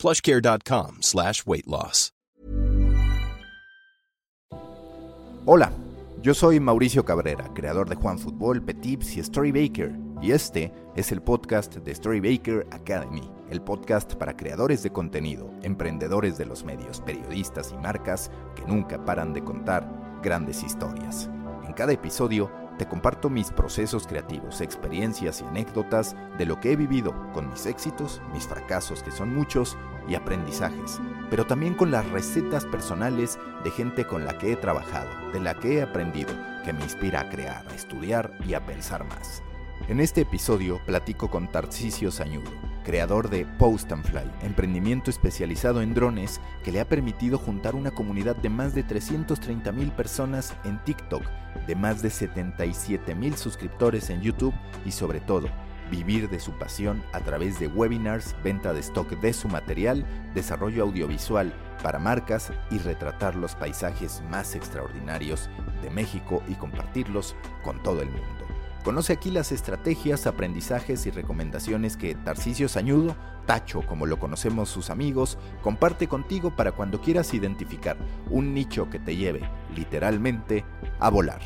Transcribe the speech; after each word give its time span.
plushcare.com 0.00 1.02
slash 1.02 1.44
weight 1.46 1.66
loss. 1.66 2.12
Hola, 5.46 5.72
yo 6.22 6.34
soy 6.34 6.60
Mauricio 6.60 7.04
Cabrera, 7.04 7.50
creador 7.54 7.88
de 7.88 7.96
Juan 7.96 8.18
Fútbol, 8.18 8.62
Petips 8.62 9.16
y 9.16 9.22
Storybaker, 9.22 9.96
y 10.20 10.32
este 10.32 10.70
es 10.94 11.12
el 11.12 11.22
podcast 11.22 11.76
de 11.76 11.94
Storybaker 11.94 12.66
Academy, 12.70 13.28
el 13.50 13.62
podcast 13.62 14.14
para 14.14 14.36
creadores 14.36 14.82
de 14.82 14.90
contenido, 14.90 15.50
emprendedores 15.62 16.36
de 16.36 16.44
los 16.44 16.62
medios, 16.62 17.00
periodistas 17.00 17.72
y 17.72 17.78
marcas 17.78 18.30
que 18.54 18.66
nunca 18.66 19.02
paran 19.04 19.32
de 19.32 19.42
contar 19.42 19.88
grandes 20.22 20.62
historias. 20.62 21.30
En 21.66 21.72
cada 21.72 21.92
episodio 21.92 22.50
te 22.80 22.88
comparto 22.88 23.28
mis 23.28 23.50
procesos 23.50 24.06
creativos, 24.06 24.62
experiencias 24.62 25.42
y 25.42 25.44
anécdotas 25.44 26.16
de 26.38 26.46
lo 26.46 26.60
que 26.60 26.72
he 26.72 26.76
vivido 26.76 27.14
con 27.34 27.50
mis 27.50 27.66
éxitos, 27.66 28.22
mis 28.32 28.46
fracasos 28.46 29.02
que 29.02 29.10
son 29.10 29.34
muchos 29.34 29.76
y 30.08 30.14
aprendizajes, 30.14 30.98
pero 31.28 31.44
también 31.44 31.74
con 31.74 31.90
las 31.90 32.08
recetas 32.08 32.64
personales 32.64 33.38
de 33.64 33.70
gente 33.70 34.06
con 34.06 34.24
la 34.24 34.38
que 34.38 34.52
he 34.52 34.56
trabajado, 34.56 35.10
de 35.30 35.40
la 35.40 35.56
que 35.56 35.74
he 35.74 35.82
aprendido, 35.82 36.32
que 36.64 36.72
me 36.72 36.82
inspira 36.82 37.20
a 37.20 37.28
crear, 37.28 37.68
a 37.68 37.74
estudiar 37.74 38.32
y 38.48 38.54
a 38.54 38.64
pensar 38.64 39.04
más. 39.04 39.42
En 39.88 39.98
este 39.98 40.20
episodio 40.20 40.80
platico 40.86 41.30
con 41.30 41.50
Tarcisio 41.50 42.12
Sañudo, 42.12 42.50
creador 42.84 43.28
de 43.28 43.44
Post 43.44 43.90
and 43.90 44.04
Fly, 44.04 44.30
emprendimiento 44.42 45.10
especializado 45.10 45.82
en 45.82 45.94
drones 45.94 46.40
que 46.62 46.70
le 46.70 46.80
ha 46.80 46.88
permitido 46.88 47.38
juntar 47.38 47.74
una 47.74 47.90
comunidad 47.90 48.36
de 48.36 48.50
más 48.50 48.74
de 48.74 48.84
330 48.84 49.72
mil 49.72 49.90
personas 49.90 50.54
en 50.64 50.78
TikTok, 50.84 51.24
de 51.66 51.74
más 51.74 52.02
de 52.02 52.10
77 52.10 53.14
mil 53.16 53.36
suscriptores 53.36 54.10
en 54.10 54.20
YouTube 54.20 54.54
y 54.86 54.92
sobre 54.92 55.20
todo, 55.20 55.48
vivir 55.90 56.30
de 56.30 56.38
su 56.38 56.52
pasión 56.52 57.02
a 57.12 57.20
través 57.20 57.58
de 57.58 57.66
webinars, 57.66 58.36
venta 58.44 58.72
de 58.72 58.80
stock 58.80 59.10
de 59.20 59.32
su 59.32 59.48
material, 59.48 60.06
desarrollo 60.34 60.84
audiovisual 60.84 61.52
para 61.82 61.98
marcas 61.98 62.52
y 62.70 62.78
retratar 62.78 63.34
los 63.34 63.56
paisajes 63.56 64.22
más 64.30 64.54
extraordinarios 64.54 65.50
de 65.82 65.90
México 65.90 66.44
y 66.48 66.54
compartirlos 66.54 67.34
con 67.64 67.82
todo 67.82 68.02
el 68.02 68.10
mundo. 68.10 68.49
Conoce 68.84 69.12
aquí 69.12 69.30
las 69.30 69.52
estrategias, 69.52 70.26
aprendizajes 70.26 71.04
y 71.04 71.10
recomendaciones 71.10 71.98
que 71.98 72.14
Tarcisio 72.14 72.66
Sañudo, 72.66 73.14
Tacho 73.44 73.82
como 73.82 74.06
lo 74.06 74.18
conocemos 74.18 74.70
sus 74.70 74.88
amigos, 74.88 75.36
comparte 75.62 76.08
contigo 76.08 76.56
para 76.56 76.72
cuando 76.72 77.00
quieras 77.00 77.34
identificar 77.34 77.98
un 78.30 78.54
nicho 78.54 78.88
que 78.88 78.98
te 78.98 79.16
lleve, 79.16 79.42
literalmente, 79.76 80.64
a 80.98 81.10
volar. 81.10 81.42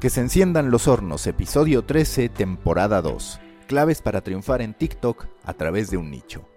Que 0.00 0.08
se 0.08 0.22
enciendan 0.22 0.70
los 0.70 0.88
hornos, 0.88 1.26
episodio 1.26 1.84
13, 1.84 2.30
temporada 2.30 3.02
2. 3.02 3.40
Claves 3.66 4.00
para 4.00 4.22
triunfar 4.22 4.62
en 4.62 4.72
TikTok 4.72 5.26
a 5.44 5.52
través 5.52 5.90
de 5.90 5.98
un 5.98 6.10
nicho. 6.10 6.49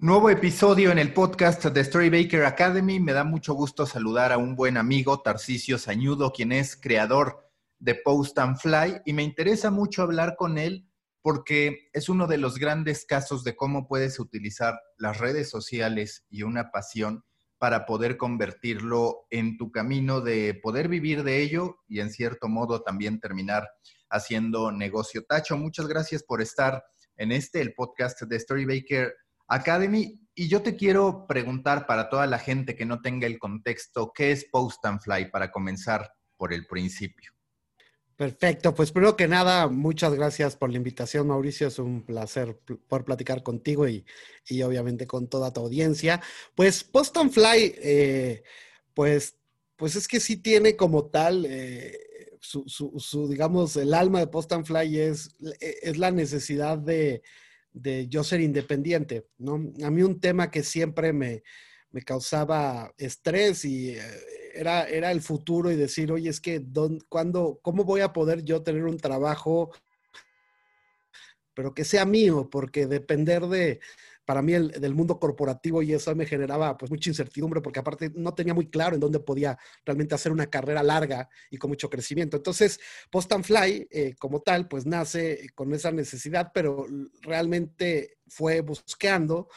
Nuevo 0.00 0.30
episodio 0.30 0.92
en 0.92 1.00
el 1.00 1.12
podcast 1.12 1.64
de 1.64 1.82
Storybaker 1.82 2.44
Academy. 2.44 3.00
Me 3.00 3.12
da 3.12 3.24
mucho 3.24 3.54
gusto 3.54 3.84
saludar 3.84 4.30
a 4.30 4.38
un 4.38 4.54
buen 4.54 4.76
amigo, 4.76 5.22
Tarcisio 5.22 5.76
Sañudo, 5.76 6.32
quien 6.32 6.52
es 6.52 6.76
creador 6.76 7.50
de 7.80 7.96
Post 7.96 8.38
and 8.38 8.58
Fly. 8.58 9.00
Y 9.06 9.12
me 9.12 9.24
interesa 9.24 9.72
mucho 9.72 10.02
hablar 10.02 10.36
con 10.36 10.56
él 10.56 10.88
porque 11.20 11.88
es 11.92 12.08
uno 12.08 12.28
de 12.28 12.38
los 12.38 12.58
grandes 12.58 13.04
casos 13.06 13.42
de 13.42 13.56
cómo 13.56 13.88
puedes 13.88 14.20
utilizar 14.20 14.78
las 14.98 15.18
redes 15.18 15.50
sociales 15.50 16.24
y 16.30 16.44
una 16.44 16.70
pasión 16.70 17.24
para 17.58 17.84
poder 17.84 18.16
convertirlo 18.16 19.26
en 19.30 19.56
tu 19.56 19.72
camino 19.72 20.20
de 20.20 20.54
poder 20.62 20.86
vivir 20.86 21.24
de 21.24 21.42
ello 21.42 21.80
y 21.88 21.98
en 21.98 22.10
cierto 22.10 22.46
modo 22.46 22.82
también 22.82 23.18
terminar 23.18 23.68
haciendo 24.10 24.70
negocio. 24.70 25.24
Tacho, 25.24 25.56
muchas 25.56 25.88
gracias 25.88 26.22
por 26.22 26.40
estar 26.40 26.84
en 27.16 27.32
este, 27.32 27.60
el 27.60 27.74
podcast 27.74 28.22
de 28.22 28.38
Storybaker 28.38 29.08
Academy. 29.08 29.18
Y 30.40 30.48
yo 30.48 30.62
te 30.62 30.76
quiero 30.76 31.26
preguntar 31.26 31.86
para 31.86 32.08
toda 32.08 32.26
la 32.26 32.38
gente 32.38 32.76
que 32.76 32.84
no 32.84 33.00
tenga 33.00 33.26
el 33.26 33.38
contexto, 33.38 34.12
¿qué 34.14 34.30
es 34.30 34.44
Post 34.44 34.84
and 34.84 35.00
Fly 35.00 35.30
para 35.30 35.50
comenzar 35.50 36.12
por 36.36 36.52
el 36.52 36.66
principio? 36.66 37.32
Perfecto, 38.14 38.74
pues 38.74 38.90
primero 38.90 39.16
que 39.16 39.28
nada, 39.28 39.68
muchas 39.68 40.14
gracias 40.14 40.56
por 40.56 40.70
la 40.70 40.76
invitación, 40.76 41.28
Mauricio. 41.28 41.68
Es 41.68 41.78
un 41.78 42.04
placer 42.04 42.58
poder 42.88 43.04
platicar 43.04 43.42
contigo 43.42 43.88
y, 43.88 44.04
obviamente 44.62 45.06
con 45.06 45.28
toda 45.28 45.52
tu 45.52 45.60
audiencia. 45.60 46.20
Pues 46.54 46.84
Post 46.84 47.16
and 47.16 47.30
Fly, 47.32 47.74
eh, 47.78 48.42
pues, 48.94 49.36
pues 49.76 49.96
es 49.96 50.08
que 50.08 50.20
sí 50.20 50.36
tiene 50.36 50.76
como 50.76 51.06
tal 51.06 51.46
eh, 51.48 51.96
su, 52.40 52.64
su, 52.68 53.28
digamos, 53.28 53.76
el 53.76 53.94
alma 53.94 54.20
de 54.20 54.26
Post 54.26 54.52
and 54.52 54.66
Fly 54.66 54.98
es, 54.98 55.36
es 55.60 55.96
la 55.96 56.10
necesidad 56.10 56.78
de, 56.78 57.22
de 57.80 58.08
yo 58.08 58.24
ser 58.24 58.40
independiente, 58.40 59.26
¿no? 59.38 59.54
A 59.84 59.90
mí 59.90 60.02
un 60.02 60.20
tema 60.20 60.50
que 60.50 60.62
siempre 60.62 61.12
me, 61.12 61.42
causaba 62.04 62.92
estrés 62.96 63.64
y 63.64 63.90
eh, 63.90 64.02
era, 64.54 64.88
era 64.88 65.10
el 65.10 65.20
futuro 65.20 65.70
y 65.70 65.76
decir, 65.76 66.12
oye, 66.12 66.30
es 66.30 66.40
que, 66.40 66.64
¿cuándo, 67.08 67.58
¿cómo 67.62 67.84
voy 67.84 68.02
a 68.02 68.12
poder 68.12 68.44
yo 68.44 68.62
tener 68.62 68.84
un 68.84 68.98
trabajo, 68.98 69.72
pero 71.54 71.74
que 71.74 71.84
sea 71.84 72.04
mío? 72.04 72.48
Porque 72.50 72.86
depender 72.86 73.46
de, 73.46 73.80
para 74.28 74.42
mí 74.42 74.52
el, 74.52 74.72
del 74.72 74.94
mundo 74.94 75.18
corporativo 75.18 75.80
y 75.80 75.94
eso 75.94 76.14
me 76.14 76.26
generaba 76.26 76.76
pues 76.76 76.90
mucha 76.90 77.08
incertidumbre 77.08 77.62
porque 77.62 77.80
aparte 77.80 78.12
no 78.14 78.34
tenía 78.34 78.52
muy 78.52 78.68
claro 78.68 78.94
en 78.94 79.00
dónde 79.00 79.20
podía 79.20 79.56
realmente 79.86 80.14
hacer 80.14 80.32
una 80.32 80.50
carrera 80.50 80.82
larga 80.82 81.30
y 81.50 81.56
con 81.56 81.70
mucho 81.70 81.88
crecimiento. 81.88 82.36
Entonces, 82.36 82.78
Post 83.10 83.32
and 83.32 83.44
Fly 83.44 83.88
eh, 83.90 84.14
como 84.18 84.42
tal 84.42 84.68
pues 84.68 84.84
nace 84.84 85.48
con 85.54 85.72
esa 85.72 85.92
necesidad, 85.92 86.50
pero 86.52 86.86
realmente 87.22 88.18
fue 88.26 88.60
buscando 88.60 89.48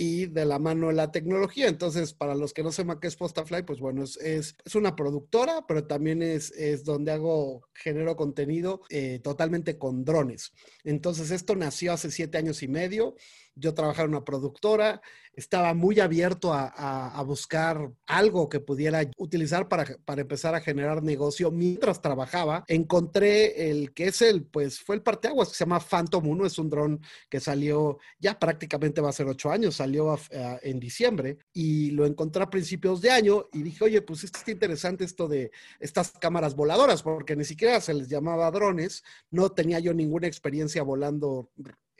y 0.00 0.24
de 0.24 0.46
la 0.46 0.58
mano 0.58 0.86
de 0.86 0.94
la 0.94 1.12
tecnología. 1.12 1.68
Entonces, 1.68 2.14
para 2.14 2.34
los 2.34 2.54
que 2.54 2.62
no 2.62 2.72
sepan 2.72 2.98
qué 3.00 3.08
es 3.08 3.16
Postafly, 3.16 3.64
pues 3.64 3.80
bueno, 3.80 4.02
es, 4.02 4.16
es, 4.16 4.54
una 4.74 4.96
productora, 4.96 5.66
pero 5.68 5.86
también 5.86 6.22
es, 6.22 6.52
es 6.52 6.84
donde 6.84 7.12
hago, 7.12 7.68
genero 7.74 8.16
contenido 8.16 8.80
eh, 8.88 9.20
totalmente 9.22 9.76
con 9.76 10.02
drones. 10.06 10.52
Entonces, 10.84 11.30
esto 11.30 11.54
nació 11.54 11.92
hace 11.92 12.10
siete 12.10 12.38
años 12.38 12.62
y 12.62 12.68
medio 12.68 13.14
yo 13.60 13.74
trabajaba 13.74 14.06
en 14.06 14.14
una 14.14 14.24
productora, 14.24 15.00
estaba 15.32 15.74
muy 15.74 16.00
abierto 16.00 16.52
a, 16.52 17.22
buscar 17.26 17.92
algo 18.06 18.48
que 18.48 18.60
pudiera 18.60 19.02
utilizar 19.16 19.68
para, 19.68 19.86
empezar 20.16 20.54
a 20.54 20.60
generar 20.60 21.02
negocio. 21.02 21.50
Mientras 21.50 22.02
trabajaba, 22.02 22.64
encontré 22.66 23.70
el 23.70 23.92
que 23.92 24.08
es 24.08 24.22
el, 24.22 24.44
pues 24.44 24.80
fue 24.80 24.96
el 24.96 25.02
parteaguas 25.02 25.48
que 25.48 25.54
se 25.54 25.64
llama 25.64 25.80
Phantom 25.80 26.26
1, 26.26 26.46
es 26.46 26.58
un 26.58 26.70
dron 26.70 27.00
que 27.28 27.40
salió, 27.40 27.98
ya 28.18 28.38
prácticamente 28.38 29.00
va 29.00 29.10
a 29.10 29.12
ser 29.12 29.28
ocho 29.28 29.50
años, 29.50 29.76
salió 29.76 30.18
en 30.62 30.80
diciembre 30.80 31.38
y 31.52 31.90
lo 31.92 32.06
encontré 32.06 32.42
a 32.42 32.50
principios 32.50 33.00
de 33.00 33.10
año 33.10 33.46
y 33.52 33.62
dije, 33.62 33.84
oye, 33.84 34.02
pues 34.02 34.24
está 34.24 34.50
interesante 34.50 35.04
esto 35.04 35.28
de 35.28 35.52
estas 35.78 36.12
cámaras 36.12 36.56
voladoras, 36.56 37.02
porque 37.02 37.36
ni 37.36 37.44
siquiera 37.44 37.80
se 37.80 37.94
les 37.94 38.08
llamaba 38.08 38.50
drones, 38.50 39.04
no 39.30 39.50
tenía 39.50 39.78
yo 39.78 39.94
ninguna 39.94 40.26
experiencia 40.26 40.82
volando 40.82 41.50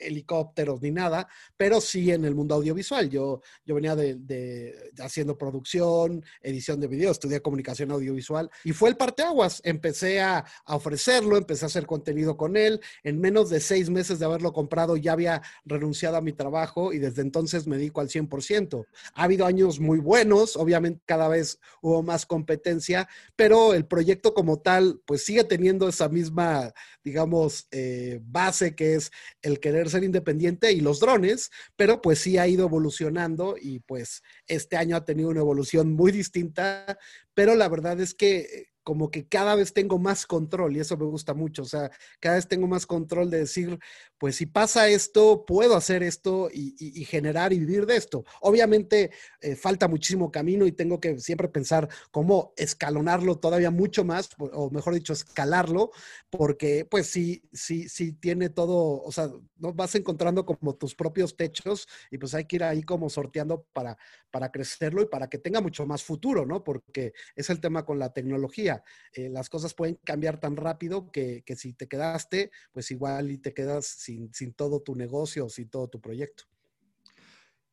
helicópteros 0.00 0.81
ni 0.83 0.91
nada, 0.91 1.28
pero 1.56 1.81
sí 1.81 2.11
en 2.11 2.25
el 2.25 2.34
mundo 2.34 2.55
audiovisual. 2.55 3.09
Yo, 3.11 3.41
yo 3.64 3.75
venía 3.75 3.97
de, 3.97 4.93
haciendo 4.99 5.37
producción, 5.37 6.25
edición 6.43 6.81
de 6.81 6.88
video, 6.88 7.11
estudié 7.11 7.41
comunicación 7.41 7.91
audiovisual 7.91 8.50
y 8.64 8.73
fue 8.73 8.88
el 8.88 8.97
parteaguas. 8.97 9.61
Empecé 9.64 10.20
a, 10.20 10.44
a, 10.64 10.76
ofrecerlo, 10.76 11.37
empecé 11.37 11.64
a 11.64 11.69
hacer 11.69 11.87
contenido 11.87 12.37
con 12.37 12.56
él. 12.56 12.81
En 13.02 13.20
menos 13.20 13.50
de 13.50 13.61
seis 13.61 13.91
meses 13.91 14.19
de 14.19 14.25
haberlo 14.25 14.52
comprado 14.52 14.97
ya 14.97 15.12
había 15.12 15.43
renunciado 15.64 16.17
a 16.17 16.20
mi 16.20 16.32
trabajo 16.32 16.93
y 16.93 16.99
desde 16.99 17.23
entonces 17.23 17.67
me 17.67 17.76
dedico 17.76 18.00
al 18.00 18.08
100%. 18.08 18.87
Ha 19.14 19.23
habido 19.23 19.46
años 19.46 19.81
muy 19.81 19.99
buenos, 19.99 20.56
obviamente 20.56 21.03
cada 21.06 21.29
vez 21.29 21.58
hubo 21.81 22.03
más 22.03 22.26
competencia, 22.26 23.08
pero 23.37 23.75
el 23.75 23.87
proyecto 23.87 24.35
como 24.35 24.61
tal 24.61 25.00
pues 25.06 25.25
sigue 25.25 25.44
teniendo 25.44 25.88
esa 25.88 26.08
misma, 26.08 26.73
digamos, 27.05 27.67
eh, 27.70 28.20
base 28.23 28.75
que 28.75 28.94
es 28.94 29.11
el 29.43 29.61
querer 29.61 29.91
ser 29.91 30.05
independiente 30.05 30.73
y 30.73 30.81
los 30.81 31.00
drones, 31.00 31.50
pero 31.76 32.00
pues 32.00 32.19
sí 32.19 32.38
ha 32.38 32.47
ido 32.47 32.67
evolucionando 32.67 33.56
y 33.61 33.81
pues 33.81 34.23
este 34.47 34.76
año 34.76 34.97
ha 34.97 35.05
tenido 35.05 35.29
una 35.31 35.41
evolución 35.41 35.93
muy 35.93 36.12
distinta, 36.12 36.99
pero 37.35 37.55
la 37.55 37.69
verdad 37.69 38.00
es 38.00 38.14
que 38.14 38.70
como 38.82 39.11
que 39.11 39.27
cada 39.27 39.55
vez 39.55 39.73
tengo 39.73 39.99
más 39.99 40.27
control 40.27 40.77
y 40.77 40.81
eso 40.81 40.97
me 40.97 41.05
gusta 41.05 41.35
mucho. 41.35 41.62
O 41.62 41.67
sea, 41.67 41.91
cada 42.19 42.37
vez 42.37 42.49
tengo 42.49 42.67
más 42.67 42.87
control 42.87 43.31
de 43.31 43.38
decir, 43.38 43.79
pues 44.19 44.37
si 44.37 44.47
pasa 44.47 44.88
esto, 44.88 45.44
puedo 45.47 45.77
hacer 45.77 46.03
esto 46.03 46.49
y, 46.53 46.71
generar 47.05 47.53
y 47.53 47.59
vivir 47.59 47.87
de 47.87 47.97
esto. 47.97 48.25
Obviamente 48.41 49.11
eh, 49.41 49.56
falta 49.56 49.88
muchísimo 49.88 50.31
camino 50.31 50.67
y 50.67 50.73
tengo 50.73 51.00
que 51.00 51.19
siempre 51.19 51.49
pensar 51.49 51.88
cómo 52.11 52.53
escalonarlo 52.56 53.38
todavía 53.38 53.71
mucho 53.71 54.05
más, 54.05 54.31
o 54.38 54.71
mejor 54.71 54.94
dicho, 54.94 55.12
escalarlo, 55.12 55.91
porque 56.29 56.85
pues 56.85 57.06
sí, 57.06 57.43
sí, 57.53 57.88
sí 57.88 58.12
tiene 58.12 58.50
todo, 58.50 59.03
o 59.03 59.11
sea, 59.12 59.31
no 59.56 59.73
vas 59.73 59.94
encontrando 59.94 60.44
como 60.44 60.75
tus 60.75 60.94
propios 60.94 61.37
techos 61.37 61.88
y 62.11 62.19
pues 62.19 62.35
hay 62.35 62.44
que 62.44 62.56
ir 62.56 62.65
ahí 62.65 62.82
como 62.82 63.09
sorteando 63.09 63.67
para, 63.73 63.97
para 64.31 64.50
crecerlo 64.50 65.03
y 65.03 65.06
para 65.06 65.29
que 65.29 65.38
tenga 65.38 65.61
mucho 65.61 65.87
más 65.87 66.03
futuro, 66.03 66.47
¿no? 66.47 66.62
Porque 66.65 67.12
es 67.35 67.50
el 67.50 67.61
tema 67.61 67.85
con 67.85 67.99
la 67.99 68.12
tecnología. 68.12 68.80
Eh, 69.12 69.29
las 69.29 69.49
cosas 69.49 69.75
pueden 69.75 69.99
cambiar 70.05 70.41
tan 70.41 70.56
rápido 70.56 71.11
que, 71.11 71.43
que 71.44 71.56
si 71.56 71.73
te 71.73 71.88
quedaste, 71.88 72.50
pues 72.73 72.91
igual 72.91 73.31
y 73.31 73.38
te 73.38 73.55
quedas 73.55 73.87
sin, 73.87 74.31
todo 74.55 74.81
tu 74.81 74.94
negocio, 74.94 75.49
sin 75.49 75.69
todo 75.69 75.88
tu 75.88 76.00
proyecto. 76.00 76.44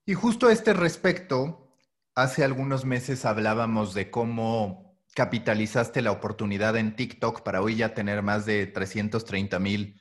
Y 0.05 0.13
justo 0.13 0.47
a 0.47 0.53
este 0.53 0.73
respecto, 0.73 1.75
hace 2.15 2.43
algunos 2.43 2.85
meses 2.85 3.25
hablábamos 3.25 3.93
de 3.93 4.09
cómo 4.09 4.97
capitalizaste 5.13 6.01
la 6.01 6.11
oportunidad 6.11 6.77
en 6.77 6.95
TikTok 6.95 7.41
para 7.41 7.61
hoy 7.61 7.77
ya 7.77 7.93
tener 7.93 8.21
más 8.21 8.45
de 8.45 8.67
330 8.67 9.59
mil 9.59 9.99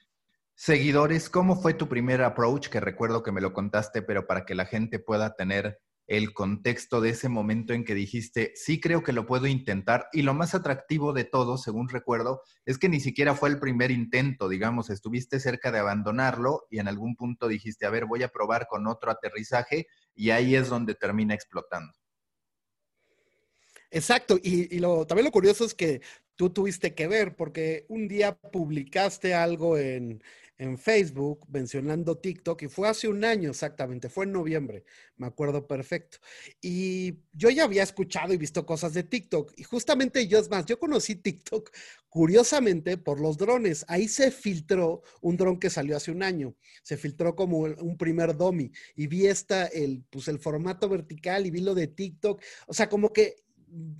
seguidores. 0.54 1.30
¿Cómo 1.30 1.60
fue 1.60 1.74
tu 1.74 1.88
primer 1.88 2.22
approach? 2.22 2.68
Que 2.68 2.80
recuerdo 2.80 3.22
que 3.22 3.32
me 3.32 3.40
lo 3.40 3.52
contaste, 3.52 4.02
pero 4.02 4.26
para 4.26 4.44
que 4.44 4.54
la 4.54 4.66
gente 4.66 4.98
pueda 4.98 5.34
tener 5.34 5.80
el 6.06 6.32
contexto 6.32 7.00
de 7.00 7.10
ese 7.10 7.28
momento 7.28 7.72
en 7.72 7.84
que 7.84 7.94
dijiste, 7.94 8.52
sí 8.54 8.80
creo 8.80 9.02
que 9.02 9.12
lo 9.12 9.26
puedo 9.26 9.46
intentar. 9.46 10.08
Y 10.12 10.22
lo 10.22 10.34
más 10.34 10.54
atractivo 10.54 11.12
de 11.12 11.24
todo, 11.24 11.58
según 11.58 11.88
recuerdo, 11.88 12.42
es 12.64 12.78
que 12.78 12.88
ni 12.88 13.00
siquiera 13.00 13.34
fue 13.34 13.48
el 13.48 13.58
primer 13.58 13.90
intento, 13.90 14.48
digamos, 14.48 14.90
estuviste 14.90 15.40
cerca 15.40 15.72
de 15.72 15.80
abandonarlo 15.80 16.66
y 16.70 16.78
en 16.78 16.88
algún 16.88 17.16
punto 17.16 17.48
dijiste, 17.48 17.86
a 17.86 17.90
ver, 17.90 18.06
voy 18.06 18.22
a 18.22 18.28
probar 18.28 18.68
con 18.68 18.86
otro 18.86 19.10
aterrizaje 19.10 19.88
y 20.14 20.30
ahí 20.30 20.54
es 20.54 20.68
donde 20.68 20.94
termina 20.94 21.34
explotando. 21.34 21.92
Exacto, 23.90 24.38
y, 24.42 24.78
lo, 24.78 25.06
también 25.06 25.26
lo 25.26 25.32
curioso 25.32 25.64
es 25.64 25.74
que 25.74 26.02
tú 26.34 26.50
tuviste 26.50 26.94
que 26.94 27.06
ver, 27.06 27.34
porque 27.34 27.86
un 27.88 28.08
día 28.08 28.36
publicaste 28.36 29.34
algo 29.34 29.78
en, 29.78 30.22
en 30.58 30.78
Facebook 30.78 31.46
mencionando 31.48 32.18
TikTok 32.18 32.62
y 32.62 32.68
fue 32.68 32.88
hace 32.88 33.08
un 33.08 33.24
año 33.24 33.50
exactamente, 33.50 34.08
fue 34.08 34.24
en 34.24 34.32
noviembre, 34.32 34.84
me 35.16 35.26
acuerdo 35.26 35.66
perfecto. 35.66 36.18
Y 36.60 37.18
yo 37.32 37.50
ya 37.50 37.64
había 37.64 37.82
escuchado 37.82 38.32
y 38.32 38.36
visto 38.36 38.64
cosas 38.64 38.94
de 38.94 39.02
TikTok 39.02 39.52
y 39.56 39.64
justamente 39.64 40.26
yo 40.26 40.38
es 40.38 40.50
más, 40.50 40.66
yo 40.66 40.78
conocí 40.78 41.16
TikTok 41.16 41.70
curiosamente 42.08 42.96
por 42.96 43.20
los 43.20 43.36
drones. 43.36 43.84
Ahí 43.88 44.08
se 44.08 44.30
filtró 44.30 45.02
un 45.20 45.36
dron 45.36 45.58
que 45.58 45.68
salió 45.68 45.96
hace 45.96 46.10
un 46.10 46.22
año, 46.22 46.54
se 46.82 46.96
filtró 46.96 47.36
como 47.36 47.58
un 47.58 47.96
primer 47.98 48.36
dummy 48.36 48.72
y 48.94 49.06
vi 49.06 49.26
esta, 49.26 49.66
el, 49.66 50.04
pues 50.08 50.28
el 50.28 50.38
formato 50.38 50.88
vertical 50.88 51.46
y 51.46 51.50
vi 51.50 51.60
lo 51.60 51.74
de 51.74 51.88
TikTok, 51.88 52.42
o 52.66 52.74
sea, 52.74 52.88
como 52.88 53.12
que 53.12 53.36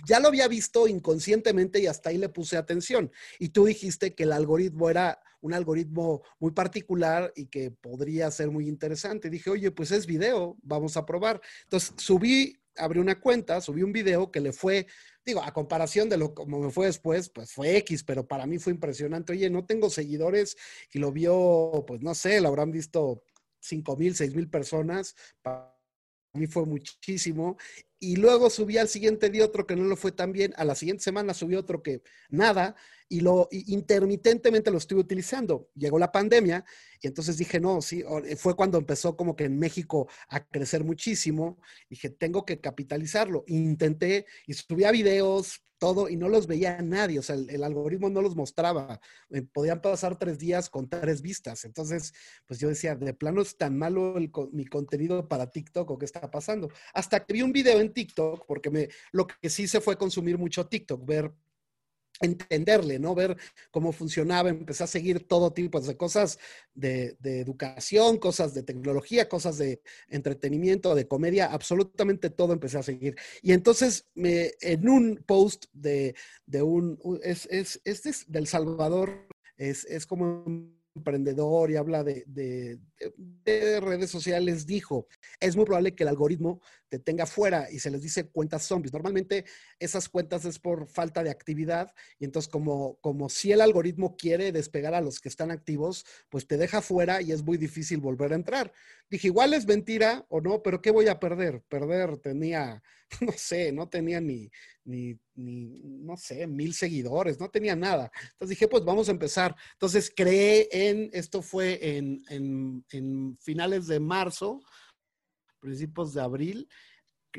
ya 0.05 0.19
lo 0.19 0.29
había 0.29 0.47
visto 0.47 0.87
inconscientemente 0.87 1.79
y 1.79 1.87
hasta 1.87 2.09
ahí 2.09 2.17
le 2.17 2.29
puse 2.29 2.57
atención. 2.57 3.11
Y 3.39 3.49
tú 3.49 3.65
dijiste 3.65 4.15
que 4.15 4.23
el 4.23 4.31
algoritmo 4.31 4.89
era 4.89 5.19
un 5.41 5.53
algoritmo 5.53 6.23
muy 6.39 6.51
particular 6.51 7.31
y 7.35 7.47
que 7.47 7.71
podría 7.71 8.29
ser 8.31 8.49
muy 8.49 8.67
interesante. 8.67 9.29
Dije, 9.29 9.49
oye, 9.49 9.71
pues 9.71 9.91
es 9.91 10.05
video, 10.05 10.57
vamos 10.63 10.97
a 10.97 11.05
probar. 11.05 11.41
Entonces 11.63 11.93
subí, 11.97 12.59
abrí 12.75 12.99
una 12.99 13.19
cuenta, 13.19 13.61
subí 13.61 13.83
un 13.83 13.91
video 13.91 14.31
que 14.31 14.39
le 14.39 14.51
fue, 14.51 14.87
digo, 15.25 15.43
a 15.43 15.53
comparación 15.53 16.09
de 16.09 16.17
lo 16.17 16.33
como 16.33 16.59
me 16.59 16.71
fue 16.71 16.87
después, 16.87 17.29
pues 17.29 17.51
fue 17.51 17.77
X, 17.77 18.03
pero 18.03 18.27
para 18.27 18.45
mí 18.45 18.57
fue 18.57 18.73
impresionante. 18.73 19.33
Oye, 19.33 19.49
no 19.49 19.65
tengo 19.65 19.89
seguidores 19.89 20.57
y 20.91 20.99
lo 20.99 21.11
vio, 21.11 21.83
pues 21.85 22.01
no 22.01 22.15
sé, 22.15 22.41
lo 22.41 22.47
habrán 22.47 22.71
visto 22.71 23.23
5 23.59 23.97
mil, 23.97 24.15
6 24.15 24.35
mil 24.35 24.49
personas. 24.49 25.15
Mí 26.37 26.47
fue 26.47 26.65
muchísimo. 26.65 27.57
Y 27.99 28.15
luego 28.15 28.49
subí 28.49 28.77
al 28.77 28.87
siguiente 28.87 29.29
día 29.29 29.45
otro 29.45 29.65
que 29.67 29.75
no 29.75 29.83
lo 29.85 29.95
fue 29.95 30.11
tan 30.11 30.31
bien, 30.31 30.53
a 30.57 30.63
la 30.65 30.75
siguiente 30.75 31.03
semana 31.03 31.33
subí 31.33 31.55
otro 31.55 31.83
que 31.83 32.01
nada, 32.29 32.75
y 33.09 33.21
lo 33.21 33.47
intermitentemente 33.51 34.71
lo 34.71 34.77
estuve 34.77 35.01
utilizando. 35.01 35.69
Llegó 35.75 35.99
la 35.99 36.11
pandemia 36.11 36.65
y 37.01 37.07
entonces 37.07 37.37
dije, 37.37 37.59
no, 37.59 37.81
sí, 37.81 38.03
fue 38.37 38.55
cuando 38.55 38.77
empezó 38.77 39.15
como 39.15 39.35
que 39.35 39.45
en 39.45 39.57
México 39.59 40.07
a 40.29 40.45
crecer 40.45 40.83
muchísimo. 40.83 41.59
Dije, 41.89 42.09
tengo 42.09 42.45
que 42.45 42.59
capitalizarlo. 42.59 43.43
Intenté 43.47 44.25
y 44.45 44.53
subía 44.53 44.91
videos, 44.91 45.61
todo, 45.77 46.09
y 46.09 46.15
no 46.15 46.29
los 46.29 46.47
veía 46.47 46.81
nadie. 46.81 47.19
O 47.19 47.21
sea, 47.21 47.35
el, 47.35 47.63
algoritmo 47.63 48.09
no 48.09 48.21
los 48.21 48.35
mostraba. 48.35 48.99
Eh, 49.29 49.41
podían 49.41 49.81
pasar 49.81 50.17
tres 50.17 50.39
días 50.39 50.69
con 50.69 50.89
tres 50.89 51.21
vistas. 51.21 51.65
Entonces, 51.65 52.13
pues 52.45 52.59
yo 52.59 52.69
decía, 52.69 52.95
de 52.95 53.13
plano 53.13 53.41
es 53.41 53.57
tan 53.57 53.77
malo 53.77 54.15
mi 54.51 54.65
contenido 54.65 55.27
para 55.27 55.51
TikTok 55.51 55.89
o 55.89 55.97
qué 55.97 56.05
está 56.05 56.29
pasando. 56.31 56.69
Hasta 56.93 57.23
que 57.23 57.33
vi 57.33 57.41
un 57.41 57.51
video 57.51 57.79
en 57.79 57.93
TikTok, 57.93 58.45
porque 58.45 58.69
me, 58.69 58.89
lo 59.11 59.27
que 59.27 59.49
sí 59.49 59.67
se 59.67 59.81
fue 59.81 59.97
consumir 59.97 60.37
mucho 60.37 60.67
TikTok, 60.67 61.05
ver 61.05 61.31
entenderle, 62.21 62.99
¿no? 62.99 63.15
Ver 63.15 63.37
cómo 63.71 63.91
funcionaba, 63.91 64.49
empecé 64.49 64.83
a 64.83 64.87
seguir 64.87 65.27
todo 65.27 65.53
tipo 65.53 65.79
de 65.79 65.97
cosas 65.97 66.39
de, 66.73 67.17
educación, 67.23 68.17
cosas 68.17 68.53
de 68.53 68.63
tecnología, 68.63 69.29
cosas 69.29 69.57
de 69.57 69.81
entretenimiento, 70.09 70.95
de 70.95 71.07
comedia, 71.07 71.47
absolutamente 71.47 72.29
todo 72.29 72.53
empecé 72.53 72.77
a 72.77 72.83
seguir. 72.83 73.15
Y 73.41 73.53
entonces 73.53 74.07
me, 74.15 74.51
en 74.61 74.89
un 74.89 75.23
post 75.25 75.65
de, 75.73 76.15
un, 76.61 76.99
es, 77.23 77.47
es, 77.51 77.81
este 77.83 78.09
es 78.09 78.31
del 78.31 78.47
Salvador, 78.47 79.27
es, 79.57 79.85
es 79.85 80.05
como 80.05 80.76
emprendedor 80.97 81.71
y 81.71 81.75
habla 81.75 82.03
de, 82.03 82.79
redes 83.45 84.09
sociales, 84.09 84.65
dijo, 84.65 85.07
es 85.39 85.55
muy 85.55 85.65
probable 85.65 85.95
que 85.95 86.03
el 86.03 86.09
algoritmo 86.09 86.61
te 86.89 86.99
tenga 86.99 87.25
fuera 87.25 87.69
y 87.71 87.79
se 87.79 87.91
les 87.91 88.01
dice 88.01 88.29
cuentas 88.29 88.63
zombies. 88.63 88.93
Normalmente 88.93 89.45
esas 89.79 90.09
cuentas 90.09 90.45
es 90.45 90.59
por 90.59 90.87
falta 90.87 91.23
de 91.23 91.29
actividad 91.29 91.93
y 92.19 92.25
entonces 92.25 92.49
como, 92.49 92.97
como 93.01 93.29
si 93.29 93.51
el 93.51 93.61
algoritmo 93.61 94.15
quiere 94.17 94.51
despegar 94.51 94.93
a 94.93 95.01
los 95.01 95.19
que 95.19 95.29
están 95.29 95.51
activos, 95.51 96.05
pues 96.29 96.47
te 96.47 96.57
deja 96.57 96.81
fuera 96.81 97.21
y 97.21 97.31
es 97.31 97.43
muy 97.43 97.57
difícil 97.57 97.99
volver 97.99 98.33
a 98.33 98.35
entrar. 98.35 98.71
Dije, 99.09 99.27
igual 99.27 99.53
es 99.53 99.65
mentira 99.65 100.25
o 100.29 100.41
no, 100.41 100.61
pero 100.61 100.81
¿qué 100.81 100.91
voy 100.91 101.07
a 101.07 101.19
perder? 101.19 101.61
Perder 101.69 102.17
tenía, 102.17 102.83
no 103.21 103.31
sé, 103.33 103.71
no 103.71 103.87
tenía 103.89 104.19
ni, 104.19 104.49
ni, 104.85 105.19
no 105.35 106.17
sé, 106.17 106.47
mil 106.47 106.73
seguidores, 106.73 107.39
no 107.39 107.49
tenía 107.49 107.75
nada. 107.75 108.11
Entonces 108.31 108.49
dije, 108.49 108.67
pues 108.67 108.83
vamos 108.83 109.07
a 109.07 109.11
empezar. 109.11 109.55
Entonces 109.73 110.11
creé 110.15 110.67
en, 110.71 111.09
esto 111.13 111.41
fue 111.41 111.97
en, 111.97 112.23
en, 112.29 112.85
en 112.91 113.37
finales 113.39 113.87
de 113.87 113.99
marzo, 113.99 114.61
principios 115.59 116.13
de 116.13 116.21
abril, 116.21 116.69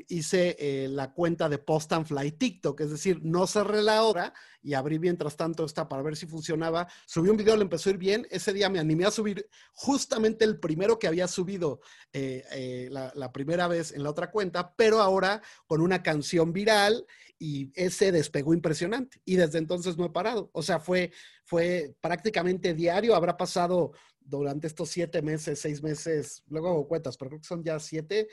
hice 0.08 0.56
eh, 0.58 0.88
la 0.88 1.12
cuenta 1.12 1.48
de 1.48 1.58
Post 1.58 1.92
and 1.92 2.06
Fly 2.06 2.32
TikTok, 2.32 2.80
es 2.80 2.90
decir, 2.90 3.20
no 3.22 3.46
cerré 3.46 3.82
la 3.82 4.02
hora 4.02 4.32
y 4.62 4.74
abrí 4.74 4.98
mientras 4.98 5.36
tanto 5.36 5.64
esta 5.64 5.88
para 5.88 6.02
ver 6.02 6.16
si 6.16 6.26
funcionaba. 6.26 6.88
Subí 7.06 7.28
un 7.28 7.36
video, 7.36 7.56
le 7.56 7.62
empezó 7.62 7.88
a 7.88 7.92
ir 7.92 7.98
bien. 7.98 8.26
Ese 8.30 8.52
día 8.52 8.68
me 8.68 8.78
animé 8.78 9.06
a 9.06 9.10
subir 9.10 9.48
justamente 9.72 10.44
el 10.44 10.58
primero 10.58 10.98
que 10.98 11.06
había 11.06 11.28
subido 11.28 11.80
eh, 12.12 12.44
eh, 12.52 12.88
la, 12.90 13.32
primera 13.32 13.68
vez 13.68 13.92
en 13.92 14.02
la 14.02 14.10
otra 14.10 14.30
cuenta, 14.30 14.74
pero 14.74 15.00
ahora 15.00 15.42
con 15.66 15.80
una 15.80 16.02
canción 16.02 16.52
viral 16.52 17.06
y 17.38 17.70
ese 17.74 18.12
despegó 18.12 18.52
impresionante. 18.52 19.20
Y 19.24 19.36
desde 19.36 19.58
entonces 19.58 19.96
no 19.96 20.06
he 20.06 20.10
parado. 20.10 20.50
O 20.52 20.62
sea, 20.62 20.80
fue, 20.80 21.12
fue 21.44 21.94
prácticamente 22.00 22.74
diario. 22.74 23.14
Habrá 23.14 23.36
pasado 23.36 23.92
durante 24.28 24.66
estos 24.66 24.90
siete 24.90 25.22
meses, 25.22 25.58
seis 25.58 25.82
meses, 25.82 26.42
luego 26.48 26.68
hago 26.68 26.88
cuentas, 26.88 27.16
pero 27.16 27.30
creo 27.30 27.40
que 27.40 27.46
son 27.46 27.64
ya 27.64 27.80
siete, 27.80 28.28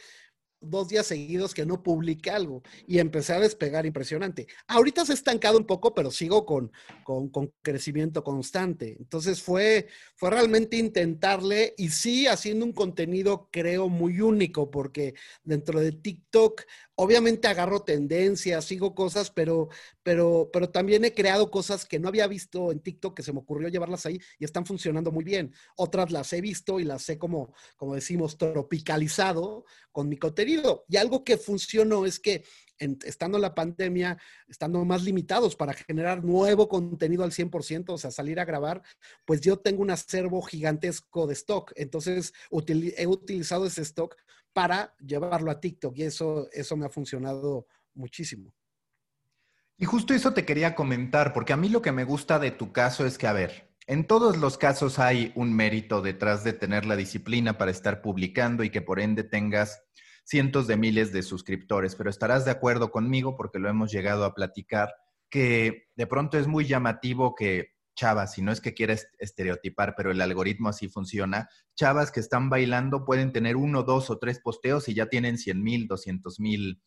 dos 0.70 0.90
días 0.90 1.06
seguidos 1.08 1.54
que 1.54 1.66
no 1.66 1.82
publique 1.84 2.30
algo 2.30 2.64
y 2.88 3.00
empecé 3.00 3.34
a 3.34 3.40
despegar 3.40 3.86
impresionante. 3.86 4.48
Ahorita 4.68 5.06
se 5.06 5.14
ha 5.14 5.16
estancado 5.16 5.58
un 5.58 5.66
poco, 5.66 5.94
pero 5.94 6.12
sigo 6.12 6.46
con, 6.46 6.72
con, 7.04 7.30
con, 7.30 7.52
crecimiento 7.62 8.24
constante. 8.24 8.96
Entonces 9.00 9.42
fue, 9.42 9.88
fue 10.16 10.30
realmente 10.30 10.78
intentarle 10.78 11.74
y 11.78 11.90
sí 11.90 12.28
haciendo 12.28 12.66
un 12.66 12.74
contenido 12.74 13.50
creo 13.52 13.90
muy 13.90 14.22
único 14.22 14.70
porque 14.72 15.16
dentro 15.44 15.80
de 15.80 15.92
TikTok 15.92 16.64
obviamente 16.96 17.48
agarro 17.48 17.84
tendencias, 17.84 18.66
sigo 18.66 18.96
cosas, 18.96 19.30
pero, 19.30 19.70
pero, 20.04 20.50
pero 20.52 20.70
también 20.70 21.04
he 21.06 21.14
creado 21.14 21.52
cosas 21.52 21.86
que 21.86 22.00
no 22.00 22.08
había 22.08 22.28
visto 22.28 22.72
en 22.72 22.80
TikTok, 22.80 23.16
que 23.16 23.24
se 23.24 23.34
me 23.34 23.40
ocurrió 23.40 23.68
llevarlas 23.70 24.06
ahí 24.06 24.20
y 24.40 24.46
están 24.46 24.66
funcionando 24.66 25.12
muy 25.12 25.24
bien. 25.24 25.54
Otras 25.76 26.12
las 26.12 26.32
he 26.34 26.42
visto 26.42 26.80
y 26.80 26.84
las 26.86 27.08
he, 27.10 27.18
como, 27.18 27.54
como 27.76 27.96
decimos, 27.96 28.38
tropicalizado 28.38 29.66
con 29.92 30.10
mi 30.10 30.18
contenido. 30.18 30.86
Y 30.88 30.98
algo 30.98 31.24
que 31.24 31.38
funcionó 31.38 32.06
es 32.06 32.20
que 32.20 32.44
estando 32.78 33.38
en 33.38 33.42
la 33.42 33.56
pandemia, 33.56 34.18
estando 34.48 34.84
más 34.84 35.04
limitados 35.04 35.56
para 35.56 35.74
generar 35.74 36.24
nuevo 36.24 36.68
contenido 36.68 37.24
al 37.24 37.32
100%, 37.32 37.94
o 37.94 37.98
sea, 37.98 38.12
salir 38.12 38.40
a 38.40 38.46
grabar, 38.46 38.82
pues 39.24 39.42
yo 39.42 39.58
tengo 39.58 39.82
un 39.82 39.92
acervo 39.92 40.42
gigantesco 40.42 41.28
de 41.28 41.34
stock. 41.34 41.72
Entonces, 41.76 42.34
he 42.98 43.08
utilizado 43.08 43.66
ese 43.66 43.82
stock 43.82 44.16
para 44.56 44.96
llevarlo 45.06 45.52
a 45.52 45.60
TikTok 45.60 45.98
y 45.98 46.04
eso, 46.04 46.48
eso 46.54 46.78
me 46.78 46.86
ha 46.86 46.90
funcionado 46.90 47.68
muchísimo. 47.94 48.54
Y 49.78 49.84
justo 49.84 50.14
eso 50.14 50.34
te 50.34 50.46
quería 50.46 50.76
comentar, 50.76 51.34
porque 51.34 51.52
a 51.52 51.58
mí 51.58 51.68
lo 51.68 51.82
que 51.82 51.92
me 51.92 52.06
gusta 52.06 52.40
de 52.40 52.52
tu 52.52 52.72
caso 52.72 53.06
es 53.06 53.18
que, 53.18 53.28
a 53.28 53.34
ver, 53.34 53.76
en 53.86 54.08
todos 54.08 54.38
los 54.38 54.58
casos 54.58 54.98
hay 54.98 55.34
un 55.36 55.54
mérito 55.54 56.02
detrás 56.02 56.46
de 56.46 56.54
tener 56.54 56.86
la 56.86 56.96
disciplina 56.96 57.58
para 57.58 57.70
estar 57.70 58.02
publicando 58.02 58.64
y 58.64 58.70
que 58.70 58.82
por 58.82 59.02
ende 59.02 59.26
tengas 59.26 59.84
cientos 60.24 60.68
de 60.68 60.78
miles 60.78 61.12
de 61.12 61.22
suscriptores, 61.22 61.96
pero 61.96 62.10
estarás 62.10 62.46
de 62.46 62.52
acuerdo 62.52 62.92
conmigo 62.92 63.36
porque 63.36 63.60
lo 63.60 63.68
hemos 63.68 63.92
llegado 63.92 64.24
a 64.24 64.34
platicar, 64.34 64.96
que 65.30 65.90
de 65.98 66.08
pronto 66.08 66.40
es 66.40 66.48
muy 66.48 66.66
llamativo 66.66 67.36
que 67.36 67.75
chavas, 67.96 68.34
si 68.34 68.42
no 68.42 68.52
es 68.52 68.62
que 68.62 68.74
quieras 68.74 69.08
estereotipar, 69.18 69.96
pero 69.96 70.12
el 70.12 70.22
algoritmo 70.22 70.70
así 70.70 70.88
funciona, 70.88 71.50
chavas 71.76 72.12
que 72.12 72.20
están 72.20 72.50
bailando 72.50 73.06
pueden 73.06 73.32
tener 73.32 73.56
uno, 73.56 73.84
dos 73.84 74.10
o 74.10 74.20
tres 74.20 74.40
posteos 74.40 74.88
y 74.90 74.94
ya 74.94 75.08
tienen 75.08 75.38
100 75.38 75.64
mil, 75.64 75.88
200 75.88 76.40
mil 76.40 76.82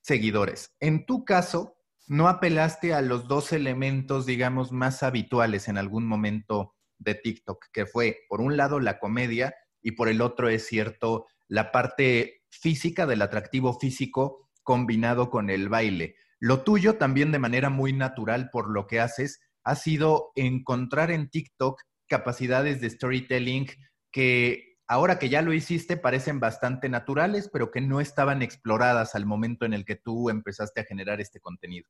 seguidores. 0.00 0.74
En 0.80 1.06
tu 1.06 1.24
caso, 1.24 1.76
no 2.06 2.28
apelaste 2.28 2.94
a 2.94 3.02
los 3.02 3.28
dos 3.28 3.52
elementos, 3.52 4.26
digamos, 4.26 4.72
más 4.72 5.02
habituales 5.02 5.68
en 5.68 5.78
algún 5.78 6.06
momento 6.06 6.74
de 6.98 7.14
TikTok, 7.14 7.66
que 7.72 7.86
fue, 7.86 8.20
por 8.28 8.40
un 8.40 8.56
lado, 8.56 8.80
la 8.80 8.98
comedia 8.98 9.54
y 9.82 9.92
por 9.92 10.08
el 10.08 10.20
otro, 10.20 10.48
es 10.48 10.66
cierto, 10.66 11.26
la 11.46 11.70
parte 11.70 12.42
física 12.50 13.06
del 13.06 13.22
atractivo 13.22 13.78
físico 13.78 14.50
combinado 14.62 15.30
con 15.30 15.50
el 15.50 15.68
baile. 15.68 16.16
Lo 16.40 16.62
tuyo 16.62 16.96
también 16.96 17.32
de 17.32 17.38
manera 17.38 17.68
muy 17.68 17.92
natural 17.92 18.50
por 18.50 18.70
lo 18.70 18.86
que 18.86 19.00
haces 19.00 19.40
ha 19.64 19.74
sido 19.74 20.32
encontrar 20.34 21.10
en 21.10 21.28
TikTok 21.28 21.80
capacidades 22.06 22.80
de 22.80 22.90
storytelling 22.90 23.66
que 24.10 24.78
ahora 24.86 25.18
que 25.18 25.28
ya 25.28 25.42
lo 25.42 25.52
hiciste 25.52 25.96
parecen 25.96 26.40
bastante 26.40 26.88
naturales, 26.88 27.48
pero 27.52 27.70
que 27.70 27.80
no 27.80 28.00
estaban 28.00 28.42
exploradas 28.42 29.14
al 29.14 29.26
momento 29.26 29.66
en 29.66 29.74
el 29.74 29.84
que 29.84 29.96
tú 29.96 30.30
empezaste 30.30 30.80
a 30.80 30.84
generar 30.84 31.20
este 31.20 31.40
contenido. 31.40 31.88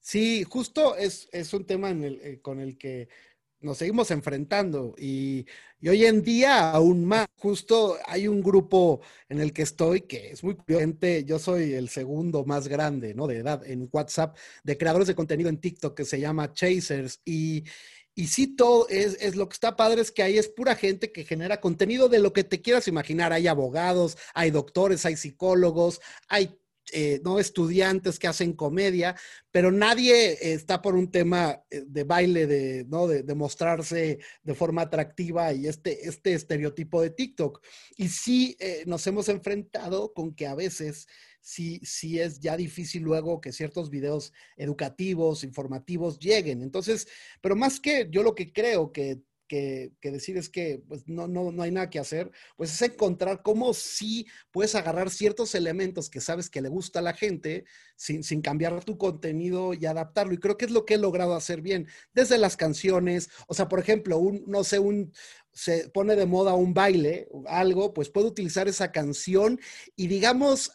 Sí, 0.00 0.44
justo 0.44 0.96
es, 0.96 1.28
un 1.52 1.66
tema 1.66 1.90
eh, 1.90 2.40
con 2.40 2.60
el 2.60 2.78
que 2.78 3.08
nos 3.60 3.78
seguimos 3.78 4.10
enfrentando 4.10 4.94
y, 4.98 5.46
hoy 5.86 6.04
en 6.04 6.22
día 6.22 6.70
aún 6.70 7.04
más. 7.04 7.26
Justo 7.36 7.96
hay 8.06 8.26
un 8.28 8.42
grupo 8.42 9.00
en 9.28 9.40
el 9.40 9.52
que 9.52 9.62
estoy 9.62 10.02
que 10.02 10.32
es 10.32 10.42
muy 10.42 10.54
curioso. 10.54 10.84
Yo 11.24 11.38
soy 11.38 11.74
el 11.74 11.88
segundo 11.88 12.44
más 12.44 12.68
grande, 12.68 13.14
¿no? 13.14 13.26
De 13.26 13.38
edad 13.38 13.64
en 13.64 13.88
WhatsApp 13.92 14.36
de 14.64 14.76
creadores 14.76 15.08
de 15.08 15.14
contenido 15.14 15.48
en 15.48 15.58
TikTok 15.58 15.96
que 15.96 16.04
se 16.04 16.20
llama 16.20 16.52
Chasers 16.52 17.20
y 17.24 17.64
y 18.18 18.26
sí, 18.26 18.48
todo 18.48 18.88
es, 18.88 19.16
es, 19.20 19.36
lo 19.36 19.48
que 19.48 19.54
está 19.54 19.76
padre 19.76 20.00
es 20.00 20.10
que 20.10 20.24
ahí 20.24 20.38
es 20.38 20.48
pura 20.48 20.74
gente 20.74 21.12
que 21.12 21.24
genera 21.24 21.60
contenido 21.60 22.08
de 22.08 22.18
lo 22.18 22.32
que 22.32 22.42
te 22.42 22.60
quieras 22.60 22.88
imaginar. 22.88 23.32
Hay 23.32 23.46
abogados, 23.46 24.18
hay 24.34 24.50
doctores, 24.50 25.06
hay 25.06 25.16
psicólogos, 25.16 26.00
hay 26.26 26.58
eh, 26.92 27.20
no 27.24 27.38
estudiantes 27.38 28.18
que 28.18 28.28
hacen 28.28 28.52
comedia, 28.52 29.16
pero 29.50 29.70
nadie 29.70 30.52
está 30.52 30.80
por 30.82 30.94
un 30.94 31.10
tema 31.10 31.62
eh, 31.70 31.84
de 31.86 32.04
baile, 32.04 32.46
de, 32.46 32.84
¿no? 32.88 33.06
de, 33.06 33.34
mostrarse 33.34 34.18
de 34.42 34.54
forma 34.54 34.82
atractiva 34.82 35.52
y 35.52 35.66
este, 35.66 36.08
este 36.08 36.34
estereotipo 36.34 37.00
de 37.02 37.10
TikTok. 37.10 37.64
Y 37.96 38.08
sí 38.08 38.56
eh, 38.60 38.84
nos 38.86 39.06
hemos 39.06 39.28
enfrentado 39.28 40.12
con 40.12 40.34
que 40.34 40.46
a 40.46 40.54
veces 40.54 41.06
sí, 41.40 41.80
sí 41.82 42.20
es 42.20 42.40
ya 42.40 42.56
difícil 42.56 43.02
luego 43.02 43.40
que 43.40 43.52
ciertos 43.52 43.90
videos 43.90 44.32
educativos, 44.56 45.44
informativos 45.44 46.18
lleguen. 46.18 46.62
Entonces, 46.62 47.08
pero 47.40 47.56
más 47.56 47.80
que 47.80 48.08
yo 48.10 48.22
lo 48.22 48.34
que 48.34 48.52
creo 48.52 48.92
que 48.92 49.20
que, 49.48 49.92
decir 50.02 50.36
es 50.36 50.48
que 50.48 50.82
pues, 50.86 51.08
no, 51.08 51.26
no, 51.26 51.50
no 51.50 51.62
hay 51.62 51.72
nada 51.72 51.90
que 51.90 51.98
hacer, 51.98 52.30
pues 52.56 52.72
es 52.72 52.82
encontrar 52.82 53.42
cómo 53.42 53.74
sí 53.74 54.26
puedes 54.52 54.74
agarrar 54.74 55.10
ciertos 55.10 55.54
elementos 55.54 56.10
que 56.10 56.20
sabes 56.20 56.50
que 56.50 56.60
le 56.60 56.68
gusta 56.68 57.00
a 57.00 57.02
la 57.02 57.14
gente 57.14 57.64
sin, 57.96 58.22
sin, 58.22 58.42
cambiar 58.42 58.84
tu 58.84 58.96
contenido 58.98 59.74
y 59.74 59.86
adaptarlo. 59.86 60.34
Y 60.34 60.38
creo 60.38 60.56
que 60.56 60.66
es 60.66 60.70
lo 60.70 60.84
que 60.84 60.94
he 60.94 60.98
logrado 60.98 61.34
hacer 61.34 61.62
bien, 61.62 61.88
desde 62.12 62.38
las 62.38 62.56
canciones, 62.56 63.30
o 63.48 63.54
sea, 63.54 63.68
por 63.68 63.80
ejemplo, 63.80 64.18
un, 64.18 64.44
no 64.46 64.62
sé, 64.62 64.78
un, 64.78 65.12
se 65.52 65.88
pone 65.88 66.14
de 66.14 66.26
moda 66.26 66.54
un 66.54 66.72
baile, 66.72 67.26
algo, 67.46 67.92
pues 67.92 68.10
puedo 68.10 68.28
utilizar 68.28 68.68
esa 68.68 68.92
canción 68.92 69.58
y 69.96 70.06
digamos, 70.06 70.70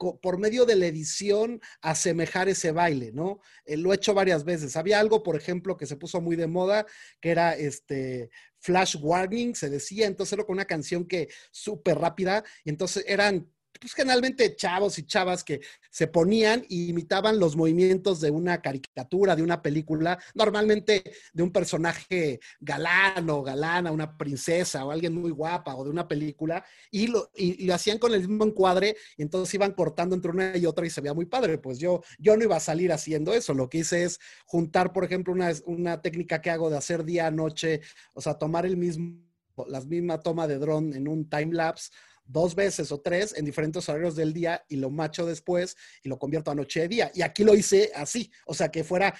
por 0.00 0.38
medio 0.38 0.64
de 0.64 0.76
la 0.76 0.86
edición 0.86 1.60
asemejar 1.82 2.48
ese 2.48 2.72
baile, 2.72 3.12
¿no? 3.12 3.40
Eh, 3.64 3.76
lo 3.76 3.92
he 3.92 3.96
hecho 3.96 4.14
varias 4.14 4.44
veces. 4.44 4.76
Había 4.76 4.98
algo, 4.98 5.22
por 5.22 5.36
ejemplo, 5.36 5.76
que 5.76 5.86
se 5.86 5.96
puso 5.96 6.20
muy 6.20 6.36
de 6.36 6.46
moda, 6.46 6.86
que 7.20 7.30
era 7.30 7.54
este 7.54 8.30
flash 8.58 8.96
warning, 9.00 9.54
se 9.54 9.68
decía, 9.68 10.06
entonces 10.06 10.32
era 10.32 10.44
con 10.44 10.54
una 10.54 10.64
canción 10.64 11.06
que 11.06 11.28
súper 11.50 11.98
rápida, 11.98 12.44
y 12.64 12.70
entonces 12.70 13.04
eran 13.06 13.50
pues 13.78 13.94
generalmente 13.94 14.56
chavos 14.56 14.98
y 14.98 15.04
chavas 15.04 15.44
que 15.44 15.60
se 15.90 16.06
ponían 16.06 16.60
e 16.68 16.74
imitaban 16.88 17.38
los 17.38 17.56
movimientos 17.56 18.20
de 18.20 18.30
una 18.30 18.60
caricatura, 18.60 19.36
de 19.36 19.42
una 19.42 19.62
película, 19.62 20.18
normalmente 20.34 21.12
de 21.32 21.42
un 21.42 21.50
personaje 21.50 22.40
galán 22.60 23.28
o 23.30 23.42
galana, 23.42 23.92
una 23.92 24.16
princesa 24.16 24.84
o 24.84 24.90
alguien 24.90 25.14
muy 25.14 25.30
guapa 25.30 25.74
o 25.74 25.84
de 25.84 25.90
una 25.90 26.06
película, 26.06 26.64
y 26.90 27.06
lo, 27.06 27.30
y, 27.34 27.64
lo 27.64 27.74
hacían 27.74 27.98
con 27.98 28.12
el 28.12 28.20
mismo 28.20 28.44
encuadre, 28.44 28.96
y 29.16 29.22
entonces 29.22 29.54
iban 29.54 29.72
cortando 29.72 30.14
entre 30.14 30.30
una 30.30 30.56
y 30.56 30.66
otra 30.66 30.86
y 30.86 30.90
se 30.90 31.00
veía 31.00 31.14
muy 31.14 31.26
padre. 31.26 31.58
Pues 31.58 31.78
yo, 31.78 32.02
yo 32.18 32.36
no 32.36 32.44
iba 32.44 32.56
a 32.56 32.60
salir 32.60 32.92
haciendo 32.92 33.32
eso, 33.32 33.54
lo 33.54 33.68
que 33.68 33.78
hice 33.78 34.04
es 34.04 34.20
juntar, 34.46 34.92
por 34.92 35.04
ejemplo, 35.04 35.32
una, 35.32 35.52
una 35.64 36.02
técnica 36.02 36.40
que 36.40 36.50
hago 36.50 36.70
de 36.70 36.76
hacer 36.76 37.04
día, 37.04 37.30
noche, 37.30 37.80
o 38.12 38.20
sea, 38.20 38.34
tomar 38.34 38.66
el 38.66 38.76
mismo, 38.76 39.20
la 39.68 39.80
misma 39.80 40.20
toma 40.20 40.46
de 40.46 40.58
dron 40.58 40.94
en 40.94 41.08
un 41.08 41.28
time 41.28 41.54
lapse 41.54 41.90
dos 42.24 42.54
veces 42.54 42.92
o 42.92 43.00
tres 43.00 43.34
en 43.36 43.44
diferentes 43.44 43.88
horarios 43.88 44.16
del 44.16 44.32
día 44.32 44.64
y 44.68 44.76
lo 44.76 44.90
macho 44.90 45.26
después 45.26 45.76
y 46.02 46.08
lo 46.08 46.18
convierto 46.18 46.50
a 46.50 46.54
noche 46.54 46.80
de 46.80 46.88
día. 46.88 47.10
Y 47.14 47.22
aquí 47.22 47.44
lo 47.44 47.54
hice 47.54 47.90
así, 47.94 48.30
o 48.46 48.54
sea, 48.54 48.70
que 48.70 48.84
fuera 48.84 49.14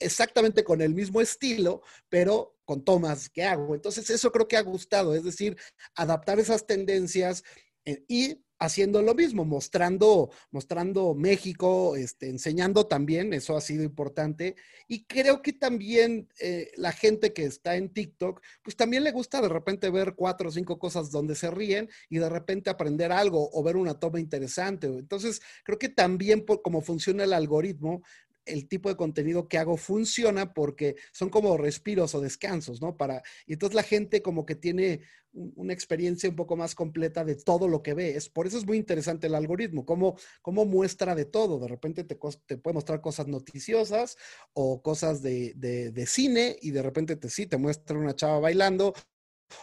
exactamente 0.00 0.64
con 0.64 0.80
el 0.80 0.94
mismo 0.94 1.20
estilo, 1.20 1.82
pero 2.08 2.56
con 2.64 2.84
tomas 2.84 3.28
que 3.28 3.44
hago. 3.44 3.74
Entonces, 3.74 4.08
eso 4.10 4.32
creo 4.32 4.48
que 4.48 4.56
ha 4.56 4.62
gustado, 4.62 5.14
es 5.14 5.24
decir, 5.24 5.56
adaptar 5.94 6.38
esas 6.38 6.66
tendencias 6.66 7.44
eh, 7.84 8.04
y 8.08 8.42
haciendo 8.62 9.02
lo 9.02 9.14
mismo, 9.14 9.44
mostrando, 9.44 10.30
mostrando 10.52 11.14
México, 11.14 11.96
este, 11.96 12.28
enseñando 12.28 12.86
también, 12.86 13.32
eso 13.32 13.56
ha 13.56 13.60
sido 13.60 13.82
importante. 13.82 14.54
Y 14.86 15.04
creo 15.04 15.42
que 15.42 15.52
también 15.52 16.28
eh, 16.38 16.70
la 16.76 16.92
gente 16.92 17.32
que 17.32 17.44
está 17.44 17.74
en 17.74 17.88
TikTok, 17.88 18.40
pues 18.62 18.76
también 18.76 19.02
le 19.02 19.10
gusta 19.10 19.40
de 19.40 19.48
repente 19.48 19.90
ver 19.90 20.14
cuatro 20.14 20.48
o 20.48 20.52
cinco 20.52 20.78
cosas 20.78 21.10
donde 21.10 21.34
se 21.34 21.50
ríen 21.50 21.88
y 22.08 22.18
de 22.18 22.28
repente 22.28 22.70
aprender 22.70 23.10
algo 23.10 23.50
o 23.52 23.62
ver 23.64 23.76
una 23.76 23.98
toma 23.98 24.20
interesante. 24.20 24.86
Entonces, 24.86 25.42
creo 25.64 25.78
que 25.78 25.88
también 25.88 26.46
por 26.46 26.62
cómo 26.62 26.82
funciona 26.82 27.24
el 27.24 27.32
algoritmo, 27.32 28.02
el 28.44 28.68
tipo 28.68 28.88
de 28.88 28.96
contenido 28.96 29.48
que 29.48 29.58
hago 29.58 29.76
funciona 29.76 30.52
porque 30.52 30.96
son 31.12 31.30
como 31.30 31.56
respiros 31.56 32.14
o 32.14 32.20
descansos, 32.20 32.80
¿no? 32.80 32.96
Para, 32.96 33.22
y 33.46 33.54
entonces 33.54 33.74
la 33.74 33.82
gente 33.82 34.22
como 34.22 34.44
que 34.44 34.54
tiene 34.54 35.00
una 35.32 35.72
experiencia 35.72 36.28
un 36.28 36.36
poco 36.36 36.56
más 36.56 36.74
completa 36.74 37.24
de 37.24 37.36
todo 37.36 37.68
lo 37.68 37.82
que 37.82 37.94
ve. 37.94 38.16
Es, 38.16 38.28
por 38.28 38.46
eso 38.46 38.58
es 38.58 38.66
muy 38.66 38.76
interesante 38.76 39.26
el 39.26 39.34
algoritmo, 39.34 39.86
cómo, 39.86 40.16
cómo 40.42 40.64
muestra 40.64 41.14
de 41.14 41.24
todo. 41.24 41.58
De 41.58 41.68
repente 41.68 42.04
te, 42.04 42.18
te 42.46 42.58
puede 42.58 42.74
mostrar 42.74 43.00
cosas 43.00 43.28
noticiosas 43.28 44.16
o 44.52 44.82
cosas 44.82 45.22
de, 45.22 45.54
de, 45.54 46.06
cine 46.06 46.56
y 46.60 46.70
de 46.72 46.82
repente 46.82 47.16
te, 47.16 47.30
sí, 47.30 47.46
te 47.46 47.56
muestra 47.56 47.98
una 47.98 48.14
chava 48.14 48.40
bailando 48.40 48.92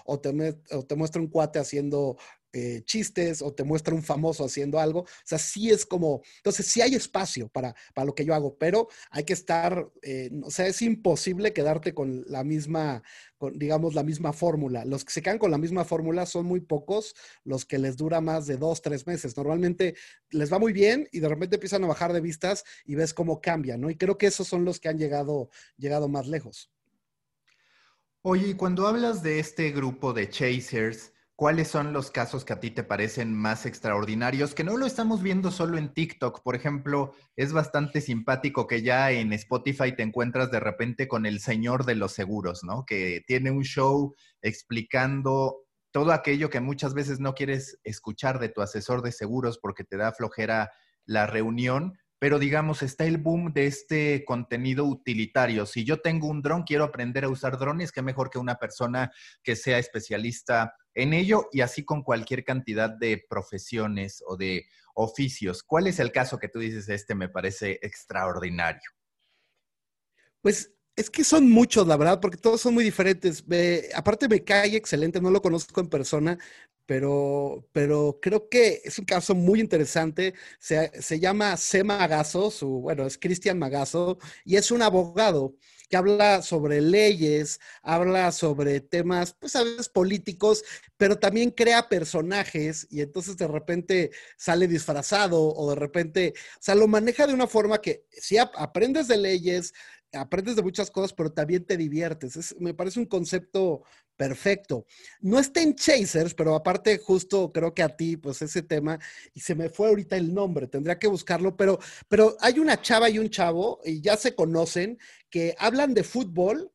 o 0.05 0.19
te, 0.19 0.29
o 0.71 0.85
te 0.85 0.95
muestra 0.95 1.21
un 1.21 1.27
cuate 1.27 1.59
haciendo 1.59 2.17
eh, 2.51 2.81
chistes 2.83 3.41
o 3.41 3.53
te 3.53 3.63
muestra 3.63 3.93
un 3.93 4.03
famoso 4.03 4.45
haciendo 4.45 4.79
algo. 4.79 5.01
O 5.01 5.07
sea, 5.23 5.37
sí 5.37 5.69
es 5.69 5.85
como, 5.85 6.21
entonces 6.37 6.65
sí 6.65 6.81
hay 6.81 6.95
espacio 6.95 7.47
para, 7.47 7.75
para 7.93 8.05
lo 8.05 8.15
que 8.15 8.25
yo 8.25 8.33
hago, 8.33 8.57
pero 8.57 8.87
hay 9.11 9.23
que 9.23 9.33
estar, 9.33 9.89
eh, 10.01 10.31
o 10.43 10.49
sea, 10.49 10.67
es 10.67 10.81
imposible 10.81 11.53
quedarte 11.53 11.93
con 11.93 12.23
la 12.27 12.43
misma, 12.43 13.03
con, 13.37 13.57
digamos, 13.57 13.93
la 13.93 14.03
misma 14.03 14.33
fórmula. 14.33 14.83
Los 14.85 15.05
que 15.05 15.13
se 15.13 15.21
quedan 15.21 15.37
con 15.37 15.51
la 15.51 15.57
misma 15.57 15.85
fórmula 15.85 16.25
son 16.25 16.45
muy 16.45 16.59
pocos 16.61 17.15
los 17.43 17.65
que 17.65 17.77
les 17.77 17.97
dura 17.97 18.21
más 18.21 18.47
de 18.47 18.57
dos, 18.57 18.81
tres 18.81 19.05
meses. 19.05 19.37
Normalmente 19.37 19.95
les 20.31 20.51
va 20.51 20.59
muy 20.59 20.73
bien 20.73 21.07
y 21.11 21.19
de 21.19 21.29
repente 21.29 21.57
empiezan 21.57 21.83
a 21.83 21.87
bajar 21.87 22.13
de 22.13 22.21
vistas 22.21 22.63
y 22.85 22.95
ves 22.95 23.13
cómo 23.13 23.41
cambia, 23.41 23.77
¿no? 23.77 23.89
Y 23.89 23.95
creo 23.95 24.17
que 24.17 24.27
esos 24.27 24.47
son 24.47 24.65
los 24.65 24.79
que 24.79 24.89
han 24.89 24.97
llegado, 24.97 25.49
llegado 25.77 26.07
más 26.07 26.27
lejos. 26.27 26.71
Oye, 28.21 28.57
cuando 28.57 28.85
hablas 28.85 29.23
de 29.23 29.39
este 29.39 29.71
grupo 29.71 30.11
de 30.11 30.29
chasers, 30.29 31.13
¿Cuáles 31.39 31.69
son 31.69 31.93
los 31.93 32.11
casos 32.11 32.43
que 32.43 32.51
a 32.51 32.59
ti 32.59 32.69
te 32.69 32.83
parecen 32.83 33.33
más 33.33 33.65
extraordinarios? 33.65 34.53
Que 34.53 34.65
no 34.65 34.75
lo 34.75 34.85
estamos 34.85 35.23
viendo 35.23 35.51
solo 35.51 35.77
en 35.77 35.93
TikTok. 35.93 36.43
Por 36.43 36.53
ejemplo, 36.53 37.13
es 37.37 37.53
bastante 37.53 38.01
simpático 38.01 38.67
que 38.67 38.81
ya 38.81 39.11
en 39.11 39.31
Spotify 39.31 39.95
te 39.95 40.03
encuentras 40.03 40.51
de 40.51 40.59
repente 40.59 41.07
con 41.07 41.25
el 41.25 41.39
señor 41.39 41.85
de 41.85 41.95
los 41.95 42.11
seguros, 42.11 42.65
¿no? 42.65 42.85
Que 42.85 43.23
tiene 43.25 43.51
un 43.51 43.63
show 43.63 44.13
explicando 44.41 45.61
todo 45.91 46.11
aquello 46.11 46.49
que 46.49 46.59
muchas 46.59 46.93
veces 46.93 47.21
no 47.21 47.33
quieres 47.35 47.79
escuchar 47.85 48.39
de 48.39 48.49
tu 48.49 48.61
asesor 48.61 49.01
de 49.01 49.13
seguros 49.13 49.59
porque 49.59 49.85
te 49.85 49.95
da 49.95 50.11
flojera 50.11 50.71
la 51.05 51.25
reunión, 51.25 51.97
pero 52.19 52.37
digamos, 52.37 52.83
está 52.83 53.05
el 53.05 53.17
boom 53.17 53.53
de 53.53 53.65
este 53.65 54.25
contenido 54.25 54.83
utilitario. 54.83 55.65
Si 55.65 55.85
yo 55.85 56.01
tengo 56.01 56.27
un 56.27 56.41
dron, 56.41 56.63
quiero 56.63 56.83
aprender 56.83 57.23
a 57.23 57.29
usar 57.29 57.57
drones, 57.57 57.93
qué 57.93 58.01
mejor 58.01 58.29
que 58.29 58.39
una 58.39 58.55
persona 58.55 59.09
que 59.41 59.55
sea 59.55 59.79
especialista 59.79 60.75
en 61.01 61.13
ello 61.13 61.49
y 61.51 61.61
así 61.61 61.83
con 61.83 62.03
cualquier 62.03 62.43
cantidad 62.43 62.89
de 62.89 63.23
profesiones 63.29 64.23
o 64.27 64.37
de 64.37 64.65
oficios. 64.93 65.63
¿Cuál 65.63 65.87
es 65.87 65.99
el 65.99 66.11
caso 66.11 66.39
que 66.39 66.49
tú 66.49 66.59
dices, 66.59 66.89
este 66.89 67.15
me 67.15 67.29
parece 67.29 67.79
extraordinario? 67.81 68.91
Pues 70.41 70.73
es 70.95 71.09
que 71.09 71.23
son 71.23 71.49
muchos, 71.49 71.87
la 71.87 71.95
verdad, 71.95 72.19
porque 72.19 72.37
todos 72.37 72.59
son 72.61 72.73
muy 72.73 72.83
diferentes. 72.83 73.43
aparte 73.95 74.27
me 74.27 74.43
cae 74.43 74.75
excelente, 74.75 75.21
no 75.21 75.31
lo 75.31 75.41
conozco 75.41 75.79
en 75.79 75.87
persona, 75.87 76.37
pero, 76.85 77.65
pero 77.71 78.19
creo 78.21 78.49
que 78.49 78.81
es 78.83 78.99
un 78.99 79.05
caso 79.05 79.33
muy 79.35 79.61
interesante. 79.61 80.33
Se, 80.59 80.91
se 81.01 81.19
llama 81.19 81.55
C. 81.55 81.83
Magazo, 81.83 82.51
su, 82.51 82.81
bueno, 82.81 83.05
es 83.05 83.17
Cristian 83.17 83.59
Magazo, 83.59 84.17
y 84.43 84.57
es 84.57 84.71
un 84.71 84.81
abogado 84.81 85.55
que 85.89 85.97
habla 85.97 86.41
sobre 86.41 86.81
leyes, 86.81 87.59
habla 87.81 88.31
sobre 88.31 88.79
temas, 88.79 89.33
pues 89.39 89.55
a 89.55 89.63
veces 89.63 89.89
políticos, 89.89 90.63
pero 90.97 91.17
también 91.17 91.51
crea 91.51 91.89
personajes 91.89 92.87
y 92.89 93.01
entonces 93.01 93.37
de 93.37 93.47
repente 93.47 94.11
sale 94.37 94.67
disfrazado 94.67 95.41
o 95.41 95.69
de 95.69 95.75
repente, 95.75 96.33
o 96.35 96.61
sea, 96.61 96.75
lo 96.75 96.87
maneja 96.87 97.27
de 97.27 97.33
una 97.33 97.47
forma 97.47 97.81
que 97.81 98.05
si 98.11 98.37
aprendes 98.37 99.07
de 99.07 99.17
leyes, 99.17 99.73
aprendes 100.13 100.55
de 100.55 100.63
muchas 100.63 100.89
cosas, 100.89 101.13
pero 101.13 101.31
también 101.31 101.65
te 101.65 101.77
diviertes. 101.77 102.55
me 102.59 102.73
parece 102.73 102.99
un 102.99 103.05
concepto 103.05 103.83
perfecto. 104.15 104.85
No 105.21 105.39
está 105.39 105.61
en 105.61 105.75
Chasers, 105.75 106.33
pero 106.33 106.53
aparte 106.53 106.97
justo 106.97 107.51
creo 107.53 107.73
que 107.73 107.83
a 107.83 107.95
ti, 107.95 108.17
pues 108.17 108.41
ese 108.41 108.61
tema, 108.63 108.99
y 109.33 109.39
se 109.39 109.55
me 109.55 109.69
fue 109.69 109.87
ahorita 109.87 110.17
el 110.17 110.33
nombre, 110.33 110.67
tendría 110.67 110.99
que 110.99 111.07
buscarlo, 111.07 111.55
pero, 111.55 111.79
pero 112.09 112.35
hay 112.41 112.59
una 112.59 112.81
chava 112.81 113.09
y 113.09 113.17
un 113.17 113.29
chavo, 113.29 113.79
y 113.85 114.01
ya 114.01 114.17
se 114.17 114.35
conocen, 114.35 114.97
que 115.29 115.55
hablan 115.59 115.93
de 115.93 116.03
fútbol 116.03 116.71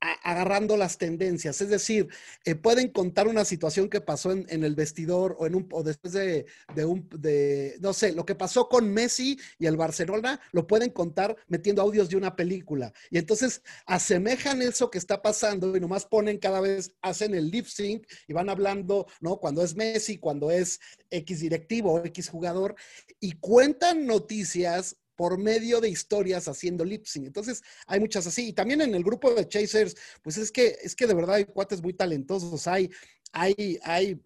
agarrando 0.00 0.76
las 0.76 0.98
tendencias. 0.98 1.60
Es 1.60 1.68
decir, 1.68 2.08
eh, 2.44 2.54
pueden 2.54 2.88
contar 2.88 3.26
una 3.26 3.44
situación 3.44 3.88
que 3.88 4.00
pasó 4.00 4.32
en, 4.32 4.46
el 4.64 4.74
vestidor 4.74 5.36
o, 5.38 5.46
en 5.46 5.54
un, 5.54 5.68
o 5.72 5.82
después 5.82 6.12
de, 6.12 6.46
un, 6.84 7.08
de, 7.16 7.76
no 7.80 7.92
sé, 7.92 8.12
lo 8.12 8.24
que 8.24 8.34
pasó 8.34 8.68
con 8.68 8.92
Messi 8.92 9.38
y 9.58 9.66
el 9.66 9.76
Barcelona, 9.76 10.40
lo 10.52 10.66
pueden 10.66 10.90
contar 10.90 11.36
metiendo 11.48 11.82
audios 11.82 12.08
de 12.08 12.16
una 12.16 12.36
película. 12.36 12.92
Y 13.10 13.18
entonces 13.18 13.62
asemejan 13.86 14.62
eso 14.62 14.90
que 14.90 14.98
está 14.98 15.20
pasando 15.20 15.76
y 15.76 15.80
nomás 15.80 16.06
ponen 16.06 16.38
cada 16.38 16.60
vez, 16.60 16.92
hacen 17.02 17.34
el 17.34 17.50
lip 17.50 17.66
sync 17.66 18.06
y 18.26 18.32
van 18.32 18.48
hablando, 18.48 19.06
¿no? 19.20 19.38
Cuando 19.38 19.62
es 19.62 19.74
Messi, 19.74 20.18
cuando 20.18 20.50
es 20.50 20.80
X 21.10 21.40
directivo 21.40 21.94
o 21.94 22.04
X 22.04 22.28
jugador, 22.28 22.76
y 23.20 23.32
cuentan 23.32 24.06
noticias 24.06 24.96
por 25.18 25.36
medio 25.36 25.80
de 25.80 25.88
historias 25.88 26.46
haciendo 26.46 26.84
lip 26.84 27.04
sync. 27.04 27.26
Entonces, 27.26 27.60
hay 27.88 27.98
muchas 27.98 28.24
así. 28.28 28.50
Y 28.50 28.52
también 28.52 28.82
en 28.82 28.94
el 28.94 29.02
grupo 29.02 29.34
de 29.34 29.48
Chasers, 29.48 29.96
pues 30.22 30.36
es 30.36 30.52
que, 30.52 30.76
es 30.80 30.94
que 30.94 31.08
de 31.08 31.14
verdad 31.14 31.34
hay 31.34 31.44
cuates 31.44 31.82
muy 31.82 31.92
talentosos. 31.92 32.68
Hay, 32.68 32.88
hay, 33.32 33.80
hay, 33.82 34.20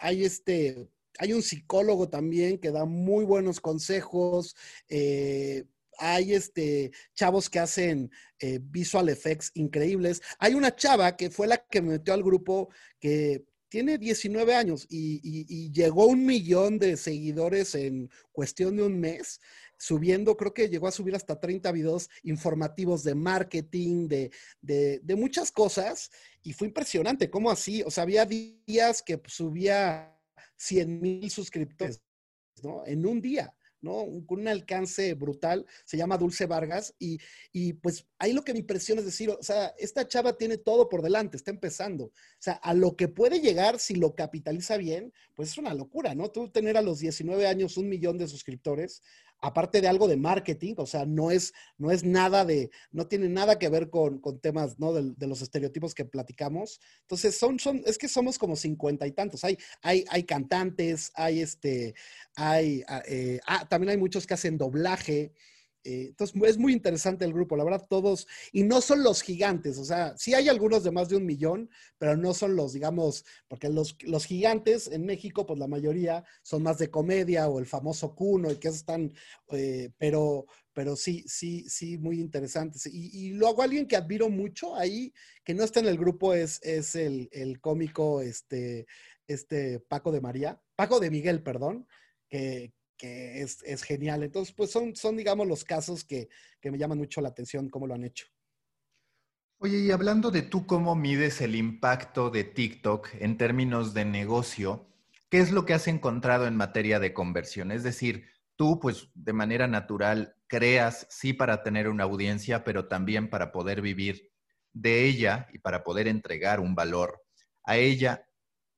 hay 0.00 0.24
este, 0.24 0.88
hay 1.20 1.32
un 1.32 1.42
psicólogo 1.42 2.08
también 2.08 2.58
que 2.58 2.72
da 2.72 2.84
muy 2.86 3.24
buenos 3.24 3.60
consejos. 3.60 4.56
Eh, 4.88 5.62
hay 5.96 6.34
este, 6.34 6.90
chavos 7.14 7.48
que 7.48 7.60
hacen 7.60 8.10
eh, 8.40 8.58
visual 8.60 9.08
effects 9.08 9.52
increíbles. 9.54 10.22
Hay 10.40 10.54
una 10.54 10.74
chava 10.74 11.16
que 11.16 11.30
fue 11.30 11.46
la 11.46 11.58
que 11.58 11.80
me 11.82 11.90
metió 11.90 12.12
al 12.14 12.24
grupo 12.24 12.68
que 12.98 13.44
tiene 13.68 13.96
19 13.96 14.54
años 14.56 14.86
y, 14.88 15.20
y, 15.22 15.70
llegó 15.72 16.06
un 16.06 16.24
millón 16.24 16.78
de 16.78 16.96
seguidores 16.96 17.74
en 17.74 18.10
cuestión 18.32 18.76
de 18.76 18.84
un 18.84 18.98
mes 18.98 19.40
subiendo, 19.78 20.36
creo 20.36 20.54
que 20.54 20.68
llegó 20.68 20.88
a 20.88 20.92
subir 20.92 21.14
hasta 21.14 21.38
30 21.38 21.70
videos 21.72 22.08
informativos 22.22 23.02
de 23.04 23.14
marketing, 23.14 24.08
de, 24.08 24.30
de, 24.60 25.16
muchas 25.16 25.50
cosas, 25.50 26.10
y 26.42 26.52
fue 26.52 26.68
impresionante, 26.68 27.30
¿cómo 27.30 27.50
así? 27.50 27.82
O 27.82 27.90
sea, 27.90 28.02
había 28.02 28.24
días 28.24 29.02
que 29.02 29.20
subía 29.26 30.16
100 30.56 31.00
mil 31.00 31.30
suscriptores, 31.30 32.00
¿no? 32.62 32.82
En 32.86 33.06
un 33.06 33.20
día. 33.20 33.52
¿no? 33.82 34.06
Con 34.26 34.40
un 34.40 34.48
alcance 34.48 35.14
brutal, 35.14 35.64
se 35.84 35.96
llama 35.96 36.18
Dulce 36.18 36.46
Vargas, 36.46 36.94
y, 36.98 37.18
y, 37.52 37.74
pues 37.74 38.06
ahí 38.18 38.32
lo 38.32 38.42
que 38.42 38.52
me 38.52 38.58
impresiona 38.60 39.00
es 39.00 39.06
decir, 39.06 39.30
o 39.30 39.42
sea, 39.42 39.74
esta 39.78 40.08
chava 40.08 40.36
tiene 40.36 40.58
todo 40.58 40.88
por 40.88 41.02
delante, 41.02 41.36
está 41.36 41.50
empezando, 41.50 42.06
o 42.06 42.12
sea, 42.38 42.54
a 42.54 42.74
lo 42.74 42.96
que 42.96 43.08
puede 43.08 43.40
llegar 43.40 43.78
si 43.78 43.94
lo 43.94 44.14
capitaliza 44.14 44.76
bien, 44.76 45.12
pues 45.34 45.50
es 45.50 45.58
una 45.58 45.74
locura, 45.74 46.14
¿no? 46.14 46.30
Tú 46.30 46.50
tener 46.50 46.76
a 46.76 46.82
los 46.82 46.98
19 46.98 47.46
años 47.46 47.76
un 47.76 47.88
millón 47.88 48.18
de 48.18 48.28
suscriptores, 48.28 49.02
aparte 49.46 49.80
de 49.80 49.88
algo 49.88 50.08
de 50.08 50.16
marketing, 50.16 50.74
o 50.78 50.86
sea, 50.86 51.06
no 51.06 51.30
es, 51.30 51.54
no 51.78 51.90
es 51.92 52.02
nada 52.02 52.44
de, 52.44 52.70
no 52.90 53.06
tiene 53.06 53.28
nada 53.28 53.58
que 53.58 53.68
ver 53.68 53.90
con, 53.90 54.20
temas, 54.40 54.78
¿no? 54.78 54.92
De, 54.92 55.26
los 55.26 55.40
estereotipos 55.40 55.94
que 55.94 56.04
platicamos. 56.04 56.80
Entonces, 57.02 57.36
son, 57.38 57.58
son, 57.58 57.82
es 57.86 57.96
que 57.96 58.08
somos 58.08 58.38
como 58.38 58.56
cincuenta 58.56 59.06
y 59.06 59.12
tantos. 59.12 59.44
Hay, 59.44 59.56
hay, 59.82 60.04
hay 60.08 60.24
cantantes, 60.24 61.12
hay 61.14 61.40
este, 61.40 61.94
hay, 62.34 62.82
ah, 62.88 63.02
eh, 63.06 63.38
ah, 63.46 63.68
también 63.68 63.90
hay 63.90 63.96
muchos 63.96 64.26
que 64.26 64.34
hacen 64.34 64.58
doblaje. 64.58 65.32
Eh, 65.86 66.06
entonces, 66.08 66.36
es 66.42 66.58
muy 66.58 66.72
interesante 66.72 67.24
el 67.24 67.32
grupo, 67.32 67.56
la 67.56 67.62
verdad, 67.62 67.86
todos, 67.88 68.26
y 68.50 68.64
no 68.64 68.80
son 68.80 69.04
los 69.04 69.22
gigantes, 69.22 69.78
o 69.78 69.84
sea, 69.84 70.16
sí 70.16 70.34
hay 70.34 70.48
algunos 70.48 70.82
de 70.82 70.90
más 70.90 71.08
de 71.08 71.16
un 71.16 71.24
millón, 71.24 71.70
pero 71.96 72.16
no 72.16 72.34
son 72.34 72.56
los, 72.56 72.72
digamos, 72.72 73.24
porque 73.46 73.68
los, 73.68 73.96
los 74.02 74.24
gigantes 74.24 74.88
en 74.88 75.06
México, 75.06 75.46
pues 75.46 75.60
la 75.60 75.68
mayoría 75.68 76.24
son 76.42 76.64
más 76.64 76.78
de 76.78 76.90
comedia 76.90 77.48
o 77.48 77.60
el 77.60 77.66
famoso 77.66 78.16
Cuno 78.16 78.50
y 78.50 78.56
que 78.56 78.66
están, 78.66 79.12
eh, 79.52 79.90
pero, 79.96 80.46
pero 80.72 80.96
sí, 80.96 81.22
sí, 81.28 81.68
sí, 81.68 81.98
muy 81.98 82.18
interesantes. 82.18 82.86
Y, 82.86 83.30
luego 83.34 83.62
alguien 83.62 83.86
que 83.86 83.94
admiro 83.94 84.28
mucho 84.28 84.74
ahí, 84.74 85.12
que 85.44 85.54
no 85.54 85.62
está 85.62 85.78
en 85.78 85.86
el 85.86 85.98
grupo, 85.98 86.34
es, 86.34 86.58
es 86.64 86.96
el, 86.96 87.28
el 87.30 87.60
cómico, 87.60 88.22
este, 88.22 88.86
este 89.28 89.78
Paco 89.78 90.10
de 90.10 90.20
María, 90.20 90.60
Paco 90.74 90.98
de 90.98 91.10
Miguel, 91.12 91.44
perdón, 91.44 91.86
que, 92.28 92.72
que 92.96 93.42
es, 93.42 93.82
genial. 93.82 94.22
Entonces, 94.22 94.54
pues 94.54 94.70
son, 94.70 94.96
son, 94.96 95.16
digamos, 95.16 95.46
los 95.46 95.64
casos 95.64 96.04
que, 96.04 96.28
que 96.60 96.70
me 96.70 96.78
llaman 96.78 96.98
mucho 96.98 97.20
la 97.20 97.28
atención, 97.28 97.68
cómo 97.68 97.86
lo 97.86 97.94
han 97.94 98.04
hecho. 98.04 98.26
Oye, 99.58 99.78
y 99.78 99.90
hablando 99.90 100.30
de 100.30 100.42
tú 100.42 100.66
cómo 100.66 100.94
mides 100.94 101.40
el 101.40 101.54
impacto 101.54 102.28
de 102.28 102.44
TikTok 102.44 103.08
en 103.20 103.38
términos 103.38 103.94
de 103.94 104.04
negocio, 104.04 104.86
¿qué 105.30 105.38
es 105.38 105.50
lo 105.50 105.64
que 105.64 105.72
has 105.72 105.88
encontrado 105.88 106.46
en 106.46 106.56
materia 106.56 107.00
de 107.00 107.14
conversión? 107.14 107.72
Es 107.72 107.82
decir, 107.82 108.26
tú 108.56 108.78
pues 108.80 109.08
de 109.14 109.32
manera 109.32 109.66
natural 109.66 110.36
creas, 110.46 111.06
sí, 111.08 111.32
para 111.32 111.62
tener 111.62 111.88
una 111.88 112.04
audiencia, 112.04 112.64
pero 112.64 112.86
también 112.86 113.30
para 113.30 113.50
poder 113.50 113.80
vivir 113.80 114.30
de 114.74 115.06
ella 115.06 115.48
y 115.52 115.58
para 115.58 115.84
poder 115.84 116.06
entregar 116.06 116.60
un 116.60 116.74
valor 116.74 117.22
a 117.64 117.76
ella. 117.76 118.25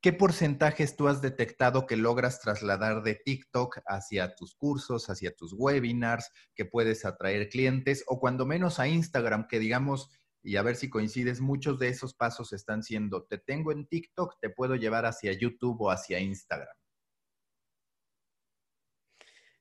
¿Qué 0.01 0.13
porcentajes 0.13 0.95
tú 0.95 1.09
has 1.09 1.21
detectado 1.21 1.85
que 1.85 1.97
logras 1.97 2.41
trasladar 2.41 3.03
de 3.03 3.17
TikTok 3.17 3.81
hacia 3.85 4.37
tus 4.37 4.55
cursos, 4.55 5.11
hacia 5.11 5.35
tus 5.35 5.53
webinars, 5.53 6.31
que 6.55 6.65
puedes 6.65 7.05
atraer 7.05 7.49
clientes 7.49 8.05
o 8.07 8.21
cuando 8.21 8.47
menos 8.47 8.79
a 8.79 8.87
Instagram, 8.87 9.49
que 9.49 9.59
digamos, 9.59 10.09
y 10.41 10.55
a 10.55 10.63
ver 10.63 10.77
si 10.77 10.89
coincides, 10.89 11.41
muchos 11.41 11.81
de 11.81 11.89
esos 11.89 12.15
pasos 12.15 12.53
están 12.53 12.85
siendo, 12.85 13.25
te 13.25 13.39
tengo 13.39 13.73
en 13.73 13.89
TikTok, 13.89 14.37
te 14.41 14.51
puedo 14.51 14.77
llevar 14.77 15.05
hacia 15.05 15.33
YouTube 15.33 15.81
o 15.81 15.91
hacia 15.91 16.21
Instagram? 16.21 16.77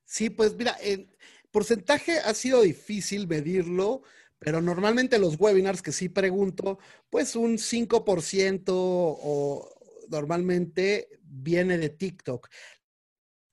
Sí, 0.06 0.30
pues 0.30 0.56
mira, 0.56 0.74
el 0.84 1.18
porcentaje 1.50 2.20
ha 2.20 2.36
sido 2.36 2.62
difícil 2.62 3.28
medirlo, 3.28 4.04
pero 4.38 4.62
normalmente 4.62 5.18
los 5.18 5.40
webinars 5.40 5.82
que 5.82 5.92
sí 5.92 6.10
pregunto, 6.10 6.78
pues 7.10 7.36
un 7.36 7.58
5% 7.58 8.66
o 8.70 9.77
normalmente 10.10 11.10
viene 11.24 11.78
de 11.78 11.90
TikTok. 11.90 12.48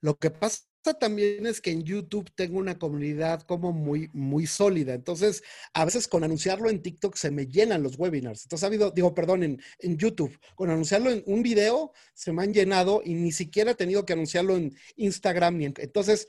Lo 0.01 0.19
que 0.19 0.31
pasa 0.31 0.65
también 0.93 1.47
es 1.47 1.63
que 1.63 1.71
en 1.71 1.83
YouTube 1.83 2.31
tengo 2.35 2.59
una 2.59 2.79
comunidad 2.79 3.43
como 3.43 3.73
muy, 3.73 4.11
muy 4.13 4.47
sólida. 4.47 4.93
Entonces, 4.93 5.43
a 5.73 5.87
veces 5.87 6.07
con 6.07 6.25
anunciarlo 6.25 6.69
en 6.69 6.83
TikTok 6.83 7.17
se 7.17 7.31
me 7.31 7.47
llenan 7.47 7.83
los 7.83 7.99
webinars. 7.99 8.43
Entonces, 8.45 8.65
ha 8.65 8.67
habido, 8.67 8.91
digo, 8.91 9.15
perdón, 9.15 9.43
en, 9.45 9.63
en 9.79 9.97
YouTube, 9.97 10.39
con 10.55 10.69
anunciarlo 10.71 11.11
en 11.11 11.23
un 11.27 11.43
video 11.43 11.93
se 12.13 12.33
me 12.33 12.43
han 12.43 12.53
llenado 12.53 13.01
y 13.03 13.15
ni 13.15 13.33
siquiera 13.33 13.71
he 13.71 13.75
tenido 13.75 14.05
que 14.05 14.13
anunciarlo 14.13 14.57
en 14.57 14.77
Instagram. 14.97 15.63
Entonces, 15.63 16.29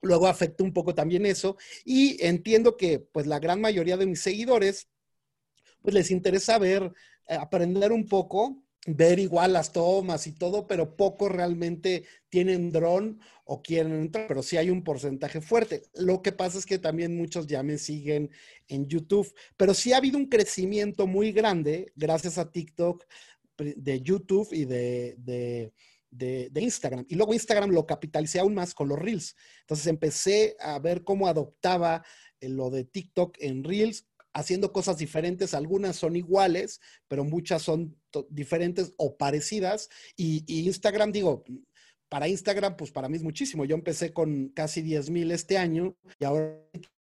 luego 0.00 0.28
afecta 0.28 0.64
un 0.64 0.72
poco 0.72 0.94
también 0.94 1.26
eso. 1.26 1.58
Y 1.84 2.24
entiendo 2.24 2.78
que, 2.78 3.00
pues, 3.00 3.26
la 3.26 3.38
gran 3.38 3.60
mayoría 3.60 3.98
de 3.98 4.06
mis 4.06 4.20
seguidores, 4.20 4.88
pues, 5.82 5.94
les 5.94 6.10
interesa 6.10 6.58
ver, 6.58 6.90
eh, 7.28 7.34
aprender 7.34 7.92
un 7.92 8.06
poco 8.06 8.63
ver 8.86 9.18
igual 9.18 9.52
las 9.52 9.72
tomas 9.72 10.26
y 10.26 10.32
todo, 10.32 10.66
pero 10.66 10.96
pocos 10.96 11.30
realmente 11.30 12.04
tienen 12.28 12.70
dron 12.70 13.20
o 13.44 13.62
quieren 13.62 13.92
entrar, 13.94 14.26
pero 14.26 14.42
sí 14.42 14.56
hay 14.56 14.70
un 14.70 14.84
porcentaje 14.84 15.40
fuerte. 15.40 15.82
Lo 15.94 16.22
que 16.22 16.32
pasa 16.32 16.58
es 16.58 16.66
que 16.66 16.78
también 16.78 17.16
muchos 17.16 17.46
ya 17.46 17.62
me 17.62 17.78
siguen 17.78 18.30
en 18.68 18.86
YouTube, 18.86 19.32
pero 19.56 19.74
sí 19.74 19.92
ha 19.92 19.98
habido 19.98 20.18
un 20.18 20.26
crecimiento 20.26 21.06
muy 21.06 21.32
grande 21.32 21.92
gracias 21.94 22.38
a 22.38 22.50
TikTok, 22.50 23.04
de 23.56 24.00
YouTube 24.00 24.48
y 24.52 24.64
de, 24.64 25.14
de, 25.18 25.72
de, 26.10 26.60
Instagram. 26.60 27.06
Y 27.08 27.14
luego 27.14 27.34
Instagram 27.34 27.70
lo 27.70 27.86
capitalicé 27.86 28.40
aún 28.40 28.54
más 28.54 28.74
con 28.74 28.88
los 28.88 28.98
Reels. 28.98 29.36
Entonces 29.60 29.86
empecé 29.86 30.56
a 30.58 30.78
ver 30.78 31.04
cómo 31.04 31.28
adoptaba 31.28 32.04
eh, 32.40 32.48
lo 32.48 32.70
de 32.70 32.84
TikTok 32.84 33.36
en 33.40 33.62
Reels, 33.62 34.06
haciendo 34.32 34.72
cosas 34.72 34.98
diferentes. 34.98 35.54
Algunas 35.54 35.96
son 35.96 36.16
iguales, 36.16 36.80
pero 37.06 37.24
muchas 37.24 37.62
son 37.62 37.96
diferentes 38.30 38.92
o 38.96 39.16
parecidas. 39.16 39.90
Y, 40.16 40.44
y, 40.46 40.66
Instagram, 40.66 41.12
digo, 41.12 41.44
para 42.08 42.28
Instagram, 42.28 42.76
pues 42.76 42.90
para 42.90 43.08
mí 43.08 43.16
es 43.16 43.22
muchísimo. 43.22 43.64
Yo 43.64 43.74
empecé 43.74 44.12
con 44.12 44.48
casi 44.48 44.82
10 44.82 45.10
mil 45.10 45.30
este 45.30 45.58
año 45.58 45.96
y 46.18 46.24
ahora 46.24 46.60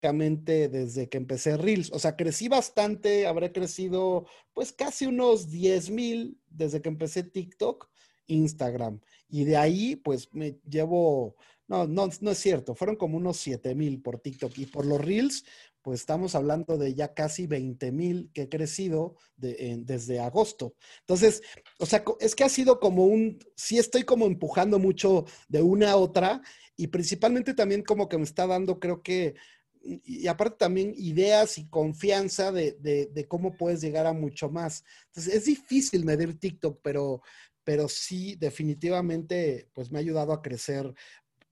desde 0.02 1.08
que 1.08 1.18
empecé 1.18 1.56
Reels. 1.56 1.92
O 1.92 1.98
sea, 1.98 2.16
crecí 2.16 2.48
bastante, 2.48 3.26
habré 3.26 3.52
crecido 3.52 4.26
pues 4.54 4.72
casi 4.72 5.06
unos 5.06 5.50
10 5.50 5.90
mil 5.90 6.38
desde 6.48 6.80
que 6.80 6.88
empecé 6.88 7.22
TikTok, 7.22 7.88
Instagram. 8.26 9.00
Y 9.28 9.44
de 9.44 9.56
ahí 9.56 9.96
pues 9.96 10.32
me 10.32 10.58
llevo, 10.68 11.36
no, 11.68 11.86
no, 11.86 12.08
no 12.20 12.30
es 12.30 12.38
cierto, 12.38 12.74
fueron 12.74 12.96
como 12.96 13.18
unos 13.18 13.36
7 13.38 13.74
mil 13.74 14.00
por 14.00 14.20
TikTok. 14.20 14.58
Y 14.58 14.66
por 14.66 14.86
los 14.86 15.00
Reels, 15.00 15.44
pues 15.82 16.00
estamos 16.00 16.34
hablando 16.34 16.76
de 16.76 16.94
ya 16.94 17.14
casi 17.14 17.46
20 17.46 17.92
mil 17.92 18.30
que 18.32 18.42
he 18.42 18.48
crecido 18.48 19.16
desde 19.36 20.20
agosto. 20.20 20.74
Entonces, 21.00 21.42
o 21.78 21.86
sea, 21.86 22.04
es 22.20 22.34
que 22.34 22.44
ha 22.44 22.48
sido 22.48 22.80
como 22.80 23.06
un, 23.06 23.38
sí 23.56 23.78
estoy 23.78 24.04
como 24.04 24.26
empujando 24.26 24.78
mucho 24.78 25.24
de 25.48 25.62
una 25.62 25.92
a 25.92 25.96
otra 25.96 26.42
y 26.76 26.88
principalmente 26.88 27.54
también 27.54 27.82
como 27.82 28.08
que 28.08 28.18
me 28.18 28.24
está 28.24 28.46
dando, 28.46 28.78
creo 28.78 29.02
que 29.02 29.34
y 29.82 30.26
aparte 30.26 30.58
también 30.58 30.92
ideas 30.96 31.58
y 31.58 31.68
confianza 31.68 32.52
de, 32.52 33.26
cómo 33.28 33.56
puedes 33.56 33.80
llegar 33.80 34.06
a 34.06 34.12
mucho 34.12 34.50
más. 34.50 34.84
Entonces, 35.06 35.34
es 35.34 35.44
difícil 35.46 36.04
medir 36.04 36.38
TikTok, 36.38 36.80
pero, 36.82 37.22
pero 37.64 37.88
sí, 37.88 38.36
definitivamente, 38.36 39.70
pues 39.72 39.90
me 39.90 39.98
ha 39.98 40.00
ayudado 40.00 40.32
a 40.32 40.42
crecer 40.42 40.92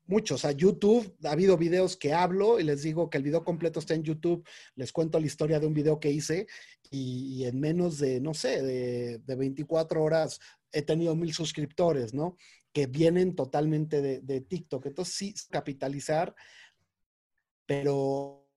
mucho. 0.08 0.34
O 0.34 0.38
sea, 0.38 0.52
YouTube, 0.52 1.16
ha 1.24 1.32
habido 1.32 1.56
videos 1.56 1.96
que 1.96 2.12
hablo 2.12 2.58
y 2.58 2.64
les 2.64 2.82
digo 2.82 3.08
que 3.10 3.18
el 3.18 3.24
video 3.24 3.44
completo 3.44 3.80
está 3.80 3.94
en 3.94 4.02
YouTube, 4.02 4.46
les 4.74 4.92
cuento 4.92 5.20
la 5.20 5.26
historia 5.26 5.60
de 5.60 5.66
un 5.66 5.74
video 5.74 6.00
que 6.00 6.10
hice 6.10 6.46
y, 6.90 7.44
en 7.44 7.60
menos 7.60 7.98
de, 7.98 8.20
no 8.20 8.34
sé, 8.34 8.62
de, 8.62 9.18
de, 9.18 9.34
24 9.36 10.02
horas 10.02 10.40
he 10.72 10.82
tenido 10.82 11.14
mil 11.14 11.32
suscriptores, 11.32 12.14
¿no? 12.14 12.36
Que 12.72 12.86
vienen 12.86 13.34
totalmente 13.34 14.02
de, 14.02 14.20
de 14.20 14.40
TikTok. 14.40 14.86
Entonces, 14.86 15.14
sí, 15.14 15.34
capitalizar 15.50 16.34
pero, 17.68 18.48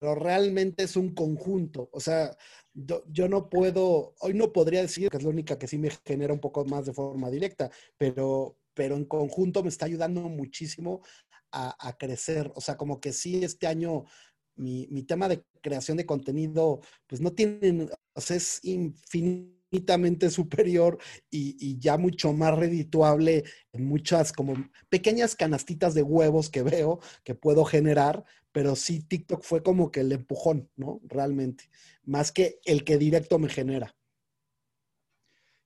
pero 0.00 0.16
realmente 0.16 0.82
es 0.82 0.96
un 0.96 1.14
conjunto. 1.14 1.88
O 1.92 2.00
sea, 2.00 2.36
yo, 2.74 3.28
no 3.28 3.48
puedo, 3.48 4.14
hoy 4.18 4.34
no 4.34 4.52
podría 4.52 4.82
decir 4.82 5.08
que 5.08 5.16
es 5.16 5.22
la 5.22 5.30
única 5.30 5.56
que 5.56 5.68
sí 5.68 5.78
me 5.78 5.90
genera 6.04 6.34
un 6.34 6.40
poco 6.40 6.64
más 6.64 6.86
de 6.86 6.92
forma 6.92 7.30
directa, 7.30 7.70
pero, 7.96 8.58
pero 8.76 8.94
en 8.94 9.06
conjunto 9.06 9.62
me 9.62 9.70
está 9.70 9.86
ayudando 9.86 10.20
muchísimo 10.28 11.00
a, 11.50 11.96
crecer. 11.98 12.52
O 12.54 12.60
sea, 12.60 12.76
como 12.76 13.00
que 13.00 13.14
sí, 13.14 13.42
este 13.42 13.66
año 13.66 14.04
mi, 14.56 15.02
tema 15.04 15.28
de 15.28 15.42
creación 15.62 15.96
de 15.96 16.04
contenido, 16.04 16.80
pues 17.06 17.20
no 17.22 17.32
tiene, 17.32 17.88
o 18.12 18.20
sea, 18.20 18.36
es 18.36 18.60
infinito 18.62 19.56
superior 20.30 20.98
y, 21.30 21.78
ya 21.78 21.96
mucho 21.96 22.32
más 22.34 22.56
redituable 22.56 23.44
en 23.72 23.86
muchas 23.86 24.32
como 24.32 24.54
pequeñas 24.90 25.34
canastitas 25.34 25.94
de 25.94 26.02
huevos 26.02 26.50
que 26.50 26.62
veo 26.62 27.00
que 27.24 27.34
puedo 27.34 27.64
generar, 27.64 28.24
pero 28.52 28.76
sí 28.76 29.00
TikTok 29.00 29.42
fue 29.42 29.62
como 29.62 29.90
que 29.90 30.00
el 30.00 30.12
empujón, 30.12 30.70
¿no? 30.76 31.00
Realmente, 31.04 31.70
más 32.04 32.30
que 32.32 32.60
el 32.64 32.84
que 32.84 32.98
directo 32.98 33.38
me 33.38 33.48
genera. 33.48 33.95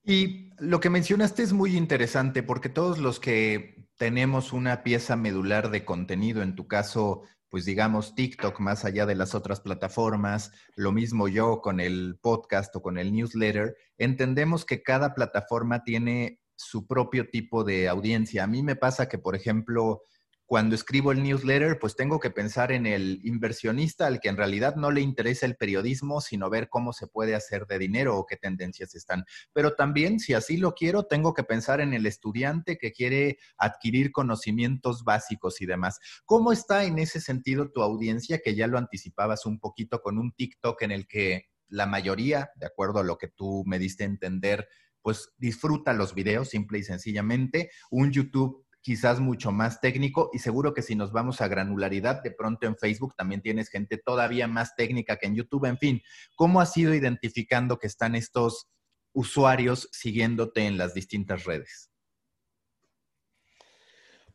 Y 0.03 0.49
lo 0.57 0.79
que 0.79 0.89
mencionaste 0.89 1.43
es 1.43 1.53
muy 1.53 1.75
interesante 1.75 2.43
porque 2.43 2.69
todos 2.69 2.97
los 2.99 3.19
que 3.19 3.87
tenemos 3.97 4.53
una 4.53 4.83
pieza 4.83 5.15
medular 5.15 5.69
de 5.69 5.85
contenido, 5.85 6.41
en 6.41 6.55
tu 6.55 6.67
caso 6.67 7.23
pues 7.51 7.65
digamos, 7.65 8.15
TikTok 8.15 8.61
más 8.61 8.85
allá 8.85 9.05
de 9.05 9.13
las 9.13 9.35
otras 9.35 9.59
plataformas, 9.59 10.53
lo 10.77 10.93
mismo 10.93 11.27
yo 11.27 11.59
con 11.59 11.81
el 11.81 12.17
podcast 12.21 12.73
o 12.77 12.81
con 12.81 12.97
el 12.97 13.11
newsletter, 13.11 13.75
entendemos 13.97 14.63
que 14.63 14.81
cada 14.81 15.13
plataforma 15.13 15.83
tiene 15.83 16.39
su 16.55 16.87
propio 16.87 17.29
tipo 17.29 17.65
de 17.65 17.89
audiencia. 17.89 18.45
A 18.45 18.47
mí 18.47 18.63
me 18.63 18.77
pasa 18.77 19.09
que, 19.09 19.17
por 19.17 19.35
ejemplo, 19.35 20.03
cuando 20.51 20.75
escribo 20.75 21.13
el 21.13 21.23
newsletter, 21.23 21.79
pues 21.79 21.95
tengo 21.95 22.19
que 22.19 22.29
pensar 22.29 22.73
en 22.73 22.85
el 22.85 23.21
inversionista 23.23 24.05
al 24.05 24.19
que 24.19 24.27
en 24.27 24.35
realidad 24.35 24.75
no 24.75 24.91
le 24.91 24.99
interesa 24.99 25.45
el 25.45 25.55
periodismo, 25.55 26.19
sino 26.19 26.49
ver 26.49 26.67
cómo 26.67 26.91
se 26.91 27.07
puede 27.07 27.35
hacer 27.35 27.67
de 27.67 27.79
dinero 27.79 28.17
o 28.17 28.25
qué 28.25 28.35
tendencias 28.35 28.93
están. 28.93 29.23
Pero 29.53 29.75
también, 29.75 30.19
si 30.19 30.33
así 30.33 30.57
lo 30.57 30.73
quiero, 30.73 31.05
tengo 31.05 31.33
que 31.33 31.45
pensar 31.45 31.79
en 31.79 31.93
el 31.93 32.05
estudiante 32.05 32.77
que 32.77 32.91
quiere 32.91 33.37
adquirir 33.55 34.11
conocimientos 34.11 35.05
básicos 35.05 35.61
y 35.61 35.65
demás. 35.65 36.01
¿Cómo 36.25 36.51
está 36.51 36.83
en 36.83 36.99
ese 36.99 37.21
sentido 37.21 37.71
tu 37.71 37.81
audiencia, 37.81 38.41
que 38.43 38.53
ya 38.53 38.67
lo 38.67 38.77
anticipabas 38.77 39.45
un 39.45 39.57
poquito 39.57 40.01
con 40.01 40.17
un 40.17 40.33
TikTok 40.33 40.81
en 40.81 40.91
el 40.91 41.07
que 41.07 41.45
la 41.69 41.85
mayoría, 41.85 42.51
de 42.57 42.65
acuerdo 42.65 42.99
a 42.99 43.03
lo 43.03 43.17
que 43.17 43.29
tú 43.29 43.63
me 43.65 43.79
diste 43.79 44.03
a 44.03 44.07
entender, 44.07 44.67
pues 45.01 45.33
disfruta 45.37 45.93
los 45.93 46.13
videos 46.13 46.49
simple 46.49 46.79
y 46.79 46.83
sencillamente. 46.83 47.71
Un 47.89 48.11
YouTube 48.11 48.60
quizás 48.81 49.19
mucho 49.19 49.51
más 49.51 49.79
técnico 49.79 50.29
y 50.33 50.39
seguro 50.39 50.73
que 50.73 50.81
si 50.81 50.95
nos 50.95 51.11
vamos 51.11 51.41
a 51.41 51.47
granularidad, 51.47 52.23
de 52.23 52.31
pronto 52.31 52.67
en 52.67 52.75
Facebook 52.75 53.15
también 53.15 53.41
tienes 53.41 53.69
gente 53.69 53.97
todavía 53.97 54.47
más 54.47 54.75
técnica 54.75 55.17
que 55.17 55.27
en 55.27 55.35
YouTube. 55.35 55.65
En 55.65 55.77
fin, 55.77 56.01
¿cómo 56.35 56.61
has 56.61 56.75
ido 56.77 56.93
identificando 56.93 57.77
que 57.77 57.87
están 57.87 58.15
estos 58.15 58.69
usuarios 59.13 59.87
siguiéndote 59.91 60.65
en 60.65 60.77
las 60.77 60.93
distintas 60.93 61.43
redes? 61.43 61.90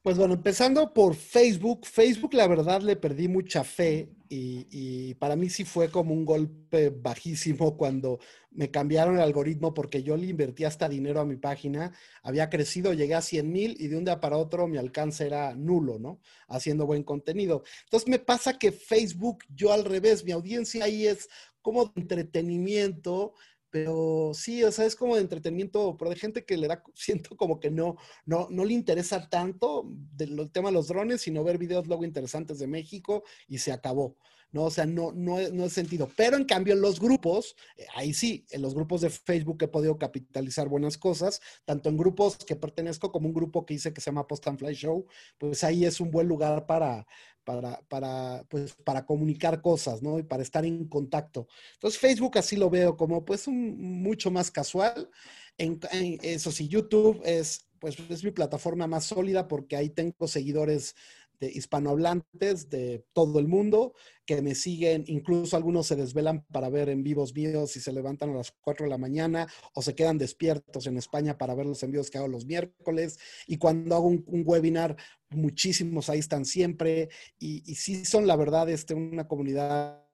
Pues 0.07 0.19
bueno, 0.19 0.35
empezando 0.35 0.95
por 0.95 1.17
Facebook, 1.17 1.85
Facebook 1.85 2.33
la 2.33 2.47
verdad 2.47 2.81
le 2.81 2.95
perdí 2.95 3.27
mucha 3.27 3.65
fe 3.65 4.09
y, 4.29 5.15
para 5.15 5.35
mí 5.35 5.51
sí 5.51 5.65
fue 5.65 5.91
como 5.91 6.15
un 6.15 6.25
golpe 6.25 6.91
bajísimo 6.91 7.77
cuando 7.77 8.21
me 8.53 8.71
cambiaron 8.71 9.17
el 9.17 9.23
algoritmo 9.23 9.75
porque 9.75 10.05
yo 10.05 10.17
le 10.17 10.27
invertí 10.27 10.63
hasta 10.63 10.89
dinero 10.89 11.19
a 11.19 11.25
mi 11.25 11.35
página, 11.35 11.93
había 12.23 12.49
crecido, 12.49 12.93
llegué 12.93 13.17
a 13.17 13.21
100 13.21 13.51
mil 13.51 13.77
y 13.81 13.89
de 13.89 13.97
un 13.97 14.05
día 14.05 14.21
para 14.21 14.37
otro 14.37 14.69
mi 14.69 14.77
alcance 14.79 15.27
era 15.27 15.57
nulo, 15.57 15.99
¿no? 15.99 16.21
Haciendo 16.47 16.87
buen 16.87 17.03
contenido. 17.03 17.65
Entonces 17.83 18.09
me 18.09 18.21
pasa 18.21 18.61
que 18.61 18.71
Facebook, 18.71 19.39
yo 19.49 19.73
al 19.73 19.85
revés, 19.85 20.25
mi 20.25 20.31
audiencia 20.31 20.85
ahí 20.85 21.09
es 21.09 21.29
como 21.63 21.87
de 21.87 22.01
entretenimiento, 22.01 23.35
pero 23.71 24.33
sí, 24.35 24.63
o 24.65 24.73
sea, 24.73 24.87
es 24.87 24.97
como 24.97 25.17
de 25.17 25.23
entretenimiento, 25.23 25.97
pero 25.99 26.11
de 26.11 26.17
gente 26.17 26.45
que 26.45 26.57
le 26.57 26.69
da, 26.69 26.83
siento 26.95 27.37
como 27.37 27.61
que 27.61 27.71
no, 27.71 27.97
no, 28.25 28.49
no 28.51 28.65
le 28.65 28.75
interesa 28.75 29.29
tanto 29.29 29.85
del 29.89 30.51
tema 30.51 30.69
de 30.69 30.75
los 30.75 30.89
drones, 30.89 31.23
sino 31.23 31.45
ver 31.45 31.59
videos 31.59 31.87
luego 31.87 32.05
interesantes 32.05 32.59
de 32.59 32.67
México 32.67 33.25
y 33.49 33.59
se 33.59 33.73
acabó. 33.73 34.17
¿no? 34.53 34.65
O 34.65 34.71
sea, 34.71 34.87
no, 34.87 35.13
no, 35.13 35.37
no 35.53 35.65
es 35.65 35.73
sentido. 35.73 36.09
Pero 36.17 36.37
en 36.37 36.45
cambio, 36.45 36.75
en 36.75 36.81
los 36.81 37.01
grupos, 37.01 37.57
eh, 37.77 37.87
ahí 37.95 38.15
sí, 38.15 38.47
en 38.51 38.63
los 38.63 38.75
grupos 38.75 39.01
de 39.01 39.11
Facebook 39.11 39.59
he 39.63 39.69
podido 39.69 39.99
capitalizar 39.99 40.69
buenas 40.69 40.97
cosas, 40.97 41.41
tanto 41.65 41.89
en 41.89 41.97
grupos 41.97 42.39
que 42.39 42.57
pertenezco 42.57 43.13
como 43.13 43.29
un 43.29 43.35
grupo 43.35 43.67
que 43.67 43.75
hice 43.75 43.93
que 43.93 44.01
se 44.01 44.07
llama 44.07 44.27
Post 44.27 44.47
and 44.49 44.59
Fly 44.59 44.75
Show, 44.75 45.07
pues 45.39 45.65
ahí 45.65 45.85
es 45.85 46.01
un 46.01 46.11
buen 46.11 46.29
lugar 46.29 46.67
para, 46.67 47.07
para, 47.47 47.81
para, 47.89 48.45
pues, 48.51 48.75
para 48.85 49.07
comunicar 49.07 49.63
cosas, 49.63 50.03
¿no? 50.03 50.19
Y 50.19 50.25
para 50.25 50.43
estar 50.43 50.67
en 50.67 50.89
contacto. 50.89 51.47
Entonces, 51.75 52.01
Facebook 52.01 52.37
así 52.39 52.57
lo 52.57 52.69
veo 52.69 52.97
como, 52.97 53.25
pues, 53.25 53.47
mucho 53.47 54.33
más 54.33 54.51
casual. 54.51 55.09
En, 55.57 55.79
eso 56.23 56.51
sí, 56.51 56.69
YouTube 56.69 57.23
es, 57.25 57.69
pues, 57.79 57.97
es 58.11 58.25
mi 58.25 58.33
plataforma 58.33 58.89
más 58.89 59.05
sólida 59.05 59.47
porque 59.47 59.77
ahí 59.77 59.91
tengo 59.91 60.27
seguidores 60.27 60.97
de 61.41 61.51
hispanohablantes 61.51 62.69
de 62.69 63.05
todo 63.13 63.39
el 63.39 63.49
mundo 63.49 63.95
que 64.25 64.43
me 64.43 64.55
siguen, 64.55 65.05
incluso 65.07 65.57
algunos 65.57 65.87
se 65.87 65.97
desvelan 65.97 66.45
para 66.47 66.69
ver 66.69 66.89
en 66.89 67.03
vivos 67.03 67.35
míos 67.35 67.77
y 67.77 67.81
se 67.81 67.93
levantan 67.93 68.31
a 68.31 68.35
las 68.35 68.53
4 68.61 68.85
de 68.85 68.91
la 68.91 68.99
mañana 68.99 69.47
o 69.75 69.83
se 69.83 69.95
quedan 69.95 70.19
despiertos 70.19 70.87
en 70.87 70.97
España 70.97 71.39
para 71.39 71.55
ver 71.55 71.67
los 71.67 71.83
envíos 71.83 72.11
que 72.11 72.19
hago 72.19 72.29
los 72.29 72.47
miércoles. 72.47 73.19
Y 73.47 73.59
cuando 73.59 73.95
hago 73.95 74.09
un, 74.09 74.25
webinar, 74.45 74.97
muchísimos 75.31 76.11
ahí 76.11 76.19
están 76.19 76.45
siempre. 76.45 77.09
Y, 77.39 77.63
y 77.71 77.77
sí 77.77 78.05
son 78.05 78.27
la 78.27 78.37
verdad 78.37 78.69
este, 78.69 78.95
una 78.95 79.29
comunidad 79.29 80.07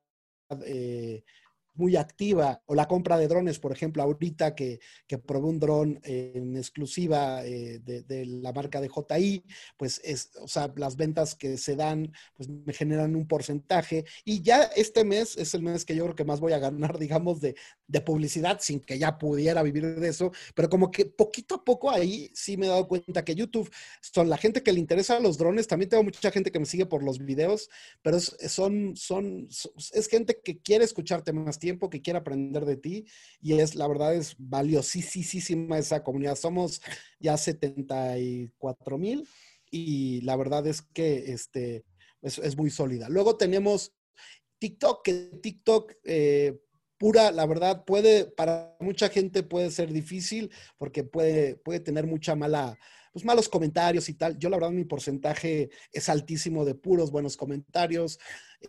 eh, 0.66 1.24
muy 1.74 1.96
activa, 1.96 2.62
o 2.66 2.74
la 2.74 2.86
compra 2.86 3.18
de 3.18 3.28
drones, 3.28 3.58
por 3.58 3.72
ejemplo, 3.72 4.02
ahorita 4.02 4.54
que, 4.54 4.80
que 5.06 5.18
probé 5.18 5.48
un 5.48 5.58
dron 5.58 6.00
en 6.04 6.56
exclusiva 6.56 7.44
eh, 7.44 7.80
de, 7.80 8.26
la 8.26 8.52
marca 8.52 8.80
de 8.80 8.88
JI, 8.88 9.44
pues 9.76 10.00
es, 10.04 10.30
o 10.40 10.48
sea, 10.48 10.72
las 10.76 10.96
ventas 10.96 11.34
que 11.34 11.56
se 11.56 11.76
dan, 11.76 12.12
pues 12.34 12.48
me 12.48 12.72
generan 12.72 13.16
un 13.16 13.26
porcentaje. 13.26 14.04
Y 14.24 14.42
ya 14.42 14.62
este 14.76 15.04
mes 15.04 15.36
es 15.36 15.54
el 15.54 15.62
mes 15.62 15.84
que 15.84 15.94
yo 15.94 16.04
creo 16.04 16.16
que 16.16 16.24
más 16.24 16.40
voy 16.40 16.52
a 16.52 16.58
ganar, 16.58 16.98
digamos, 16.98 17.40
de, 17.40 17.54
de 17.86 18.00
publicidad, 18.00 18.58
sin 18.60 18.80
que 18.80 18.98
ya 18.98 19.18
pudiera 19.18 19.62
vivir 19.62 19.98
de 19.98 20.08
eso, 20.08 20.32
pero 20.54 20.68
como 20.68 20.90
que 20.90 21.06
poquito 21.06 21.56
a 21.56 21.64
poco 21.64 21.90
ahí 21.90 22.30
sí 22.34 22.56
me 22.56 22.66
he 22.66 22.68
dado 22.68 22.88
cuenta 22.88 23.24
que 23.24 23.34
YouTube 23.34 23.70
son 24.00 24.28
la 24.28 24.36
gente 24.36 24.62
que 24.62 24.72
le 24.72 24.80
interesa 24.80 25.20
los 25.20 25.38
drones, 25.38 25.68
también 25.68 25.90
tengo 25.90 26.02
mucha 26.02 26.30
gente 26.30 26.50
que 26.50 26.58
me 26.58 26.66
sigue 26.66 26.86
por 26.86 27.02
los 27.02 27.18
videos, 27.18 27.68
pero 28.02 28.18
son, 28.20 28.96
son, 28.96 29.48
es 29.92 30.08
gente 30.08 30.40
que 30.42 30.58
quiere 30.58 30.84
escucharte 30.84 31.32
más 31.32 31.58
tiempo, 31.62 31.88
que 31.88 32.02
quiera 32.02 32.18
aprender 32.18 32.64
de 32.66 32.76
ti 32.76 33.06
y 33.40 33.54
es, 33.54 33.76
la 33.76 33.86
verdad, 33.86 34.14
es 34.14 34.34
valiosísima 34.36 35.78
esa 35.78 36.02
comunidad. 36.02 36.34
Somos 36.34 36.82
ya 37.20 37.36
74 37.36 38.98
mil 38.98 39.26
y 39.70 40.20
la 40.22 40.34
verdad 40.36 40.66
es 40.66 40.82
que 40.82 41.32
este, 41.32 41.84
es, 42.20 42.56
muy 42.56 42.68
sólida. 42.68 43.08
Luego 43.08 43.36
tenemos 43.36 43.94
TikTok, 44.58 45.04
que 45.04 45.12
TikTok, 45.40 45.92
eh, 46.04 46.60
pura, 46.98 47.30
la 47.30 47.46
verdad, 47.46 47.84
puede, 47.84 48.24
para 48.24 48.76
mucha 48.80 49.08
gente 49.08 49.44
puede 49.44 49.70
ser 49.70 49.92
difícil 49.92 50.50
porque 50.78 51.04
puede, 51.04 51.56
puede 51.56 51.78
tener 51.78 52.06
mucha 52.08 52.34
mala, 52.34 52.76
pues 53.12 53.24
malos 53.24 53.48
comentarios 53.48 54.08
y 54.08 54.14
tal. 54.14 54.36
Yo 54.36 54.50
la 54.50 54.56
verdad 54.56 54.72
mi 54.72 54.84
porcentaje 54.84 55.70
es 55.92 56.08
altísimo 56.08 56.64
de 56.64 56.74
puros 56.74 57.12
buenos 57.12 57.36
comentarios. 57.36 58.18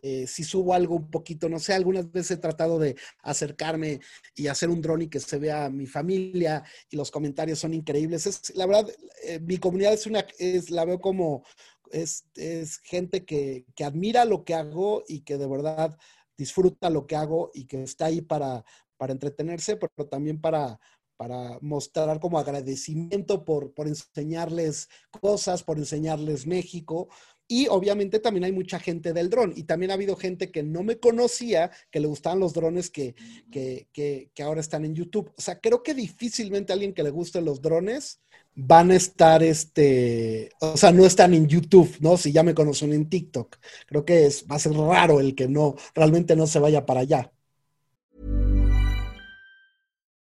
Eh, 0.02 0.28
si 0.28 0.44
subo 0.44 0.74
algo 0.74 0.96
un 0.96 1.10
poquito, 1.10 1.50
no 1.50 1.60
sé, 1.60 1.74
algunas 1.74 2.12
veces 2.12 2.32
he 2.32 2.38
tratado 2.38 2.80
de 2.80 2.96
acercarme 3.22 4.00
y 4.36 4.48
hacer 4.48 4.70
un 4.70 4.82
drone 4.82 5.06
y 5.06 5.10
que 5.10 5.20
se 5.20 5.38
vea 5.40 5.70
mi 5.70 5.86
familia 5.86 6.64
y 6.90 6.98
los 6.98 7.12
comentarios 7.12 7.60
son 7.60 7.74
increíbles. 7.74 8.28
Es, 8.28 8.56
la 8.56 8.66
verdad, 8.66 8.90
eh, 9.24 9.40
mi 9.40 9.58
comunidad 9.58 9.94
es 9.94 10.08
una, 10.08 10.26
es, 10.40 10.70
la 10.70 10.86
veo 10.86 11.00
como, 11.00 11.44
es, 11.92 12.26
es 12.36 12.80
gente 12.80 13.26
que, 13.26 13.66
que 13.76 13.84
admira 13.84 14.26
lo 14.26 14.44
que 14.44 14.56
hago 14.56 15.04
y 15.08 15.22
que 15.22 15.38
de 15.38 15.48
verdad 15.48 15.98
disfruta 16.38 16.90
lo 16.90 17.06
que 17.08 17.16
hago 17.16 17.52
y 17.54 17.66
que 17.66 17.84
está 17.84 18.06
ahí 18.08 18.22
para, 18.22 18.66
para 18.98 19.14
entretenerse, 19.14 19.78
pero 19.78 20.08
también 20.08 20.42
para, 20.42 20.80
para 21.18 21.58
mostrar 21.62 22.20
como 22.20 22.40
agradecimiento 22.40 23.46
por, 23.46 23.74
por 23.74 23.88
enseñarles 23.88 24.90
cosas, 25.22 25.64
por 25.64 25.78
enseñarles 25.78 26.48
México. 26.48 27.08
Y 27.48 27.68
obviamente 27.68 28.20
también 28.20 28.46
hay 28.46 28.52
mucha 28.52 28.80
gente 28.80 29.14
del 29.14 29.30
dron. 29.30 29.54
Y 29.56 29.64
también 29.64 29.92
ha 29.92 29.96
habido 29.96 30.16
gente 30.16 30.52
que 30.52 30.64
no 30.64 30.84
me 30.84 30.98
conocía, 30.98 31.72
que 31.92 32.00
le 32.00 32.08
gustaban 32.08 32.40
los 32.40 32.54
drones 32.54 32.90
que, 32.90 33.16
que, 33.52 33.88
que, 33.94 34.44
ahora 34.44 34.62
están 34.62 34.86
en 34.86 34.96
YouTube. 34.96 35.32
O 35.38 35.42
sea, 35.42 35.60
creo 35.60 35.84
que 35.84 35.94
difícilmente 35.94 36.74
alguien 36.74 36.94
que 36.94 37.04
le 37.04 37.10
gusten 37.10 37.46
los 37.46 37.62
drones 37.62 38.22
van 38.56 38.92
a 38.92 38.96
estar, 38.96 39.44
este, 39.44 40.52
o 40.62 40.78
sea, 40.78 40.92
no 40.92 41.06
están 41.06 41.34
en 41.34 41.48
YouTube, 41.48 41.98
¿no? 42.00 42.18
Si 42.18 42.32
ya 42.32 42.44
me 42.44 42.54
conocen 42.54 42.94
en 42.94 43.10
TikTok. 43.10 43.58
Creo 43.88 44.06
que 44.06 44.26
es, 44.26 44.46
va 44.50 44.56
a 44.56 44.60
ser 44.60 44.74
raro 44.74 45.20
el 45.20 45.36
que 45.36 45.48
no, 45.48 45.76
realmente 45.94 46.36
no 46.36 46.48
se 46.48 46.60
vaya 46.60 46.86
para 46.86 47.02
allá. 47.02 47.32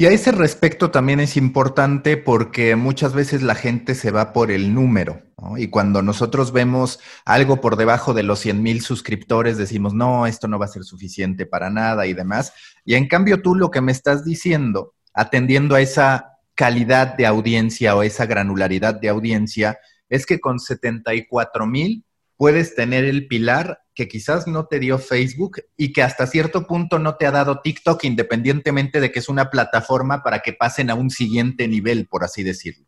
Y 0.00 0.06
a 0.06 0.10
ese 0.10 0.30
respecto 0.30 0.92
también 0.92 1.18
es 1.18 1.36
importante 1.36 2.16
porque 2.16 2.76
muchas 2.76 3.14
veces 3.14 3.42
la 3.42 3.56
gente 3.56 3.96
se 3.96 4.12
va 4.12 4.32
por 4.32 4.52
el 4.52 4.72
número. 4.72 5.22
¿no? 5.42 5.58
Y 5.58 5.70
cuando 5.70 6.02
nosotros 6.02 6.52
vemos 6.52 7.00
algo 7.24 7.60
por 7.60 7.74
debajo 7.74 8.14
de 8.14 8.22
los 8.22 8.38
100 8.38 8.62
mil 8.62 8.80
suscriptores, 8.80 9.58
decimos, 9.58 9.94
no, 9.94 10.28
esto 10.28 10.46
no 10.46 10.56
va 10.56 10.66
a 10.66 10.68
ser 10.68 10.84
suficiente 10.84 11.46
para 11.46 11.68
nada 11.68 12.06
y 12.06 12.14
demás. 12.14 12.52
Y 12.84 12.94
en 12.94 13.08
cambio 13.08 13.42
tú 13.42 13.56
lo 13.56 13.72
que 13.72 13.80
me 13.80 13.90
estás 13.90 14.24
diciendo, 14.24 14.94
atendiendo 15.14 15.74
a 15.74 15.80
esa 15.80 16.38
calidad 16.54 17.16
de 17.16 17.26
audiencia 17.26 17.96
o 17.96 18.04
esa 18.04 18.24
granularidad 18.24 18.94
de 19.00 19.08
audiencia, 19.08 19.80
es 20.08 20.26
que 20.26 20.38
con 20.38 20.60
74 20.60 21.66
mil 21.66 22.04
puedes 22.38 22.74
tener 22.74 23.04
el 23.04 23.26
pilar 23.26 23.82
que 23.94 24.08
quizás 24.08 24.46
no 24.46 24.66
te 24.66 24.78
dio 24.78 24.98
Facebook 24.98 25.60
y 25.76 25.92
que 25.92 26.02
hasta 26.02 26.26
cierto 26.28 26.68
punto 26.68 27.00
no 27.00 27.16
te 27.16 27.26
ha 27.26 27.32
dado 27.32 27.60
TikTok, 27.60 28.04
independientemente 28.04 29.00
de 29.00 29.10
que 29.10 29.18
es 29.18 29.28
una 29.28 29.50
plataforma 29.50 30.22
para 30.22 30.38
que 30.38 30.52
pasen 30.52 30.88
a 30.88 30.94
un 30.94 31.10
siguiente 31.10 31.66
nivel, 31.66 32.06
por 32.06 32.22
así 32.22 32.44
decirlo. 32.44 32.86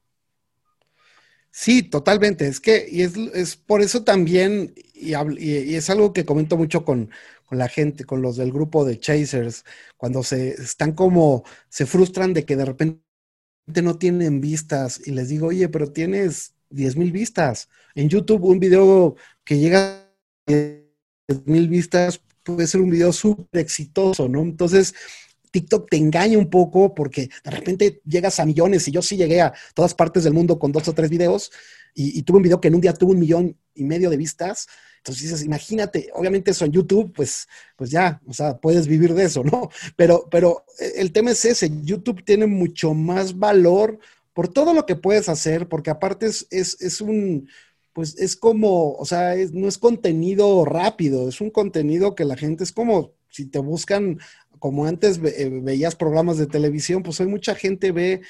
Sí, 1.51 1.83
totalmente. 1.83 2.47
Es 2.47 2.61
que, 2.61 2.87
y 2.89 3.03
es, 3.03 3.17
es 3.17 3.57
por 3.57 3.83
eso 3.83 4.05
también, 4.05 4.73
y, 4.95 5.15
y, 5.15 5.75
es 5.75 5.91
algo 5.91 6.13
que 6.13 6.25
comento 6.25 6.57
mucho 6.57 6.85
con, 6.85 7.11
con, 7.45 7.59
la 7.59 7.69
gente, 7.69 8.05
con 8.05 8.23
los 8.23 8.37
del 8.37 8.53
grupo 8.53 8.85
de 8.85 9.01
Chasers, 9.01 9.65
cuando 9.97 10.23
se 10.23 10.51
están 10.51 10.93
como, 10.93 11.43
se 11.69 11.87
frustran 11.87 12.35
de 12.35 12.45
que 12.45 12.55
de 12.55 12.67
repente 12.67 13.03
no 13.83 13.99
tienen 13.99 14.41
vistas 14.41 15.01
y 15.05 15.11
les 15.11 15.29
digo, 15.29 15.49
oye, 15.49 15.69
pero 15.69 15.91
tienes 15.93 16.55
10 16.71 16.97
mil 16.97 17.13
vistas. 17.13 17.69
En 17.95 18.09
YouTube 18.09 18.45
un 18.45 18.59
video 18.59 19.17
que 19.45 19.59
llega 19.59 20.03
a 20.03 20.07
10 20.47 21.47
mil 21.47 21.69
vistas 21.69 22.21
puede 22.43 22.67
ser 22.67 22.81
un 22.81 22.91
video 22.91 23.13
súper 23.13 23.61
exitoso, 23.61 24.29
¿no? 24.29 24.41
Entonces, 24.43 24.95
TikTok 25.51 25.91
te 25.91 25.97
engaña 25.97 26.39
un 26.39 26.49
poco 26.49 26.95
porque 26.95 27.29
de 27.45 27.51
repente 27.51 28.01
llegas 28.05 28.39
a 28.41 28.47
millones 28.47 28.87
y 28.89 28.93
yo 28.93 29.03
sí 29.03 29.17
llegué 29.17 29.41
a 29.41 29.53
todas 29.75 29.95
partes 29.95 30.25
del 30.25 30.33
mundo 30.33 30.59
con 30.59 30.73
dos 30.73 30.87
o 30.89 30.93
tres 30.93 31.11
videos 31.11 31.51
y, 31.95 32.23
tuve 32.23 32.37
un 32.37 32.45
video 32.45 32.61
que 32.61 32.69
en 32.69 32.77
un 32.77 32.81
día 32.81 32.95
tuvo 32.95 33.11
un 33.13 33.19
millón 33.19 33.57
y 33.75 33.85
medio 33.85 34.11
de 34.11 34.17
vistas. 34.17 34.69
Entonces 34.99 35.25
dices, 35.25 35.45
imagínate, 35.45 36.11
obviamente 36.15 36.53
eso 36.53 36.65
en 36.65 36.73
YouTube, 36.73 37.13
pues, 37.13 37.49
pues 37.77 37.91
ya, 37.91 38.21
o 38.27 38.33
sea, 38.33 38.59
puedes 38.59 38.87
vivir 38.87 39.15
de 39.15 39.25
eso, 39.25 39.43
¿no? 39.43 39.71
Pero, 39.97 40.29
pero 40.31 40.65
el 40.95 41.11
tema 41.11 41.33
es 41.33 41.45
ese, 41.45 41.71
YouTube 41.83 42.25
tiene 42.25 42.47
mucho 42.47 42.95
más 42.95 43.37
valor 43.37 43.99
por 44.33 44.49
todo 44.49 44.75
lo 44.75 44.87
que 44.87 44.97
puedes 44.97 45.29
hacer, 45.29 45.69
porque 45.69 45.91
aparte 45.91 46.27
es, 46.27 46.47
es, 46.51 46.81
es 46.81 47.01
un, 47.01 47.49
pues 47.93 48.17
es 48.19 48.37
como, 48.37 48.95
o 48.95 49.05
sea, 49.05 49.35
es, 49.35 49.53
no 49.53 49.69
es 49.69 49.79
contenido 49.79 50.65
rápido, 50.65 51.29
es 51.29 51.41
un 51.41 51.51
contenido 51.51 52.15
que 52.15 52.25
la 52.25 52.37
gente 52.37 52.65
es 52.65 52.73
como 52.73 53.13
si 53.29 53.47
te 53.47 53.59
buscan, 53.59 54.19
como 54.59 54.87
antes 54.87 55.21
eh, 55.25 55.51
veías 55.63 55.97
programas 55.97 56.37
de 56.39 56.47
televisión, 56.47 57.03
pues 57.03 57.21
hoy 57.21 57.27
mucha 57.27 57.55
gente 57.55 57.93
ve 57.93 58.23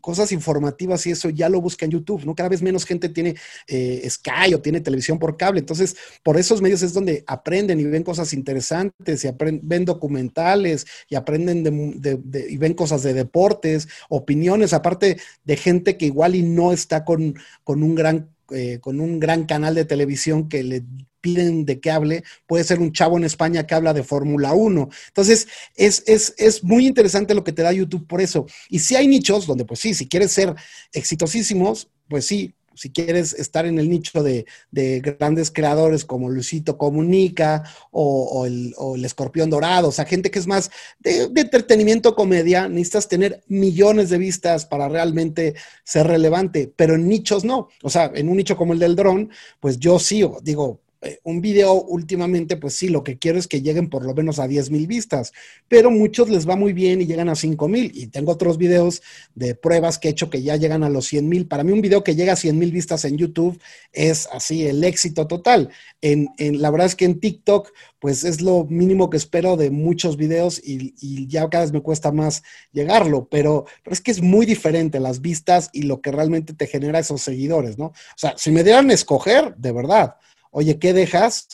cosas 0.00 0.32
informativas 0.32 1.06
y 1.06 1.12
eso 1.12 1.30
ya 1.30 1.48
lo 1.48 1.60
busca 1.60 1.84
en 1.84 1.92
YouTube, 1.92 2.24
¿no? 2.24 2.34
Cada 2.34 2.48
vez 2.48 2.62
menos 2.62 2.84
gente 2.84 3.08
tiene 3.08 3.34
eh, 3.66 4.06
Sky 4.08 4.54
o 4.54 4.60
tiene 4.60 4.80
televisión 4.80 5.18
por 5.18 5.36
cable. 5.36 5.60
Entonces, 5.60 5.96
por 6.22 6.36
esos 6.36 6.60
medios 6.60 6.82
es 6.82 6.92
donde 6.92 7.24
aprenden 7.26 7.80
y 7.80 7.84
ven 7.84 8.02
cosas 8.02 8.32
interesantes 8.32 9.24
y 9.24 9.28
ven 9.62 9.84
documentales 9.84 10.86
y 11.08 11.14
aprenden 11.14 11.62
de, 11.62 11.70
de, 11.96 12.20
de, 12.22 12.50
y 12.50 12.56
ven 12.56 12.74
cosas 12.74 13.02
de 13.02 13.14
deportes, 13.14 13.88
opiniones, 14.08 14.72
aparte 14.72 15.18
de 15.44 15.56
gente 15.56 15.96
que 15.96 16.06
igual 16.06 16.34
y 16.34 16.42
no 16.42 16.72
está 16.72 17.04
con, 17.04 17.34
con 17.64 17.82
un 17.82 17.94
gran 17.94 18.30
eh, 18.50 18.80
con 18.80 19.00
un 19.00 19.18
gran 19.18 19.46
canal 19.46 19.74
de 19.74 19.86
televisión 19.86 20.48
que 20.48 20.62
le 20.62 20.84
piden 21.22 21.64
de 21.64 21.80
que 21.80 21.90
hable, 21.90 22.24
puede 22.46 22.64
ser 22.64 22.80
un 22.80 22.92
chavo 22.92 23.16
en 23.16 23.24
España 23.24 23.66
que 23.66 23.74
habla 23.74 23.94
de 23.94 24.02
Fórmula 24.02 24.52
1. 24.52 24.90
Entonces, 25.08 25.48
es, 25.76 26.02
es, 26.06 26.34
es, 26.36 26.62
muy 26.62 26.86
interesante 26.86 27.34
lo 27.34 27.44
que 27.44 27.52
te 27.52 27.62
da 27.62 27.72
YouTube 27.72 28.06
por 28.06 28.20
eso. 28.20 28.44
Y 28.68 28.80
si 28.80 28.96
hay 28.96 29.08
nichos 29.08 29.46
donde, 29.46 29.64
pues 29.64 29.80
sí, 29.80 29.94
si 29.94 30.06
quieres 30.08 30.32
ser 30.32 30.54
exitosísimos, 30.92 31.88
pues 32.08 32.26
sí, 32.26 32.54
si 32.74 32.90
quieres 32.90 33.32
estar 33.34 33.66
en 33.66 33.78
el 33.78 33.88
nicho 33.88 34.22
de, 34.22 34.46
de 34.70 35.00
grandes 35.00 35.50
creadores 35.50 36.04
como 36.04 36.30
Luisito 36.30 36.78
Comunica 36.78 37.62
o, 37.90 38.24
o, 38.24 38.46
el, 38.46 38.74
el, 38.96 39.04
Escorpión 39.04 39.50
Dorado, 39.50 39.88
o 39.88 39.92
sea, 39.92 40.04
gente 40.04 40.30
que 40.30 40.38
es 40.38 40.46
más 40.46 40.70
de, 40.98 41.28
de, 41.28 41.40
entretenimiento, 41.40 42.14
comedia, 42.14 42.68
necesitas 42.68 43.08
tener 43.08 43.42
millones 43.48 44.10
de 44.10 44.18
vistas 44.18 44.66
para 44.66 44.88
realmente 44.88 45.54
ser 45.84 46.06
relevante, 46.06 46.72
pero 46.74 46.94
en 46.94 47.08
nichos 47.08 47.44
no. 47.44 47.68
O 47.82 47.90
sea, 47.90 48.10
en 48.14 48.28
un 48.28 48.36
nicho 48.36 48.56
como 48.56 48.72
el 48.72 48.78
del 48.78 48.96
dron, 48.96 49.30
pues 49.60 49.78
yo 49.78 49.98
sí, 49.98 50.24
digo, 50.42 50.81
un 51.24 51.40
video 51.40 51.74
últimamente, 51.74 52.56
pues 52.56 52.74
sí, 52.74 52.88
lo 52.88 53.02
que 53.02 53.18
quiero 53.18 53.38
es 53.38 53.48
que 53.48 53.60
lleguen 53.60 53.90
por 53.90 54.04
lo 54.04 54.14
menos 54.14 54.38
a 54.38 54.46
10 54.46 54.70
mil 54.70 54.86
vistas, 54.86 55.32
pero 55.68 55.90
muchos 55.90 56.30
les 56.30 56.48
va 56.48 56.54
muy 56.54 56.72
bien 56.72 57.00
y 57.00 57.06
llegan 57.06 57.28
a 57.28 57.34
5 57.34 57.68
mil. 57.68 57.90
Y 57.94 58.06
tengo 58.06 58.32
otros 58.32 58.56
videos 58.56 59.02
de 59.34 59.54
pruebas 59.54 59.98
que 59.98 60.08
he 60.08 60.10
hecho 60.12 60.30
que 60.30 60.42
ya 60.42 60.56
llegan 60.56 60.84
a 60.84 60.88
los 60.88 61.06
100 61.06 61.28
mil. 61.28 61.46
Para 61.46 61.64
mí 61.64 61.72
un 61.72 61.80
video 61.80 62.04
que 62.04 62.14
llega 62.14 62.34
a 62.34 62.36
100 62.36 62.58
mil 62.58 62.70
vistas 62.70 63.04
en 63.04 63.16
YouTube 63.18 63.60
es 63.92 64.28
así 64.32 64.64
el 64.66 64.84
éxito 64.84 65.26
total. 65.26 65.70
En, 66.00 66.28
en, 66.38 66.62
la 66.62 66.70
verdad 66.70 66.86
es 66.86 66.94
que 66.94 67.04
en 67.04 67.18
TikTok, 67.18 67.72
pues 67.98 68.24
es 68.24 68.40
lo 68.40 68.64
mínimo 68.64 69.10
que 69.10 69.16
espero 69.16 69.56
de 69.56 69.70
muchos 69.70 70.16
videos 70.16 70.60
y, 70.64 70.94
y 71.00 71.26
ya 71.26 71.48
cada 71.50 71.64
vez 71.64 71.72
me 71.72 71.82
cuesta 71.82 72.12
más 72.12 72.42
llegarlo, 72.72 73.28
pero, 73.30 73.64
pero, 73.82 73.94
es 73.94 74.00
que 74.00 74.10
es 74.10 74.22
muy 74.22 74.46
diferente 74.46 75.00
las 75.00 75.20
vistas 75.20 75.70
y 75.72 75.82
lo 75.82 76.00
que 76.00 76.12
realmente 76.12 76.52
te 76.54 76.66
genera 76.66 76.98
esos 76.98 77.22
seguidores, 77.22 77.78
¿no? 77.78 77.86
O 77.86 78.16
sea, 78.16 78.34
si 78.36 78.50
me 78.50 78.64
dieran 78.64 78.90
a 78.90 78.94
escoger, 78.94 79.54
de 79.56 79.72
verdad 79.72 80.16
oye, 80.52 80.78
¿qué 80.78 80.92
dejas? 80.92 81.48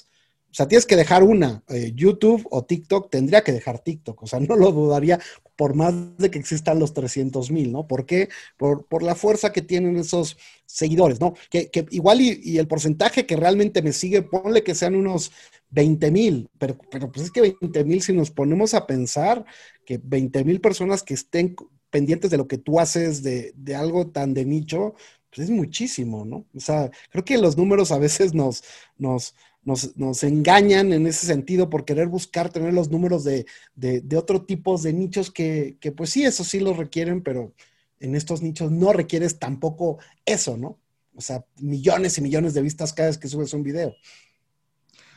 O 0.50 0.54
sea, 0.54 0.66
tienes 0.66 0.86
que 0.86 0.96
dejar 0.96 1.22
una, 1.22 1.62
eh, 1.68 1.92
YouTube 1.94 2.46
o 2.50 2.64
TikTok, 2.64 3.10
tendría 3.10 3.42
que 3.42 3.52
dejar 3.52 3.78
TikTok, 3.80 4.22
o 4.22 4.26
sea, 4.26 4.40
no 4.40 4.56
lo 4.56 4.72
dudaría 4.72 5.18
por 5.56 5.74
más 5.74 5.94
de 6.18 6.30
que 6.30 6.38
existan 6.38 6.78
los 6.78 6.94
300 6.94 7.50
mil, 7.50 7.72
¿no? 7.72 7.88
¿Por 7.88 8.06
qué? 8.06 8.28
Por, 8.56 8.86
por, 8.86 9.02
la 9.02 9.16
fuerza 9.16 9.52
que 9.52 9.62
tienen 9.62 9.96
esos 9.96 10.36
seguidores, 10.66 11.20
¿no? 11.20 11.34
Que, 11.50 11.68
que 11.68 11.86
igual 11.90 12.20
y, 12.20 12.40
y, 12.44 12.58
el 12.58 12.68
porcentaje 12.68 13.26
que 13.26 13.34
realmente 13.34 13.82
me 13.82 13.92
sigue, 13.92 14.22
ponle 14.22 14.62
que 14.62 14.76
sean 14.76 14.94
unos 14.94 15.32
20 15.70 16.10
mil, 16.10 16.48
pero, 16.58 16.78
pero 16.90 17.10
pues 17.10 17.26
es 17.26 17.32
que 17.32 17.40
20 17.40 17.84
mil, 17.84 18.02
si 18.02 18.12
nos 18.12 18.30
ponemos 18.30 18.72
a 18.74 18.86
pensar 18.86 19.44
que 19.84 20.00
20 20.02 20.44
mil 20.44 20.60
personas 20.60 21.02
que 21.02 21.14
estén 21.14 21.56
pendientes 21.90 22.30
de 22.30 22.36
lo 22.36 22.46
que 22.48 22.58
tú 22.58 22.80
haces, 22.80 23.22
de, 23.22 23.52
de 23.56 23.74
algo 23.74 24.08
tan 24.08 24.34
de 24.34 24.44
nicho, 24.44 24.94
pues 25.34 25.48
es 25.48 25.50
muchísimo, 25.50 26.24
¿no? 26.24 26.46
O 26.54 26.60
sea, 26.60 26.90
creo 27.10 27.24
que 27.24 27.38
los 27.38 27.56
números 27.56 27.92
a 27.92 27.98
veces 27.98 28.34
nos, 28.34 28.64
nos, 28.96 29.34
nos, 29.64 30.24
engañan 30.24 30.92
en 30.92 31.06
ese 31.06 31.26
sentido 31.26 31.68
por 31.68 31.84
querer 31.84 32.08
buscar 32.08 32.50
tener 32.50 32.72
los 32.72 32.90
números 32.90 33.24
de, 33.24 33.46
de, 33.74 34.16
otro 34.16 34.42
tipo 34.44 34.78
de 34.78 34.92
nichos 34.92 35.30
que, 35.30 35.76
que, 35.80 35.92
pues 35.92 36.10
sí, 36.10 36.24
eso 36.24 36.44
sí 36.44 36.60
lo 36.60 36.72
requieren, 36.72 37.22
pero 37.22 37.52
en 38.00 38.14
estos 38.14 38.42
nichos 38.42 38.70
no 38.70 38.92
requieres 38.92 39.38
tampoco 39.38 39.98
eso, 40.24 40.56
¿no? 40.56 40.78
O 41.14 41.20
sea, 41.20 41.44
millones 41.60 42.16
y 42.16 42.20
millones 42.22 42.54
de 42.54 42.62
vistas 42.62 42.92
cada 42.92 43.08
vez 43.08 43.18
que 43.18 43.28
subes 43.28 43.52
un 43.52 43.62
video. 43.62 43.94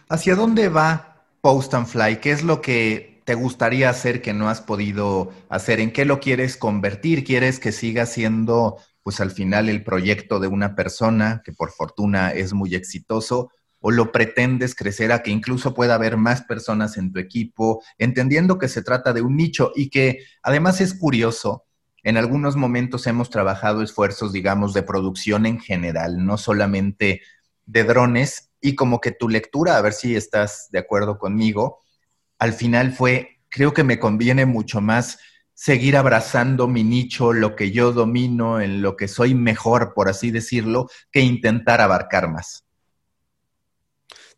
¿Hacia 0.10 0.36
dónde 0.36 0.68
va 0.68 1.26
Post 1.42 1.74
and 1.74 1.88
Fly? 1.88 2.20
¿Qué 2.20 2.32
es 2.32 2.44
lo 2.44 2.60
que 2.60 3.22
te 3.24 3.36
gustaría 3.36 3.90
hacer 3.90 4.22
que 4.22 4.34
no 4.34 4.50
has 4.50 4.62
podido 4.62 5.32
hacer? 5.48 5.80
¿En 5.80 5.94
qué 5.94 6.06
lo 6.06 6.20
quieres 6.20 6.58
convertir? 6.58 7.24
¿Quieres 7.24 7.60
que 7.60 7.72
siga 7.72 8.06
siendo, 8.06 8.78
pues 9.04 9.20
al 9.20 9.32
final, 9.32 9.70
el 9.70 9.84
proyecto 9.84 10.40
de 10.40 10.48
una 10.48 10.76
persona 10.76 11.42
que 11.44 11.54
por 11.54 11.72
fortuna 11.72 12.32
es 12.32 12.54
muy 12.54 12.76
exitoso? 12.76 13.52
o 13.82 13.92
lo 13.92 14.12
pretendes 14.12 14.76
crecer 14.76 15.12
a 15.12 15.24
que 15.24 15.32
incluso 15.32 15.74
pueda 15.74 15.96
haber 15.96 16.16
más 16.16 16.44
personas 16.44 16.98
en 16.98 17.12
tu 17.12 17.20
equipo, 17.20 17.84
entendiendo 17.98 18.60
que 18.60 18.68
se 18.68 18.84
trata 18.84 19.12
de 19.12 19.22
un 19.22 19.36
nicho 19.36 19.72
y 19.76 19.90
que 19.90 20.20
además 20.44 20.80
es 20.82 20.94
curioso, 20.94 21.66
en 22.04 22.18
algunos 22.18 22.56
momentos 22.56 23.06
hemos 23.08 23.30
trabajado 23.30 23.82
esfuerzos, 23.82 24.32
digamos, 24.32 24.74
de 24.74 24.84
producción 24.84 25.46
en 25.46 25.60
general, 25.60 26.24
no 26.26 26.38
solamente 26.38 27.22
de 27.66 27.84
drones, 27.84 28.52
y 28.62 28.76
como 28.76 29.02
que 29.02 29.12
tu 29.12 29.28
lectura, 29.28 29.78
a 29.78 29.82
ver 29.82 29.94
si 29.94 30.16
estás 30.16 30.70
de 30.72 30.80
acuerdo 30.80 31.18
conmigo, 31.18 31.80
al 32.38 32.54
final 32.54 32.92
fue, 32.92 33.40
creo 33.50 33.74
que 33.74 33.84
me 33.84 34.00
conviene 34.00 34.46
mucho 34.46 34.82
más 34.82 35.18
seguir 35.62 35.96
abrazando 35.96 36.68
mi 36.68 36.84
nicho, 36.84 37.34
lo 37.34 37.56
que 37.56 37.70
yo 37.70 37.92
domino, 37.92 38.60
en 38.60 38.82
lo 38.82 38.98
que 38.98 39.08
soy 39.08 39.36
mejor, 39.36 39.94
por 39.94 40.10
así 40.10 40.32
decirlo, 40.32 40.90
que 41.12 41.20
intentar 41.20 41.82
abarcar 41.82 42.32
más. 42.32 42.66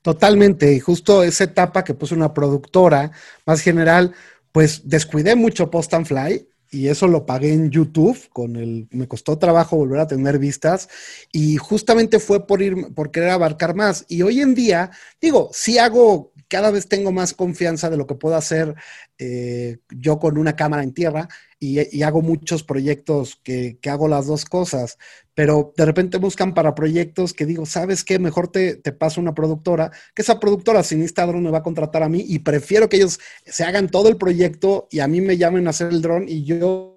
Totalmente, 0.02 0.74
y 0.74 0.82
justo 0.82 1.24
esa 1.24 1.46
etapa 1.46 1.86
que 1.86 1.94
puse 1.94 2.14
una 2.14 2.34
productora 2.34 3.14
más 3.46 3.62
general, 3.62 4.14
pues 4.52 4.82
descuidé 4.84 5.38
mucho 5.38 5.72
Post 5.72 5.94
and 5.94 6.08
Fly 6.08 6.46
y 6.72 6.90
eso 6.90 7.08
lo 7.08 7.26
pagué 7.26 7.54
en 7.54 7.70
YouTube, 7.70 8.28
con 8.34 8.58
el, 8.58 8.90
me 8.92 9.08
costó 9.08 9.38
trabajo 9.38 9.78
volver 9.78 10.02
a 10.02 10.08
tener 10.08 10.40
vistas 10.40 10.90
y 11.32 11.56
justamente 11.56 12.20
fue 12.20 12.46
por 12.46 12.62
ir, 12.62 12.94
por 12.94 13.12
querer 13.12 13.30
abarcar 13.30 13.76
más. 13.76 14.04
Y 14.10 14.24
hoy 14.24 14.42
en 14.42 14.56
día, 14.56 14.92
digo, 15.22 15.52
sí 15.54 15.78
hago, 15.78 16.33
cada 16.48 16.72
vez 16.72 16.88
tengo 16.88 17.12
más 17.12 17.34
confianza 17.34 17.90
de 17.90 17.98
lo 17.98 18.08
que 18.08 18.16
puedo 18.16 18.36
hacer 18.36 18.76
eh, 19.18 19.78
yo 19.90 20.20
con 20.20 20.38
una 20.38 20.56
cámara 20.56 20.84
en 20.84 20.94
tierra 20.94 21.28
y, 21.60 22.04
hago 22.04 22.22
muchos 22.22 22.64
proyectos 22.64 23.40
que, 23.42 23.80
hago 23.90 24.10
las 24.10 24.28
dos 24.28 24.44
cosas, 24.44 24.98
pero 25.34 25.74
de 25.78 25.86
repente 25.86 26.18
buscan 26.18 26.54
para 26.54 26.76
proyectos 26.76 27.34
que 27.34 27.46
digo, 27.46 27.66
¿sabes 27.66 28.04
qué? 28.04 28.20
Mejor 28.20 28.50
te, 28.50 28.76
te 28.76 28.92
paso 28.92 29.22
una 29.22 29.34
productora, 29.34 29.92
que 30.14 30.24
esa 30.24 30.40
productora 30.42 30.84
sin 30.84 31.02
Instagram 31.02 31.42
me 31.42 31.52
va 31.52 31.60
a 31.60 31.64
contratar 31.64 32.04
a 32.04 32.10
mí 32.10 32.26
y 32.28 32.40
prefiero 32.40 32.90
que 32.90 32.98
ellos 32.98 33.20
se 33.46 33.64
hagan 33.64 33.88
todo 33.88 34.10
el 34.10 34.18
proyecto 34.18 34.90
y 34.92 35.00
a 35.00 35.08
mí 35.08 35.22
me 35.22 35.38
llamen 35.38 35.68
a 35.68 35.70
hacer 35.70 35.88
el 35.88 36.02
dron 36.02 36.28
y 36.28 36.44
yo 36.44 36.93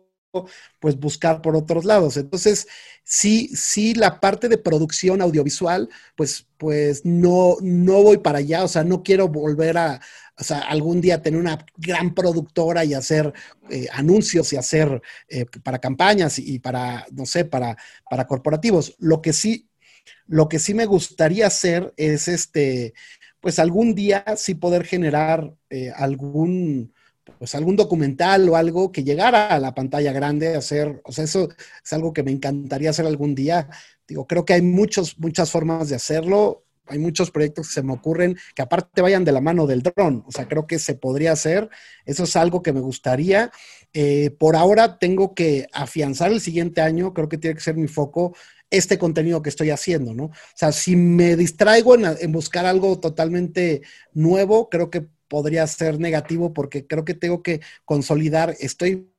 pues 0.81 0.97
buscar 0.99 1.43
por 1.43 1.57
otros 1.57 1.85
lados. 1.85 2.17
Entonces, 2.17 2.67
sí, 3.05 3.49
sí, 3.55 3.95
la 3.95 4.21
parte 4.21 4.49
de 4.49 4.59
producción 4.59 5.23
audiovisual, 5.23 5.89
pues, 6.15 6.47
pues 6.57 7.05
no, 7.05 7.57
no 7.62 8.03
voy 8.03 8.19
para 8.19 8.39
allá, 8.39 8.65
o 8.65 8.69
sea, 8.69 8.85
no 8.85 9.03
quiero 9.03 9.29
volver 9.29 9.79
a, 9.79 10.01
o 10.39 10.45
sea, 10.45 10.61
algún 10.61 11.01
día 11.01 11.23
tener 11.23 11.41
una 11.41 11.65
gran 11.77 12.15
productora 12.15 12.85
y 12.85 12.95
hacer 12.95 13.33
eh, 13.71 13.87
anuncios 13.93 14.53
y 14.53 14.57
hacer 14.57 15.01
eh, 15.29 15.47
para 15.62 15.79
campañas 15.79 16.39
y, 16.39 16.59
para, 16.59 17.07
no 17.12 17.25
sé, 17.25 17.45
para, 17.45 17.77
para 18.09 18.27
corporativos. 18.27 18.95
Lo 18.99 19.23
que 19.23 19.33
sí, 19.33 19.69
lo 20.27 20.49
que 20.49 20.59
sí 20.59 20.75
me 20.75 20.87
gustaría 20.87 21.47
hacer 21.47 21.95
es 21.97 22.29
este, 22.29 22.93
pues 23.41 23.59
algún 23.59 23.95
día 23.95 24.25
sí 24.37 24.55
poder 24.55 24.85
generar 24.85 25.55
eh, 25.71 25.91
algún, 25.95 26.93
pues 27.39 27.55
algún 27.55 27.77
documental 27.77 28.49
o 28.49 28.57
algo 28.57 28.93
que 28.93 29.05
llegara 29.05 29.49
a 29.49 29.59
la 29.59 29.75
pantalla 29.75 30.12
grande, 30.12 30.57
hacer, 30.57 31.01
o 31.05 31.12
sea, 31.12 31.25
eso 31.25 31.49
es 31.85 31.93
algo 31.93 32.12
que 32.12 32.23
me 32.23 32.31
encantaría 32.31 32.91
hacer 32.91 33.07
algún 33.07 33.35
día. 33.35 33.69
Digo, 34.07 34.27
creo 34.27 34.45
que 34.45 34.55
hay 34.55 34.62
muchos, 34.62 35.19
muchas 35.19 35.51
formas 35.51 35.89
de 35.89 35.97
hacerlo 35.97 36.67
hay 36.89 36.99
muchos 36.99 37.31
proyectos 37.31 37.69
que 37.69 37.75
se 37.75 37.83
me 37.83 37.93
ocurren 37.93 38.37
que 38.55 38.62
aparte 38.62 39.03
vayan 39.03 39.25
de 39.25 39.33
la 39.33 39.41
mano 39.41 39.67
del 39.67 39.83
dron. 39.83 40.25
O 40.27 40.33
sea, 40.33 40.47
creo 40.47 40.67
que 40.67 40.79
se 40.79 40.95
podría 40.95 41.33
hacer. 41.33 41.69
Eso 42.05 42.25
es 42.25 42.37
algo 42.37 42.62
que 42.62 42.73
me 42.73 42.81
gustaría. 42.81 43.51
Eh, 43.93 44.31
por 44.39 44.57
ahora 44.57 44.99
tengo 44.99 45.35
que 45.35 45.67
afianzar 45.73 46.31
el 46.31 46.41
siguiente 46.41 46.81
año. 46.81 47.12
Creo 47.12 47.29
que 47.29 47.39
tiene 47.39 47.55
que 47.55 47.62
ser 47.62 47.77
mi 47.77 47.89
foco 47.89 48.37
este 48.71 48.99
contenido 48.99 49.43
que 49.43 49.49
estoy 49.49 49.71
haciendo, 49.71 50.12
¿no? 50.12 50.25
O 50.25 50.33
sea, 50.55 50.73
si 50.73 50.97
me 50.97 51.37
distraigo 51.37 51.95
en, 51.95 52.05
en 52.21 52.33
buscar 52.33 52.67
algo 52.67 52.99
totalmente 52.99 53.83
nuevo, 54.12 54.69
creo 54.69 54.91
que 54.91 55.07
podría 55.29 55.67
ser 55.67 55.99
negativo 56.01 56.53
porque 56.53 56.87
creo 56.87 57.05
que 57.05 57.15
tengo 57.15 57.43
que 57.43 57.61
consolidar. 57.85 58.55
Estoy 58.61 59.11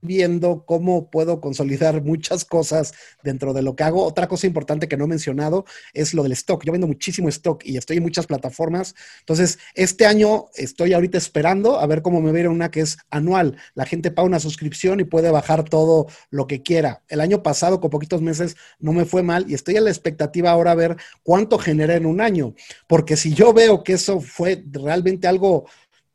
viendo 0.00 0.64
cómo 0.66 1.10
puedo 1.10 1.40
consolidar 1.40 2.02
muchas 2.02 2.44
cosas 2.44 2.92
dentro 3.22 3.52
de 3.52 3.62
lo 3.62 3.76
que 3.76 3.84
hago. 3.84 4.04
Otra 4.04 4.28
cosa 4.28 4.46
importante 4.46 4.88
que 4.88 4.96
no 4.96 5.04
he 5.04 5.08
mencionado 5.08 5.64
es 5.92 6.14
lo 6.14 6.22
del 6.22 6.32
stock. 6.32 6.64
Yo 6.64 6.72
vendo 6.72 6.86
muchísimo 6.86 7.28
stock 7.28 7.64
y 7.64 7.76
estoy 7.76 7.98
en 7.98 8.02
muchas 8.02 8.26
plataformas. 8.26 8.94
Entonces, 9.20 9.58
este 9.74 10.06
año 10.06 10.46
estoy 10.54 10.92
ahorita 10.92 11.18
esperando 11.18 11.80
a 11.80 11.86
ver 11.86 12.02
cómo 12.02 12.20
me 12.20 12.32
viene 12.32 12.48
una 12.48 12.70
que 12.70 12.80
es 12.80 12.98
anual. 13.10 13.56
La 13.74 13.86
gente 13.86 14.10
paga 14.10 14.26
una 14.26 14.40
suscripción 14.40 15.00
y 15.00 15.04
puede 15.04 15.30
bajar 15.30 15.64
todo 15.64 16.06
lo 16.30 16.46
que 16.46 16.62
quiera. 16.62 17.02
El 17.08 17.20
año 17.20 17.42
pasado, 17.42 17.80
con 17.80 17.90
poquitos 17.90 18.22
meses, 18.22 18.56
no 18.78 18.92
me 18.92 19.04
fue 19.04 19.22
mal 19.22 19.50
y 19.50 19.54
estoy 19.54 19.76
a 19.76 19.80
la 19.80 19.90
expectativa 19.90 20.50
ahora 20.50 20.72
a 20.72 20.76
ver 20.76 20.96
cuánto 21.22 21.58
generé 21.58 21.94
en 21.94 22.06
un 22.06 22.20
año. 22.20 22.54
Porque 22.86 23.16
si 23.16 23.34
yo 23.34 23.52
veo 23.52 23.82
que 23.82 23.94
eso 23.94 24.20
fue 24.20 24.62
realmente 24.70 25.26
algo 25.26 25.66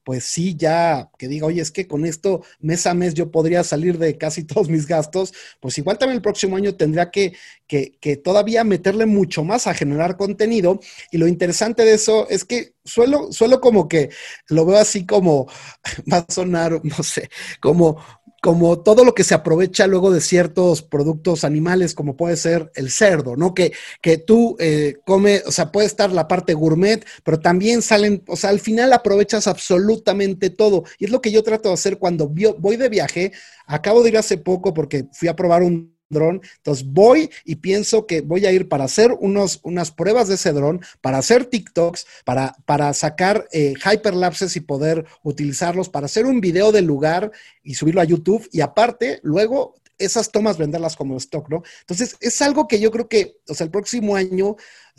pues 0.04 0.26
sí, 0.26 0.56
ya 0.56 1.10
que 1.18 1.28
diga, 1.28 1.48
oye, 1.48 1.62
es 1.62 1.72
que 1.72 1.88
con 1.88 2.06
esto 2.06 2.44
mes 2.60 2.86
a 2.86 2.94
mes 2.94 3.14
yo 3.14 3.32
podría 3.32 3.64
salir 3.64 3.98
de 3.98 4.18
casi 4.18 4.44
todos 4.46 4.70
mis 4.70 4.88
gastos, 4.88 5.34
pues 5.60 5.78
igual 5.78 5.98
también 5.98 6.18
el 6.18 6.22
próximo 6.22 6.58
año 6.58 6.76
tendría 6.76 7.12
que, 7.12 7.34
que, 7.68 7.98
que, 8.00 8.18
todavía 8.18 8.64
meterle 8.64 9.06
mucho 9.06 9.44
más 9.44 9.68
a 9.68 9.74
generar 9.74 10.18
contenido. 10.18 10.80
Y 11.12 11.18
lo 11.18 11.28
interesante 11.28 11.86
de 11.86 11.94
eso 11.94 12.28
es 12.30 12.46
que 12.46 12.74
suelo, 12.84 13.32
suelo 13.32 13.62
como 13.62 13.88
que 13.88 14.10
lo 14.48 14.66
veo 14.66 14.78
así 14.78 15.06
como, 15.06 15.48
va 16.12 16.18
a 16.18 16.32
sonar, 16.32 16.82
no 16.84 17.04
sé, 17.04 17.30
como 17.62 17.98
como 18.44 18.80
todo 18.80 19.06
lo 19.06 19.16
que 19.16 19.24
se 19.24 19.34
aprovecha 19.36 19.88
luego 19.88 20.12
de 20.12 20.20
ciertos 20.20 20.82
productos 20.82 21.46
animales, 21.46 21.96
como 21.96 22.18
puede 22.18 22.36
ser 22.36 22.74
el 22.76 22.92
cerdo, 22.92 23.38
¿no? 23.38 23.54
Que, 23.54 23.72
que 24.02 24.18
tú 24.18 24.58
eh, 24.60 24.96
comes, 25.06 25.46
o 25.46 25.52
sea, 25.54 25.72
puede 25.72 25.88
estar 25.88 26.12
la 26.12 26.28
parte 26.28 26.54
gourmet, 26.54 27.06
pero 27.24 27.40
también 27.40 27.82
salen, 27.82 28.22
o 28.28 28.36
sea, 28.36 28.50
al 28.50 28.60
final 28.60 28.92
aprovechas 28.92 29.48
absolutamente 29.48 30.50
todo. 30.50 30.84
Y 31.00 31.06
es 31.06 31.12
lo 31.12 31.22
que 31.22 31.32
yo 31.32 31.42
trato 31.42 31.70
de 31.70 31.76
hacer 31.76 31.98
cuando 31.98 32.28
voy 32.28 32.76
de 32.76 32.90
viaje. 32.90 33.32
Acabo 33.66 34.04
de 34.04 34.10
ir 34.10 34.18
hace 34.18 34.38
poco 34.38 34.74
porque 34.74 35.06
fui 35.14 35.30
a 35.30 35.38
probar 35.38 35.64
un 35.64 35.93
dron. 36.14 36.42
Entonces 36.58 36.86
voy 36.88 37.30
y 37.44 37.56
pienso 37.56 38.06
que 38.08 38.22
voy 38.22 38.46
a 38.46 38.52
ir 38.52 38.70
para 38.70 38.86
hacer 38.86 39.12
unos, 39.20 39.60
unas 39.64 39.92
pruebas 39.92 40.28
de 40.28 40.36
ese 40.36 40.54
dron, 40.54 40.82
para 41.02 41.18
hacer 41.18 41.46
TikToks, 41.46 42.06
para, 42.24 42.56
para 42.66 42.94
sacar 42.94 43.48
eh, 43.52 43.74
hyperlapses 43.84 44.56
y 44.56 44.62
poder 44.62 45.06
utilizarlos, 45.24 45.90
para 45.90 46.06
hacer 46.06 46.26
un 46.26 46.40
video 46.40 46.72
del 46.72 46.86
lugar 46.86 47.32
y 47.64 47.74
subirlo 47.76 48.02
a 48.02 48.06
YouTube. 48.06 48.48
Y 48.52 48.62
aparte, 48.62 49.20
luego 49.24 49.76
esas 49.98 50.32
tomas 50.32 50.58
venderlas 50.58 50.96
como 50.96 51.18
stock, 51.18 51.50
¿no? 51.50 51.64
Entonces, 51.82 52.16
es 52.20 52.42
algo 52.42 52.68
que 52.68 52.80
yo 52.80 52.92
creo 52.92 53.08
que, 53.08 53.38
o 53.48 53.54
sea, 53.54 53.66
el 53.66 53.72
próximo 53.72 54.16
año, 54.16 54.56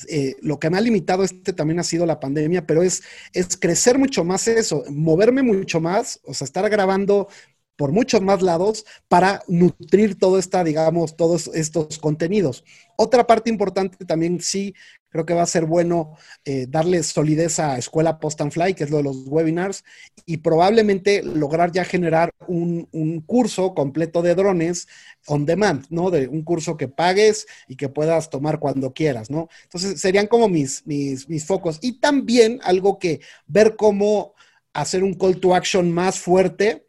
eh, 0.08 0.36
lo 0.40 0.58
que 0.58 0.70
me 0.70 0.78
ha 0.78 0.80
limitado 0.80 1.24
este 1.24 1.52
también 1.52 1.80
ha 1.80 1.84
sido 1.84 2.06
la 2.06 2.20
pandemia, 2.20 2.66
pero 2.66 2.82
es, 2.82 3.02
es 3.32 3.56
crecer 3.56 3.98
mucho 3.98 4.24
más 4.24 4.48
eso, 4.48 4.84
moverme 4.90 5.42
mucho 5.42 5.80
más, 5.80 6.20
o 6.24 6.34
sea, 6.34 6.44
estar 6.44 6.68
grabando 6.70 7.28
por 7.76 7.92
muchos 7.92 8.20
más 8.22 8.42
lados 8.42 8.84
para 9.08 9.42
nutrir 9.48 10.18
todo 10.18 10.38
esta, 10.38 10.64
digamos, 10.64 11.16
todos 11.16 11.50
estos 11.54 11.98
contenidos. 11.98 12.64
Otra 12.96 13.26
parte 13.26 13.50
importante 13.50 14.04
también 14.04 14.40
sí 14.40 14.74
creo 15.14 15.24
que 15.24 15.34
va 15.34 15.42
a 15.42 15.46
ser 15.46 15.64
bueno 15.64 16.16
eh, 16.44 16.66
darle 16.68 17.00
solidez 17.04 17.60
a 17.60 17.78
Escuela 17.78 18.18
Post 18.18 18.40
and 18.40 18.50
Fly, 18.50 18.74
que 18.74 18.82
es 18.82 18.90
lo 18.90 18.96
de 18.96 19.04
los 19.04 19.28
webinars, 19.28 19.84
y 20.26 20.38
probablemente 20.38 21.22
lograr 21.22 21.70
ya 21.70 21.84
generar 21.84 22.32
un, 22.48 22.88
curso 23.24 23.74
completo 23.74 24.22
de 24.22 24.34
drones 24.34 24.88
on 25.26 25.46
demand, 25.46 25.86
¿no? 25.88 26.10
De 26.10 26.26
un 26.26 26.42
curso 26.42 26.76
que 26.76 26.88
pagues 26.88 27.46
y 27.68 27.76
que 27.76 27.88
puedas 27.88 28.28
tomar 28.28 28.58
cuando 28.58 28.92
quieras, 28.92 29.30
¿no? 29.30 29.48
Entonces 29.62 30.00
serían 30.00 30.26
como 30.26 30.48
mis, 30.48 30.84
mis, 30.84 31.28
mis 31.28 31.46
focos. 31.46 31.78
Y 31.80 32.00
también 32.00 32.58
algo 32.64 32.98
que 32.98 33.20
ver 33.46 33.76
cómo 33.76 34.34
hacer 34.72 35.04
un 35.04 35.14
call 35.14 35.38
to 35.38 35.54
action 35.54 35.92
más 35.92 36.18
fuerte 36.18 36.88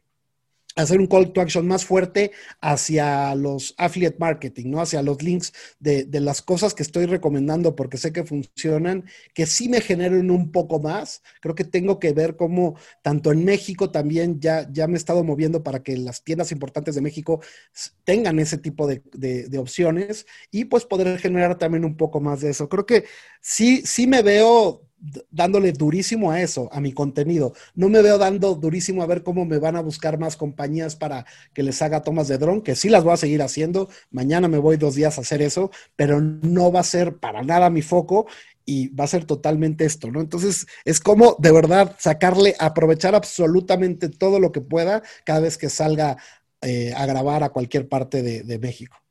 hacer 0.75 0.99
un 0.99 1.07
call 1.07 1.31
to 1.31 1.41
action 1.41 1.67
más 1.67 1.85
fuerte 1.85 2.31
hacia 2.59 3.33
los 3.35 3.73
affiliate 3.77 4.17
marketing, 4.19 4.71
¿no? 4.71 4.81
Hacia 4.81 5.01
los 5.01 5.21
links 5.23 5.53
de, 5.79 6.07
las 6.19 6.41
cosas 6.41 6.73
que 6.73 6.83
estoy 6.83 7.05
recomendando 7.05 7.75
porque 7.75 7.97
sé 7.97 8.11
que 8.11 8.23
funcionan, 8.23 9.05
que 9.33 9.45
sí 9.45 9.69
me 9.69 9.81
generen 9.81 10.31
un 10.31 10.51
poco 10.51 10.79
más. 10.79 11.23
Creo 11.41 11.55
que 11.55 11.63
tengo 11.63 11.99
que 11.99 12.13
ver 12.13 12.35
cómo 12.35 12.75
tanto 13.01 13.31
en 13.31 13.45
México 13.45 13.91
también 13.91 14.39
ya, 14.39 14.67
ya 14.71 14.87
me 14.87 14.93
he 14.93 14.97
estado 14.97 15.23
moviendo 15.23 15.63
para 15.63 15.81
que 15.81 15.97
las 15.97 16.23
tiendas 16.23 16.51
importantes 16.51 16.95
de 16.95 17.01
México 17.01 17.41
tengan 18.03 18.39
ese 18.39 18.57
tipo 18.57 18.87
de, 18.87 19.01
de 19.13 19.57
opciones 19.57 20.25
y 20.51 20.65
pues 20.65 20.85
poder 20.85 21.19
generar 21.19 21.57
también 21.57 21.85
un 21.85 21.95
poco 21.95 22.19
más 22.19 22.41
de 22.41 22.49
eso. 22.49 22.67
Creo 22.67 22.85
que 22.85 23.05
sí, 23.41 23.81
sí 23.85 24.07
me 24.07 24.21
veo 24.21 24.85
dándole 25.31 25.71
durísimo 25.71 26.31
a 26.31 26.41
eso, 26.41 26.69
a 26.71 26.79
mi 26.79 26.93
contenido. 26.93 27.53
No 27.75 27.89
me 27.89 28.01
veo 28.01 28.17
dando 28.17 28.55
durísimo 28.55 29.03
a 29.03 29.05
ver 29.05 29.23
cómo 29.23 29.45
me 29.45 29.59
van 29.59 29.75
a 29.75 29.81
buscar 29.81 30.17
más 30.17 30.35
compañías 30.37 30.95
para 30.95 31.25
que 31.53 31.63
les 31.63 31.81
haga 31.81 32.01
tomas 32.01 32.27
de 32.27 32.37
dron, 32.37 32.61
que 32.61 32.75
sí 32.75 32.89
las 32.89 33.03
voy 33.03 33.13
a 33.13 33.17
seguir 33.17 33.41
haciendo. 33.41 33.89
Mañana 34.11 34.47
me 34.47 34.57
voy 34.57 34.77
dos 34.77 34.95
días 34.95 35.17
a 35.17 35.21
hacer 35.21 35.41
eso, 35.41 35.71
pero 35.95 36.21
no 36.21 36.71
va 36.71 36.79
a 36.81 36.83
ser 36.83 37.17
para 37.17 37.43
nada 37.43 37.69
mi 37.69 37.81
foco 37.81 38.27
y 38.65 38.87
va 38.89 39.03
a 39.03 39.07
ser 39.07 39.25
totalmente 39.25 39.85
esto, 39.85 40.09
¿no? 40.09 40.21
Entonces 40.21 40.65
es 40.85 40.99
como 40.99 41.35
de 41.39 41.51
verdad 41.51 41.95
sacarle, 41.99 42.55
aprovechar 42.59 43.13
absolutamente 43.15 44.09
todo 44.09 44.39
lo 44.39 44.51
que 44.51 44.61
pueda 44.61 45.03
cada 45.23 45.41
vez 45.41 45.57
que 45.57 45.69
salga 45.69 46.17
eh, 46.61 46.93
a 46.95 47.05
grabar 47.05 47.43
a 47.43 47.49
cualquier 47.49 47.87
parte 47.87 48.23
de 48.23 48.59
México. 48.59 49.04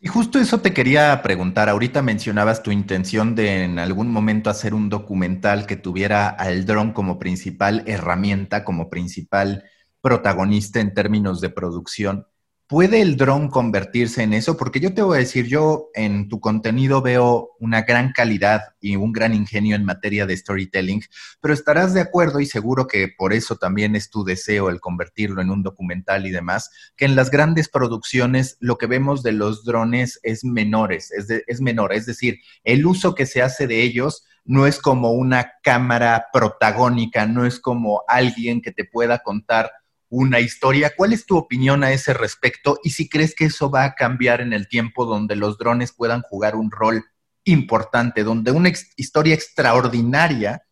Y 0.00 0.06
justo 0.06 0.38
eso 0.38 0.60
te 0.60 0.72
quería 0.72 1.20
preguntar. 1.22 1.68
Ahorita 1.68 2.02
mencionabas 2.02 2.62
tu 2.62 2.70
intención 2.70 3.34
de 3.34 3.64
en 3.64 3.80
algún 3.80 4.12
momento 4.12 4.48
hacer 4.48 4.72
un 4.72 4.88
documental 4.88 5.66
que 5.66 5.76
tuviera 5.76 6.28
al 6.28 6.64
dron 6.66 6.92
como 6.92 7.18
principal 7.18 7.82
herramienta, 7.86 8.64
como 8.64 8.88
principal 8.90 9.64
protagonista 10.00 10.78
en 10.78 10.94
términos 10.94 11.40
de 11.40 11.50
producción. 11.50 12.26
¿Puede 12.68 13.00
el 13.00 13.16
dron 13.16 13.48
convertirse 13.48 14.22
en 14.22 14.34
eso? 14.34 14.58
Porque 14.58 14.78
yo 14.78 14.92
te 14.92 15.00
voy 15.00 15.16
a 15.16 15.20
decir, 15.20 15.46
yo 15.46 15.88
en 15.94 16.28
tu 16.28 16.38
contenido 16.38 17.00
veo 17.00 17.52
una 17.60 17.80
gran 17.80 18.12
calidad 18.12 18.60
y 18.78 18.96
un 18.96 19.10
gran 19.10 19.32
ingenio 19.32 19.74
en 19.74 19.86
materia 19.86 20.26
de 20.26 20.36
storytelling, 20.36 21.00
pero 21.40 21.54
estarás 21.54 21.94
de 21.94 22.02
acuerdo 22.02 22.40
y 22.40 22.46
seguro 22.46 22.86
que 22.86 23.08
por 23.08 23.32
eso 23.32 23.56
también 23.56 23.96
es 23.96 24.10
tu 24.10 24.22
deseo 24.22 24.68
el 24.68 24.80
convertirlo 24.80 25.40
en 25.40 25.48
un 25.48 25.62
documental 25.62 26.26
y 26.26 26.30
demás, 26.30 26.70
que 26.94 27.06
en 27.06 27.16
las 27.16 27.30
grandes 27.30 27.70
producciones 27.70 28.58
lo 28.60 28.76
que 28.76 28.86
vemos 28.86 29.22
de 29.22 29.32
los 29.32 29.64
drones 29.64 30.20
es 30.22 30.44
menores, 30.44 31.10
es, 31.10 31.26
es 31.46 31.62
menor, 31.62 31.94
es 31.94 32.04
decir, 32.04 32.40
el 32.64 32.84
uso 32.84 33.14
que 33.14 33.24
se 33.24 33.40
hace 33.40 33.66
de 33.66 33.80
ellos 33.80 34.26
no 34.44 34.66
es 34.66 34.78
como 34.78 35.12
una 35.12 35.52
cámara 35.62 36.26
protagónica, 36.34 37.24
no 37.24 37.46
es 37.46 37.60
como 37.60 38.02
alguien 38.08 38.60
que 38.60 38.72
te 38.72 38.84
pueda 38.84 39.20
contar 39.20 39.70
una 40.08 40.40
historia. 40.40 40.92
¿Cuál 40.96 41.12
es 41.12 41.26
tu 41.26 41.36
opinión 41.36 41.84
a 41.84 41.92
ese 41.92 42.14
respecto? 42.14 42.78
Y 42.82 42.90
si 42.90 43.08
crees 43.08 43.34
que 43.34 43.46
eso 43.46 43.70
va 43.70 43.84
a 43.84 43.94
cambiar 43.94 44.40
en 44.40 44.52
el 44.52 44.68
tiempo 44.68 45.04
donde 45.04 45.36
los 45.36 45.58
drones 45.58 45.92
puedan 45.92 46.22
jugar 46.22 46.56
un 46.56 46.70
rol 46.70 47.04
importante, 47.44 48.24
donde 48.24 48.50
una 48.50 48.72
historia 48.96 49.34
extraordinaria 49.34 50.62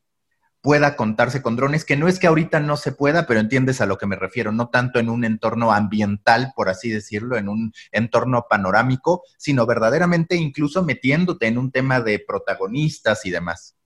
pueda 0.66 0.96
contarse 0.96 1.42
con 1.42 1.54
drones, 1.54 1.84
que 1.84 1.96
no 1.96 2.08
es 2.08 2.18
que 2.18 2.26
ahorita 2.26 2.58
no 2.58 2.76
se 2.76 2.90
pueda, 2.90 3.28
pero 3.28 3.38
entiendes 3.38 3.80
a 3.80 3.86
lo 3.86 3.98
que 3.98 4.06
me 4.06 4.16
refiero, 4.16 4.50
no 4.50 4.68
tanto 4.68 4.98
en 4.98 5.08
un 5.08 5.24
entorno 5.24 5.70
ambiental, 5.72 6.52
por 6.56 6.68
así 6.68 6.90
decirlo, 6.90 7.36
en 7.36 7.48
un 7.48 7.72
entorno 7.92 8.46
panorámico, 8.50 9.22
sino 9.38 9.64
verdaderamente 9.64 10.34
incluso 10.34 10.82
metiéndote 10.82 11.46
en 11.46 11.58
un 11.58 11.70
tema 11.70 12.00
de 12.00 12.18
protagonistas 12.18 13.24
y 13.26 13.30
demás. 13.30 13.76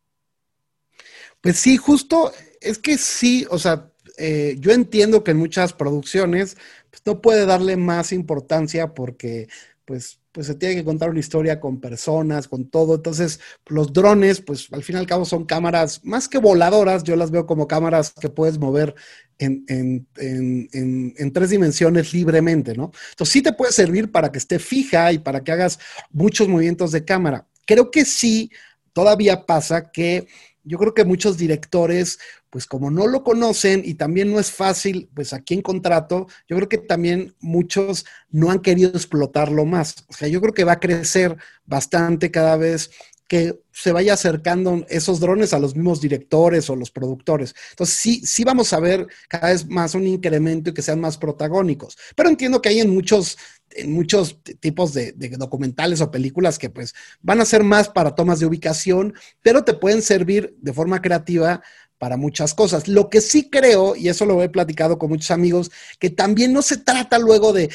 Pues 1.43 1.59
sí, 1.59 1.77
justo, 1.77 2.33
es 2.63 2.79
que 2.79 2.97
sí, 2.97 3.47
o 3.51 3.59
sea, 3.59 3.90
eh, 4.21 4.57
yo 4.59 4.73
entiendo 4.73 5.25
que 5.25 5.31
en 5.31 5.39
muchas 5.39 5.73
producciones 5.73 6.59
pues, 6.91 7.03
no 7.07 7.23
puede 7.23 7.47
darle 7.47 7.79
más 7.79 8.13
importancia 8.13 8.93
porque 8.93 9.49
pues, 9.87 10.21
pues 10.31 10.47
se 10.47 10.55
tiene 10.55 10.77
que 10.77 10.85
contar 10.85 11.09
una 11.09 11.21
historia 11.21 11.59
con 11.59 11.81
personas, 11.81 12.47
con 12.47 12.69
todo. 12.69 12.97
Entonces, 12.97 13.41
los 13.67 13.95
drones, 13.95 14.43
pues 14.43 14.69
al 14.73 14.83
fin 14.83 14.97
y 14.97 14.99
al 14.99 15.07
cabo 15.07 15.25
son 15.25 15.47
cámaras 15.47 16.05
más 16.05 16.29
que 16.29 16.39
voladoras, 16.39 17.03
yo 17.03 17.17
las 17.17 17.31
veo 17.31 17.47
como 17.47 17.67
cámaras 17.67 18.13
que 18.13 18.29
puedes 18.29 18.59
mover 18.59 18.95
en, 19.39 19.65
en, 19.69 21.33
tres 21.33 21.51
dimensiones 21.51 22.13
libremente, 22.13 22.75
¿no? 22.77 22.93
Entonces 23.13 23.33
sí 23.33 23.41
te 23.43 23.55
puede 23.55 23.73
servir 23.73 24.13
para 24.13 24.31
que 24.31 24.39
esté 24.39 24.59
fija 24.59 25.13
y 25.13 25.19
para 25.19 25.43
que 25.43 25.53
hagas 25.53 25.79
muchos 26.11 26.47
movimientos 26.47 26.93
de 26.93 27.07
cámara. 27.07 27.47
Creo 27.67 27.91
que 27.91 28.05
sí, 28.05 28.51
todavía 28.93 29.47
pasa 29.47 29.91
que 29.91 30.27
yo 30.63 30.79
creo 30.79 30.95
que 30.95 31.05
muchos 31.05 31.39
directores 31.39 32.19
pues 32.51 32.67
como 32.67 32.91
no 32.91 33.07
lo 33.07 33.23
conocen 33.23 33.83
y 33.85 33.95
también 33.95 34.33
no 34.33 34.41
es 34.41 34.51
fácil, 34.51 35.09
pues 35.15 35.33
aquí 35.33 35.55
en 35.55 35.63
contrato, 35.63 36.27
yo 36.49 36.57
creo 36.57 36.69
que 36.69 36.79
también 36.79 37.35
muchos 37.41 38.05
no 38.31 38.51
han 38.51 38.59
querido 38.59 38.91
explotarlo 38.91 39.65
más. 39.65 40.05
O 40.09 40.13
sea, 40.13 40.29
yo 40.29 40.41
creo 40.41 40.53
que 40.53 40.65
va 40.65 40.73
a 40.73 40.81
crecer 40.81 41.37
bastante 41.65 42.31
cada 42.31 42.57
vez 42.57 42.91
que 43.31 43.61
se 43.71 43.93
vaya 43.93 44.15
acercando 44.15 44.85
esos 44.89 45.21
drones 45.21 45.55
a 45.55 45.61
los 45.61 45.77
mismos 45.77 46.01
directores 46.01 46.69
o 46.69 46.75
los 46.75 46.91
productores. 46.91 47.55
Entonces, 47.71 47.95
sí, 47.95 48.21
sí 48.27 48.43
vamos 48.43 48.73
a 48.73 48.81
ver 48.81 49.07
cada 49.29 49.51
vez 49.51 49.69
más 49.69 49.95
un 49.95 50.09
incremento 50.09 50.71
y 50.71 50.75
que 50.75 50.83
sean 50.83 51.01
más 51.01 51.17
protagónicos. 51.17 51.97
Pero 52.17 52.29
entiendo 52.29 52.61
que 52.61 52.71
hay 52.71 52.81
en 52.81 52.91
muchos, 52.91 53.39
en 53.71 53.93
muchos 53.93 54.43
tipos 54.59 54.93
de, 54.95 55.13
de, 55.13 55.29
documentales 55.29 56.01
o 56.01 56.11
películas 56.11 56.59
que 56.59 56.71
pues 56.71 56.93
van 57.23 57.41
a 57.41 57.45
ser 57.45 57.63
más 57.63 57.89
para 57.89 58.17
tomas 58.17 58.41
de 58.41 58.47
ubicación, 58.47 59.15
pero 59.43 59.63
te 59.63 59.75
pueden 59.75 60.03
servir 60.03 60.57
de 60.61 60.73
forma 60.73 61.01
creativa 61.01 61.63
para 62.01 62.17
muchas 62.17 62.55
cosas. 62.55 62.89
Lo 62.89 63.11
que 63.11 63.21
sí 63.21 63.51
creo, 63.51 63.95
y 63.95 64.09
eso 64.09 64.25
lo 64.25 64.43
he 64.43 64.49
platicado 64.49 64.99
con 64.99 65.11
muchos 65.11 65.31
amigos, 65.31 65.71
que 65.99 66.09
también 66.09 66.51
no 66.51 66.63
se 66.63 66.79
trata 66.79 67.19
luego 67.19 67.53
de, 67.53 67.69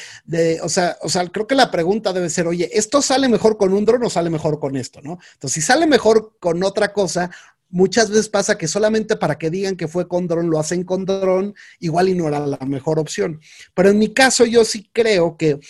o, 0.64 0.68
sea, 0.68 0.98
o 1.00 1.08
sea, 1.08 1.28
creo 1.28 1.46
que 1.46 1.54
la 1.54 1.70
pregunta 1.70 2.12
debe 2.12 2.28
ser, 2.28 2.48
oye, 2.48 2.68
¿esto 2.76 3.00
sale 3.00 3.28
mejor 3.28 3.56
con 3.56 3.72
un 3.72 3.84
dron 3.84 4.02
o 4.02 4.10
sale 4.10 4.28
mejor 4.28 4.58
con 4.58 4.76
esto? 4.76 5.00
¿no? 5.00 5.20
Entonces, 5.34 5.52
si 5.52 5.60
sale 5.60 5.86
mejor 5.86 6.32
con 6.40 6.64
otra 6.64 6.92
cosa, 6.92 7.30
muchas 7.68 8.10
veces 8.10 8.28
pasa 8.28 8.58
que 8.58 8.66
solamente 8.66 9.14
para 9.14 9.38
que 9.38 9.48
digan 9.48 9.76
que 9.76 9.86
fue 9.86 10.08
con 10.08 10.26
dron, 10.26 10.50
lo 10.50 10.58
hacen 10.58 10.82
con 10.82 11.04
dron, 11.04 11.54
igual 11.78 12.08
y 12.08 12.16
no 12.16 12.26
era 12.26 12.44
la 12.44 12.58
mejor 12.66 12.98
opción. 12.98 13.40
Pero 13.74 13.90
en 13.90 13.98
mi 13.98 14.12
caso, 14.12 14.44
yo 14.44 14.64
sí 14.64 14.90
creo 14.92 15.36
que, 15.36 15.60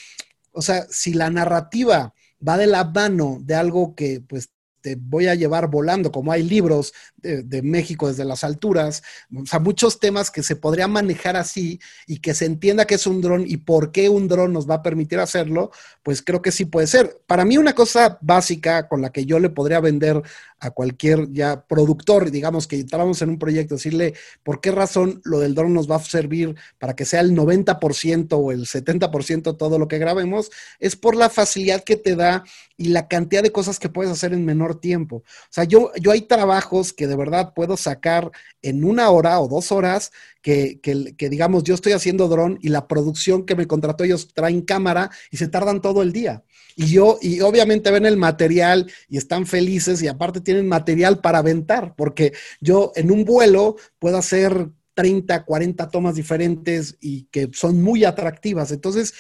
o 0.53 0.63
sea, 0.63 0.87
si 0.89 1.13
la 1.13 1.29
narrativa 1.29 2.15
va 2.47 2.57
de 2.57 2.69
la 2.69 2.85
mano 2.85 3.37
de 3.43 3.55
algo 3.55 3.95
que 3.95 4.23
pues 4.27 4.49
voy 4.95 5.27
a 5.27 5.35
llevar 5.35 5.69
volando, 5.69 6.13
como 6.13 6.31
hay 6.31 6.43
libros 6.43 6.93
de, 7.17 7.63
México 7.63 8.07
desde 8.07 8.25
las 8.25 8.45
alturas, 8.45 9.03
o 9.35 9.47
sea, 9.47 9.59
muchos 9.59 9.99
temas 9.99 10.31
que 10.31 10.45
se 10.45 10.55
podrían 10.55 10.93
manejar 10.93 11.37
así 11.37 11.81
y 12.07 12.19
que 12.19 12.35
se 12.35 12.45
entienda 12.45 12.85
que 12.85 12.95
es 12.95 13.07
un 13.07 13.21
dron 13.21 13.45
y 13.47 13.57
por 13.57 13.91
qué 13.91 14.09
un 14.09 14.29
dron 14.29 14.53
nos 14.53 14.71
va 14.71 14.77
a 14.77 14.83
permitir 14.83 15.19
hacerlo, 15.19 15.73
pues 16.03 16.23
creo 16.23 16.43
que 16.43 16.53
sí 16.53 16.67
puede 16.67 16.87
ser. 16.87 17.19
Para 17.27 17.45
mí 17.45 17.59
una 17.59 17.75
cosa 17.75 18.19
básica 18.21 18.87
con 18.87 19.03
la 19.03 19.11
que 19.11 19.25
yo 19.25 19.41
le 19.41 19.51
podría 19.51 19.81
vender 19.81 20.23
a 20.59 20.71
cualquier 20.71 21.31
ya 21.33 21.65
productor, 21.67 22.31
digamos 22.31 22.67
que 22.67 22.77
entramos 22.77 23.21
en 23.23 23.31
un 23.31 23.39
proyecto, 23.39 23.75
decirle 23.75 24.15
por 24.43 24.61
qué 24.61 24.71
razón 24.71 25.21
lo 25.25 25.41
del 25.41 25.55
dron 25.55 25.75
nos 25.75 25.91
va 25.91 25.97
a 25.97 26.01
servir 26.01 26.55
para 26.79 26.97
que 26.97 27.05
sea 27.05 27.21
el 27.21 27.33
90% 27.35 28.29
o 28.33 28.53
el 28.53 28.67
70% 28.67 29.57
todo 29.57 29.79
lo 29.79 29.89
que 29.89 29.99
grabemos, 29.99 30.51
es 30.79 30.97
por 30.97 31.15
la 31.15 31.29
facilidad 31.29 31.85
que 31.85 31.97
te 31.97 32.17
da 32.17 32.45
y 32.77 32.89
la 32.89 33.09
cantidad 33.09 33.43
de 33.43 33.53
cosas 33.53 33.79
que 33.79 33.89
puedes 33.89 34.13
hacer 34.13 34.33
en 34.33 34.45
menor 34.45 34.81
tiempo. 34.81 35.17
O 35.17 35.51
sea, 35.51 35.65
yo, 35.65 35.93
yo 36.01 36.11
hay 36.11 36.23
trabajos 36.23 36.93
que 36.93 37.07
de 37.07 37.17
verdad 37.17 37.53
puedo 37.55 37.77
sacar 37.77 38.31
en 38.63 38.85
una 38.85 39.11
hora 39.11 39.41
o 39.41 39.49
dos 39.49 39.73
horas 39.73 40.13
que, 40.47 40.79
que, 41.19 41.29
digamos, 41.29 41.65
yo 41.65 41.75
estoy 41.75 41.91
haciendo 41.91 42.29
dron 42.29 42.57
y 42.63 42.69
la 42.69 42.87
producción 42.87 43.45
que 43.45 43.57
me 43.57 43.67
contrató 43.67 44.05
ellos 44.05 44.33
traen 44.33 44.61
cámara 44.61 45.11
y 45.33 45.39
se 45.39 45.49
tardan 45.49 45.83
todo 45.83 46.03
el 46.03 46.13
día. 46.13 46.45
Y 46.77 46.87
yo, 46.87 47.19
y 47.21 47.41
obviamente 47.41 47.91
ven 47.91 48.07
el 48.07 48.17
material 48.17 48.89
y 49.09 49.17
están 49.17 49.45
felices 49.45 50.01
y 50.03 50.07
aparte 50.07 50.41
tienen 50.41 50.69
material 50.69 51.21
para 51.21 51.39
aventar, 51.39 51.97
porque 51.97 52.33
yo 52.61 52.93
en 52.95 53.11
un 53.11 53.25
vuelo 53.25 53.75
puedo 53.99 54.19
hacer 54.19 54.69
30, 54.95 55.45
40 55.45 55.91
tomas 55.91 56.15
diferentes 56.15 56.97
y 57.01 57.25
que 57.25 57.51
son 57.53 57.83
muy 57.83 58.05
atractivas. 58.05 58.71
Entonces, 58.71 59.15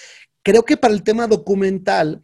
creo 0.44 0.62
que 0.62 0.76
para 0.76 0.94
el 0.94 1.02
tema 1.02 1.26
documental, 1.26 2.22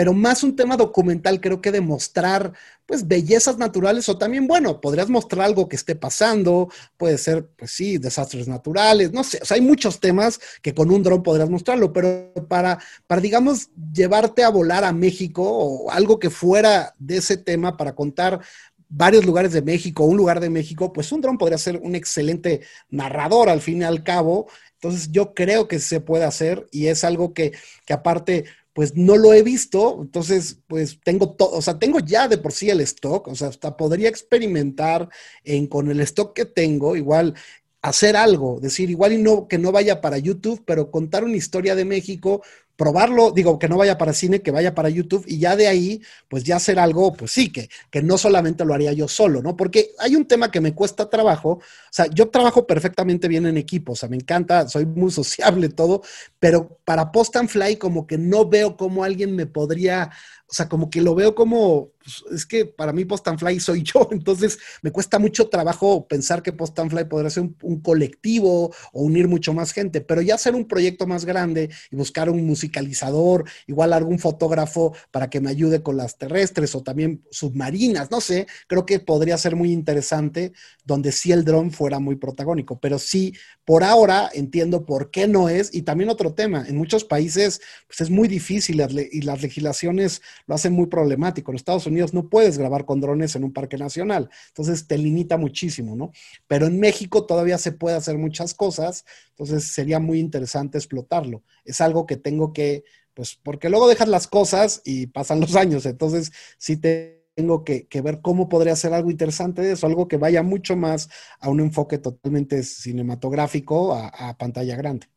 pero 0.00 0.14
más 0.14 0.42
un 0.42 0.56
tema 0.56 0.78
documental, 0.78 1.42
creo 1.42 1.60
que 1.60 1.70
demostrar, 1.70 2.54
pues, 2.86 3.06
bellezas 3.06 3.58
naturales 3.58 4.08
o 4.08 4.16
también, 4.16 4.46
bueno, 4.46 4.80
podrías 4.80 5.10
mostrar 5.10 5.44
algo 5.44 5.68
que 5.68 5.76
esté 5.76 5.94
pasando, 5.94 6.70
puede 6.96 7.18
ser, 7.18 7.46
pues 7.54 7.72
sí, 7.72 7.98
desastres 7.98 8.48
naturales, 8.48 9.12
no 9.12 9.22
sé, 9.24 9.40
o 9.42 9.44
sea, 9.44 9.56
hay 9.56 9.60
muchos 9.60 10.00
temas 10.00 10.40
que 10.62 10.72
con 10.72 10.90
un 10.90 11.02
dron 11.02 11.22
podrías 11.22 11.50
mostrarlo, 11.50 11.92
pero 11.92 12.32
para, 12.48 12.78
para, 13.06 13.20
digamos, 13.20 13.68
llevarte 13.92 14.42
a 14.42 14.48
volar 14.48 14.84
a 14.84 14.92
México 14.94 15.42
o 15.44 15.90
algo 15.90 16.18
que 16.18 16.30
fuera 16.30 16.94
de 16.98 17.18
ese 17.18 17.36
tema 17.36 17.76
para 17.76 17.94
contar 17.94 18.40
varios 18.88 19.26
lugares 19.26 19.52
de 19.52 19.60
México, 19.60 20.04
un 20.04 20.16
lugar 20.16 20.40
de 20.40 20.48
México, 20.48 20.94
pues 20.94 21.12
un 21.12 21.20
dron 21.20 21.36
podría 21.36 21.58
ser 21.58 21.76
un 21.76 21.94
excelente 21.94 22.62
narrador 22.88 23.50
al 23.50 23.60
fin 23.60 23.82
y 23.82 23.84
al 23.84 24.02
cabo. 24.02 24.48
Entonces 24.74 25.12
yo 25.12 25.34
creo 25.34 25.68
que 25.68 25.78
se 25.78 26.00
puede 26.00 26.24
hacer 26.24 26.66
y 26.72 26.86
es 26.86 27.04
algo 27.04 27.34
que, 27.34 27.52
que 27.84 27.92
aparte 27.92 28.46
pues 28.72 28.96
no 28.96 29.16
lo 29.16 29.32
he 29.32 29.42
visto, 29.42 29.98
entonces 30.00 30.58
pues 30.66 30.98
tengo 31.02 31.30
todo, 31.32 31.52
o 31.52 31.62
sea, 31.62 31.78
tengo 31.78 31.98
ya 32.00 32.28
de 32.28 32.38
por 32.38 32.52
sí 32.52 32.70
el 32.70 32.80
stock, 32.80 33.28
o 33.28 33.34
sea, 33.34 33.48
hasta 33.48 33.76
podría 33.76 34.08
experimentar 34.08 35.08
en, 35.44 35.66
con 35.66 35.90
el 35.90 36.00
stock 36.00 36.34
que 36.34 36.44
tengo, 36.44 36.96
igual 36.96 37.34
hacer 37.82 38.16
algo, 38.16 38.60
decir 38.60 38.90
igual 38.90 39.12
y 39.14 39.18
no 39.18 39.48
que 39.48 39.58
no 39.58 39.72
vaya 39.72 40.00
para 40.00 40.18
YouTube, 40.18 40.62
pero 40.66 40.90
contar 40.90 41.24
una 41.24 41.36
historia 41.36 41.74
de 41.74 41.84
México 41.84 42.42
probarlo, 42.80 43.30
digo, 43.30 43.58
que 43.58 43.68
no 43.68 43.76
vaya 43.76 43.98
para 43.98 44.14
cine, 44.14 44.40
que 44.40 44.50
vaya 44.50 44.74
para 44.74 44.88
YouTube 44.88 45.26
y 45.26 45.38
ya 45.38 45.54
de 45.54 45.68
ahí, 45.68 46.00
pues 46.30 46.44
ya 46.44 46.56
hacer 46.56 46.78
algo, 46.78 47.12
pues 47.12 47.30
sí, 47.30 47.52
que, 47.52 47.68
que 47.90 48.00
no 48.00 48.16
solamente 48.16 48.64
lo 48.64 48.72
haría 48.72 48.90
yo 48.94 49.06
solo, 49.06 49.42
¿no? 49.42 49.54
Porque 49.54 49.90
hay 49.98 50.16
un 50.16 50.24
tema 50.24 50.50
que 50.50 50.62
me 50.62 50.74
cuesta 50.74 51.10
trabajo, 51.10 51.50
o 51.50 51.62
sea, 51.90 52.06
yo 52.06 52.30
trabajo 52.30 52.66
perfectamente 52.66 53.28
bien 53.28 53.44
en 53.44 53.58
equipo, 53.58 53.92
o 53.92 53.96
sea, 53.96 54.08
me 54.08 54.16
encanta, 54.16 54.66
soy 54.66 54.86
muy 54.86 55.10
sociable 55.20 55.68
todo, 55.68 56.00
pero 56.38 56.80
para 56.86 57.12
Post 57.12 57.36
and 57.36 57.50
Fly 57.50 57.76
como 57.76 58.06
que 58.06 58.16
no 58.16 58.48
veo 58.48 58.78
cómo 58.78 59.04
alguien 59.04 59.36
me 59.36 59.44
podría, 59.44 60.10
o 60.48 60.54
sea, 60.54 60.66
como 60.66 60.88
que 60.88 61.02
lo 61.02 61.14
veo 61.14 61.34
como, 61.34 61.90
pues, 62.02 62.24
es 62.32 62.46
que 62.46 62.64
para 62.64 62.92
mí 62.92 63.04
Post 63.04 63.28
and 63.28 63.38
Fly 63.38 63.60
soy 63.60 63.82
yo, 63.94 64.08
entonces 64.10 64.58
me 64.82 64.90
cuesta 64.90 65.18
mucho 65.18 65.48
trabajo 65.48 66.08
pensar 66.08 66.42
que 66.42 66.52
Post 66.52 66.78
and 66.78 66.90
Fly 66.90 67.04
podría 67.04 67.30
ser 67.30 67.48
un, 67.62 67.80
colectivo 67.80 68.74
o 68.92 69.02
unir 69.02 69.28
mucho 69.28 69.52
más 69.52 69.72
gente, 69.72 70.00
pero 70.00 70.22
ya 70.22 70.34
hacer 70.34 70.54
un 70.54 70.66
proyecto 70.66 71.06
más 71.06 71.24
grande 71.24 71.70
y 71.90 71.96
buscar 71.96 72.30
un 72.30 72.46
musicalizador, 72.70 73.44
igual 73.66 73.92
algún 73.92 74.18
fotógrafo 74.18 74.94
para 75.10 75.28
que 75.28 75.40
me 75.40 75.50
ayude 75.50 75.82
con 75.82 75.96
las 75.96 76.16
terrestres 76.16 76.74
o 76.74 76.82
también 76.82 77.22
submarinas, 77.30 78.10
no 78.10 78.20
sé, 78.20 78.46
creo 78.66 78.86
que 78.86 79.00
podría 79.00 79.36
ser 79.36 79.56
muy 79.56 79.72
interesante 79.72 80.52
donde 80.84 81.12
sí 81.12 81.32
el 81.32 81.44
dron 81.44 81.70
fuera 81.70 81.98
muy 81.98 82.16
protagónico, 82.16 82.78
pero 82.80 82.98
sí, 82.98 83.34
por 83.64 83.84
ahora 83.84 84.30
entiendo 84.32 84.84
por 84.84 85.10
qué 85.10 85.26
no 85.26 85.48
es, 85.48 85.74
y 85.74 85.82
también 85.82 86.10
otro 86.10 86.32
tema, 86.34 86.64
en 86.66 86.76
muchos 86.76 87.04
países 87.04 87.60
pues 87.86 88.00
es 88.00 88.10
muy 88.10 88.28
difícil 88.28 88.80
y 89.12 89.22
las 89.22 89.42
legislaciones 89.42 90.22
lo 90.46 90.54
hace 90.54 90.70
muy 90.70 90.86
problemático. 90.86 91.50
En 91.50 91.56
Estados 91.56 91.86
Unidos 91.86 92.14
no 92.14 92.28
puedes 92.28 92.58
grabar 92.58 92.84
con 92.84 93.00
drones 93.00 93.36
en 93.36 93.44
un 93.44 93.52
parque 93.52 93.76
nacional, 93.76 94.30
entonces 94.48 94.86
te 94.86 94.96
limita 94.98 95.36
muchísimo, 95.36 95.96
¿no? 95.96 96.12
Pero 96.46 96.66
en 96.66 96.78
México 96.78 97.26
todavía 97.26 97.58
se 97.58 97.72
puede 97.72 97.96
hacer 97.96 98.18
muchas 98.18 98.54
cosas, 98.54 99.04
entonces 99.30 99.64
sería 99.72 99.98
muy 99.98 100.18
interesante 100.20 100.78
explotarlo. 100.78 101.42
Es 101.70 101.80
algo 101.80 102.06
que 102.06 102.16
tengo 102.16 102.52
que, 102.52 102.84
pues, 103.14 103.36
porque 103.42 103.68
luego 103.70 103.88
dejas 103.88 104.08
las 104.08 104.26
cosas 104.28 104.82
y 104.84 105.06
pasan 105.08 105.40
los 105.40 105.56
años, 105.56 105.86
entonces 105.86 106.32
sí 106.58 106.76
tengo 106.76 107.64
que, 107.64 107.86
ver 108.02 108.20
cómo 108.22 108.48
podría 108.48 108.76
ser 108.76 108.92
algo 108.94 109.10
interesante 109.10 109.62
de 109.62 109.72
eso, 109.72 109.86
algo 109.86 110.08
que 110.08 110.16
vaya 110.18 110.42
mucho 110.42 110.76
más 110.76 111.08
a 111.40 111.48
un 111.50 111.60
enfoque 111.60 111.98
totalmente 111.98 112.62
cinematográfico, 112.62 113.94
a 113.94 114.36
pantalla 114.38 114.76
grande. 114.76 115.08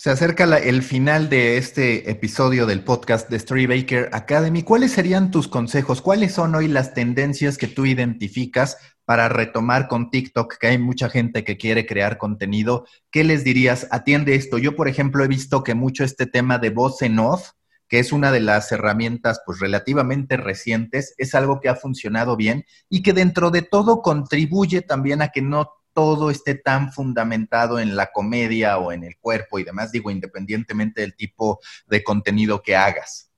Se 0.00 0.10
acerca 0.10 0.44
el 0.58 0.84
final 0.84 1.28
de 1.28 1.56
este 1.56 2.08
episodio 2.08 2.66
del 2.66 2.84
podcast 2.84 3.28
de 3.30 3.40
Storybaker 3.40 4.10
Academy. 4.12 4.62
¿Cuáles 4.62 4.92
serían 4.92 5.32
tus 5.32 5.48
consejos? 5.48 6.00
¿Cuáles 6.02 6.34
son 6.34 6.54
hoy 6.54 6.68
las 6.68 6.94
tendencias 6.94 7.58
que 7.58 7.66
tú 7.66 7.84
identificas 7.84 8.78
para 9.04 9.28
retomar 9.28 9.88
con 9.88 10.12
TikTok? 10.12 10.56
Que 10.56 10.68
hay 10.68 10.78
mucha 10.78 11.10
gente 11.10 11.42
que 11.42 11.56
quiere 11.56 11.84
crear 11.84 12.16
contenido. 12.16 12.86
¿Qué 13.10 13.24
les 13.24 13.42
dirías? 13.42 13.88
Atiende 13.90 14.36
esto. 14.36 14.56
Yo, 14.58 14.76
por 14.76 14.86
ejemplo, 14.86 15.24
he 15.24 15.28
visto 15.28 15.64
que 15.64 15.74
mucho 15.74 16.04
este 16.04 16.26
tema 16.26 16.58
de 16.58 16.70
voz 16.70 17.02
en 17.02 17.18
off, 17.18 17.50
que 17.88 17.98
es 17.98 18.12
una 18.12 18.30
de 18.30 18.38
las 18.38 18.70
herramientas 18.70 19.40
pues 19.44 19.58
relativamente 19.58 20.36
recientes, 20.36 21.12
es 21.18 21.34
algo 21.34 21.58
que 21.58 21.70
ha 21.70 21.74
funcionado 21.74 22.36
bien 22.36 22.66
y 22.88 23.02
que 23.02 23.12
dentro 23.12 23.50
de 23.50 23.62
todo 23.62 24.00
contribuye 24.02 24.80
también 24.80 25.22
a 25.22 25.30
que 25.30 25.42
no 25.42 25.72
todo 25.98 26.30
esté 26.30 26.54
tan 26.54 26.92
fundamentado 26.92 27.80
en 27.80 27.96
la 27.96 28.12
comedia 28.12 28.78
o 28.78 28.92
en 28.92 29.02
el 29.02 29.16
cuerpo 29.18 29.58
y 29.58 29.64
demás, 29.64 29.90
digo, 29.90 30.12
independientemente 30.12 31.00
del 31.00 31.16
tipo 31.16 31.58
de 31.88 32.04
contenido 32.04 32.62
que 32.62 32.76
hagas. 32.76 33.32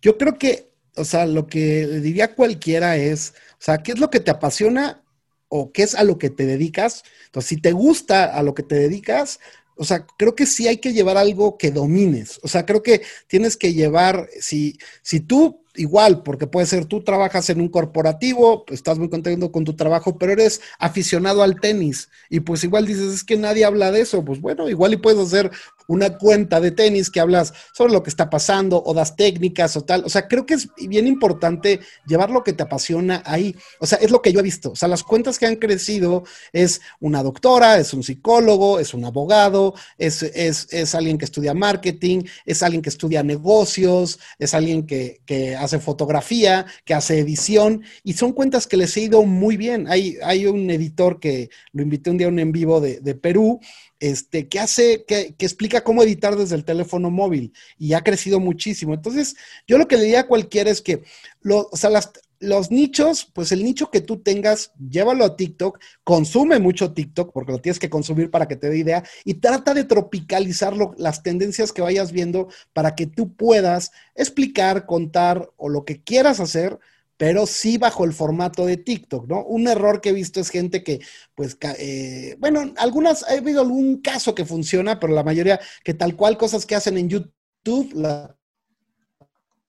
Yo 0.00 0.16
creo 0.16 0.38
que, 0.38 0.70
o 0.94 1.04
sea, 1.04 1.26
lo 1.26 1.48
que 1.48 1.88
diría 1.88 2.36
cualquiera 2.36 2.96
es, 2.96 3.34
o 3.54 3.56
sea, 3.58 3.82
¿qué 3.82 3.90
es 3.90 3.98
lo 3.98 4.10
que 4.10 4.20
te 4.20 4.30
apasiona 4.30 5.02
o 5.48 5.72
qué 5.72 5.82
es 5.82 5.96
a 5.96 6.04
lo 6.04 6.18
que 6.18 6.30
te 6.30 6.46
dedicas? 6.46 7.02
Entonces, 7.24 7.48
si 7.48 7.60
te 7.60 7.72
gusta 7.72 8.26
a 8.26 8.44
lo 8.44 8.54
que 8.54 8.62
te 8.62 8.76
dedicas, 8.76 9.40
o 9.76 9.84
sea, 9.84 10.06
creo 10.18 10.34
que 10.34 10.46
sí 10.46 10.66
hay 10.68 10.78
que 10.78 10.92
llevar 10.92 11.16
algo 11.16 11.58
que 11.58 11.70
domines. 11.70 12.40
O 12.42 12.48
sea, 12.48 12.64
creo 12.64 12.82
que 12.82 13.02
tienes 13.26 13.56
que 13.56 13.74
llevar, 13.74 14.28
si, 14.40 14.78
si 15.02 15.20
tú 15.20 15.60
igual, 15.76 16.22
porque 16.22 16.46
puede 16.46 16.66
ser 16.66 16.86
tú 16.86 17.02
trabajas 17.02 17.50
en 17.50 17.60
un 17.60 17.68
corporativo, 17.68 18.64
estás 18.68 18.98
muy 18.98 19.08
contento 19.08 19.52
con 19.52 19.64
tu 19.64 19.74
trabajo, 19.76 20.18
pero 20.18 20.32
eres 20.32 20.60
aficionado 20.78 21.42
al 21.42 21.60
tenis 21.60 22.08
y 22.30 22.40
pues 22.40 22.64
igual 22.64 22.86
dices, 22.86 23.12
es 23.12 23.24
que 23.24 23.36
nadie 23.36 23.64
habla 23.64 23.90
de 23.90 24.00
eso, 24.00 24.24
pues 24.24 24.40
bueno, 24.40 24.68
igual 24.68 24.94
y 24.94 24.96
puedes 24.96 25.20
hacer 25.20 25.50
una 25.86 26.18
cuenta 26.18 26.60
de 26.60 26.70
tenis 26.70 27.10
que 27.10 27.20
hablas 27.20 27.52
sobre 27.72 27.92
lo 27.92 28.02
que 28.02 28.10
está 28.10 28.30
pasando 28.30 28.82
o 28.82 28.94
das 28.94 29.16
técnicas 29.16 29.76
o 29.76 29.84
tal. 29.84 30.04
O 30.04 30.08
sea, 30.08 30.28
creo 30.28 30.46
que 30.46 30.54
es 30.54 30.68
bien 30.88 31.06
importante 31.06 31.80
llevar 32.06 32.30
lo 32.30 32.42
que 32.42 32.52
te 32.52 32.62
apasiona 32.62 33.22
ahí. 33.24 33.56
O 33.80 33.86
sea, 33.86 33.98
es 33.98 34.10
lo 34.10 34.22
que 34.22 34.32
yo 34.32 34.40
he 34.40 34.42
visto. 34.42 34.72
O 34.72 34.76
sea, 34.76 34.88
las 34.88 35.02
cuentas 35.02 35.38
que 35.38 35.46
han 35.46 35.56
crecido 35.56 36.24
es 36.52 36.80
una 37.00 37.22
doctora, 37.22 37.78
es 37.78 37.92
un 37.94 38.02
psicólogo, 38.02 38.78
es 38.78 38.94
un 38.94 39.04
abogado, 39.04 39.74
es, 39.98 40.22
es, 40.22 40.68
es 40.72 40.94
alguien 40.94 41.18
que 41.18 41.24
estudia 41.24 41.54
marketing, 41.54 42.22
es 42.44 42.62
alguien 42.62 42.82
que 42.82 42.88
estudia 42.88 43.22
negocios, 43.22 44.18
es 44.38 44.54
alguien 44.54 44.86
que, 44.86 45.20
que 45.24 45.56
hace 45.56 45.78
fotografía, 45.78 46.66
que 46.84 46.94
hace 46.94 47.18
edición, 47.18 47.82
y 48.02 48.14
son 48.14 48.32
cuentas 48.32 48.66
que 48.66 48.76
les 48.76 48.96
he 48.96 49.02
ido 49.02 49.22
muy 49.24 49.56
bien. 49.56 49.86
Hay, 49.88 50.16
hay 50.22 50.46
un 50.46 50.70
editor 50.70 51.20
que 51.20 51.50
lo 51.72 51.82
invité 51.82 52.10
un 52.10 52.18
día 52.18 52.26
a 52.26 52.30
un 52.30 52.38
en 52.38 52.52
vivo 52.52 52.80
de, 52.80 53.00
de 53.00 53.14
Perú, 53.14 53.60
este, 54.00 54.48
que 54.48 54.60
hace, 54.60 55.04
que, 55.06 55.34
que, 55.34 55.46
explica 55.46 55.84
cómo 55.84 56.02
editar 56.02 56.36
desde 56.36 56.56
el 56.56 56.64
teléfono 56.64 57.10
móvil 57.10 57.52
y 57.78 57.94
ha 57.94 58.02
crecido 58.02 58.40
muchísimo. 58.40 58.94
Entonces, 58.94 59.36
yo 59.66 59.78
lo 59.78 59.88
que 59.88 59.96
le 59.96 60.04
diría 60.04 60.20
a 60.20 60.26
cualquiera 60.26 60.70
es 60.70 60.82
que, 60.82 61.02
lo, 61.40 61.68
o 61.70 61.76
sea, 61.76 61.90
las, 61.90 62.12
los 62.38 62.70
nichos, 62.70 63.30
pues 63.32 63.52
el 63.52 63.64
nicho 63.64 63.90
que 63.90 64.00
tú 64.00 64.18
tengas, 64.18 64.72
llévalo 64.90 65.24
a 65.24 65.36
TikTok, 65.36 65.78
consume 66.04 66.58
mucho 66.58 66.92
TikTok 66.92 67.32
porque 67.32 67.52
lo 67.52 67.58
tienes 67.58 67.78
que 67.78 67.90
consumir 67.90 68.30
para 68.30 68.46
que 68.46 68.56
te 68.56 68.68
dé 68.68 68.78
idea 68.78 69.04
y 69.24 69.34
trata 69.34 69.74
de 69.74 69.84
tropicalizarlo, 69.84 70.94
las 70.98 71.22
tendencias 71.22 71.72
que 71.72 71.82
vayas 71.82 72.12
viendo 72.12 72.48
para 72.72 72.94
que 72.94 73.06
tú 73.06 73.34
puedas 73.34 73.92
explicar, 74.14 74.86
contar 74.86 75.50
o 75.56 75.68
lo 75.68 75.84
que 75.84 76.02
quieras 76.02 76.40
hacer, 76.40 76.78
pero 77.16 77.46
sí 77.46 77.78
bajo 77.78 78.04
el 78.04 78.12
formato 78.12 78.66
de 78.66 78.76
TikTok, 78.76 79.26
¿no? 79.28 79.44
Un 79.44 79.68
error 79.68 80.00
que 80.00 80.10
he 80.10 80.12
visto 80.12 80.40
es 80.40 80.50
gente 80.50 80.82
que, 80.82 81.00
pues, 81.34 81.56
eh, 81.78 82.36
bueno, 82.38 82.72
algunas, 82.76 83.22
ha 83.24 83.32
habido 83.32 83.62
algún 83.62 84.00
caso 84.02 84.34
que 84.34 84.44
funciona, 84.44 85.00
pero 85.00 85.12
la 85.14 85.24
mayoría 85.24 85.60
que 85.82 85.94
tal 85.94 86.16
cual 86.16 86.36
cosas 86.36 86.66
que 86.66 86.74
hacen 86.74 86.98
en 86.98 87.08
YouTube 87.08 87.92
la 87.94 88.36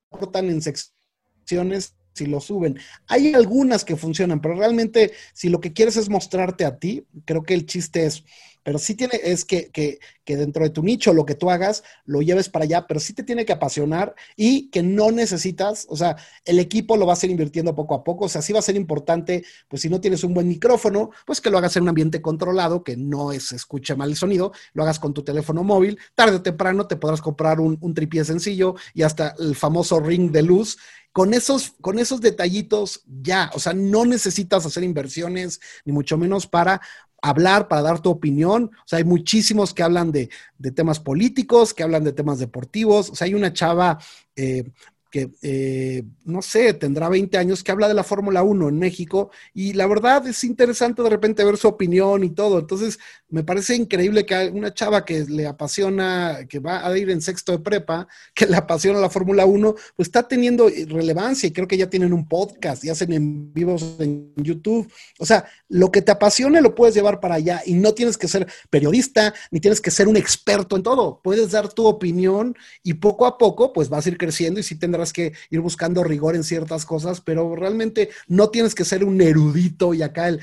cortan 0.10 0.50
en 0.50 0.62
secciones 0.62 1.96
si 2.14 2.26
lo 2.26 2.42
suben. 2.42 2.80
Hay 3.08 3.34
algunas 3.34 3.86
que 3.86 3.96
funcionan, 3.96 4.42
pero 4.42 4.56
realmente 4.56 5.14
si 5.34 5.50
lo 5.50 5.62
que 5.62 5.72
quieres 5.74 5.98
es 5.98 6.10
mostrarte 6.10 6.66
a 6.66 6.78
ti, 6.78 7.06
creo 7.26 7.44
que 7.44 7.54
el 7.54 7.66
chiste 7.66 8.06
es, 8.06 8.24
pero 8.68 8.80
sí 8.80 8.96
tiene, 8.96 9.18
es 9.24 9.46
que, 9.46 9.70
que, 9.70 9.98
que, 10.26 10.36
dentro 10.36 10.62
de 10.62 10.70
tu 10.70 10.84
nicho 10.84 11.14
lo 11.14 11.26
que 11.26 11.36
tú 11.36 11.50
hagas 11.50 11.86
lo 12.04 12.22
lleves 12.22 12.50
para 12.50 12.66
allá, 12.66 12.86
pero 12.86 13.00
sí 13.00 13.14
te 13.14 13.24
tiene 13.24 13.46
que 13.46 13.54
apasionar 13.54 14.14
y 14.36 14.70
que 14.72 14.84
no 14.84 15.10
necesitas, 15.10 15.86
o 15.88 15.96
sea, 15.96 16.18
el 16.44 16.60
equipo 16.60 16.98
lo 16.98 17.06
va 17.06 17.14
a 17.14 17.16
ser 17.16 17.30
invirtiendo 17.30 17.74
poco 17.74 17.96
a 17.96 18.04
poco, 18.04 18.26
o 18.26 18.28
sea, 18.28 18.42
sí 18.42 18.52
va 18.52 18.60
a 18.60 18.62
ser 18.62 18.76
importante, 18.76 19.46
pues 19.70 19.84
si 19.84 19.90
no 19.90 20.02
tienes 20.02 20.26
un 20.26 20.34
buen 20.34 20.50
micrófono, 20.50 21.12
pues 21.26 21.40
que 21.40 21.50
lo 21.50 21.58
hagas 21.58 21.78
en 21.78 21.84
un 21.84 21.90
ambiente 21.90 22.22
controlado, 22.22 22.84
que 22.84 22.98
no 22.98 23.32
se 23.40 23.56
escuche 23.56 23.96
mal 23.96 24.10
el 24.10 24.18
sonido, 24.18 24.52
lo 24.74 24.84
hagas 24.84 25.00
con 25.00 25.14
tu 25.14 25.24
teléfono 25.24 25.64
móvil, 25.64 25.98
tarde 26.14 26.36
o 26.36 26.42
temprano 26.42 26.88
te 26.88 26.98
podrás 26.98 27.22
comprar 27.22 27.62
un, 27.62 27.78
un 27.80 27.94
tripié 27.94 28.26
sencillo 28.26 28.76
y 28.94 29.04
hasta 29.04 29.34
el 29.40 29.56
famoso 29.56 30.02
ring 30.02 30.30
de 30.30 30.42
luz. 30.42 30.78
Con 31.14 31.34
esos, 31.34 31.74
con 31.82 31.98
esos 31.98 32.22
detallitos 32.22 33.02
ya, 33.08 33.50
o 33.56 33.60
sea, 33.60 33.74
no 33.74 34.06
necesitas 34.06 34.68
hacer 34.68 34.84
inversiones, 34.84 35.60
ni 35.84 35.92
mucho 35.92 36.16
menos 36.16 36.46
para 36.46 36.80
hablar, 37.22 37.68
para 37.68 37.82
dar 37.82 38.00
tu 38.00 38.10
opinión. 38.10 38.72
O 38.74 38.88
sea, 38.88 38.98
hay 38.98 39.06
muchísimos 39.06 39.74
que 39.74 39.84
hablan 39.84 40.12
de, 40.12 40.30
de 40.58 40.72
temas 40.72 41.00
políticos, 41.00 41.74
que 41.74 41.84
hablan 41.84 42.04
de 42.04 42.14
temas 42.14 42.40
deportivos. 42.40 43.10
O 43.10 43.16
sea, 43.16 43.26
hay 43.26 43.34
una 43.34 43.54
chava 43.54 44.00
eh, 44.36 44.64
que, 45.12 45.30
eh, 45.42 46.04
no 46.26 46.42
sé, 46.42 46.74
tendrá 46.74 47.10
20 47.10 47.38
años, 47.38 47.64
que 47.64 47.72
habla 47.72 47.88
de 47.88 47.94
la 47.94 48.04
Fórmula 48.04 48.44
1 48.44 48.70
en 48.70 48.80
México 48.80 49.32
y 49.54 49.74
la 49.74 49.88
verdad 49.88 50.26
es 50.28 50.44
interesante 50.44 51.02
de 51.02 51.10
repente 51.10 51.44
ver 51.44 51.58
su 51.58 51.68
opinión 51.68 52.24
y 52.24 52.32
todo. 52.32 52.60
Entonces, 52.60 53.00
me 53.30 53.44
parece 53.44 53.76
increíble 53.76 54.26
que 54.26 54.52
una 54.54 54.74
chava 54.74 55.04
que 55.06 55.26
le 55.26 55.48
apasiona, 55.48 56.46
que 56.48 56.60
va 56.60 56.86
a 56.86 56.98
ir 56.98 57.10
en 57.10 57.22
sexto 57.22 57.52
de 57.52 57.60
prepa, 57.60 58.08
que 58.34 58.46
le 58.46 58.56
apasiona 58.56 59.00
la 59.00 59.10
Fórmula 59.10 59.46
1, 59.46 59.76
pues 59.96 60.08
está 60.08 60.28
teniendo 60.28 60.70
relevancia 60.88 61.48
y 61.48 61.52
creo 61.52 61.68
que 61.68 61.78
ya 61.78 61.90
tienen 61.90 62.14
un 62.14 62.28
podcast 62.28 62.84
y 62.84 62.90
hacen 62.90 63.14
en 63.14 63.54
vivos 63.54 63.98
en 64.00 64.34
YouTube. 64.36 64.92
O 65.20 65.26
sea, 65.26 65.46
lo 65.70 65.92
que 65.92 66.02
te 66.02 66.12
apasione 66.12 66.62
lo 66.62 66.76
puedes 66.76 66.96
llevar 66.96 67.20
para 67.20 67.36
allá 67.36 67.62
y 67.66 67.74
no 67.74 67.94
tienes 67.94 68.18
que 68.18 68.28
ser 68.28 68.48
periodista 68.70 69.34
ni 69.52 69.60
tienes 69.60 69.82
que 69.82 69.92
ser 69.92 70.08
un 70.08 70.18
experto 70.18 70.76
en 70.76 70.84
todo. 70.84 71.22
Puedes 71.24 71.52
dar 71.52 71.72
tu 71.72 71.86
opinión 71.86 72.56
y 72.84 72.96
poco 72.96 73.26
a 73.26 73.38
poco, 73.38 73.74
pues 73.74 73.90
vas 73.90 74.06
a 74.06 74.10
ir 74.10 74.18
creciendo 74.18 74.60
y 74.60 74.64
si 74.64 74.76
tendrás 74.76 74.97
que 75.14 75.34
ir 75.50 75.60
buscando 75.60 76.04
rigor 76.04 76.36
en 76.36 76.44
ciertas 76.44 76.86
cosas, 76.86 77.22
pero 77.22 77.56
realmente 77.56 78.10
no 78.28 78.50
tienes 78.50 78.76
que 78.76 78.86
ser 78.86 79.04
un 79.04 79.22
erudito 79.22 79.94
y 79.94 80.02
acá 80.02 80.28
el, 80.30 80.42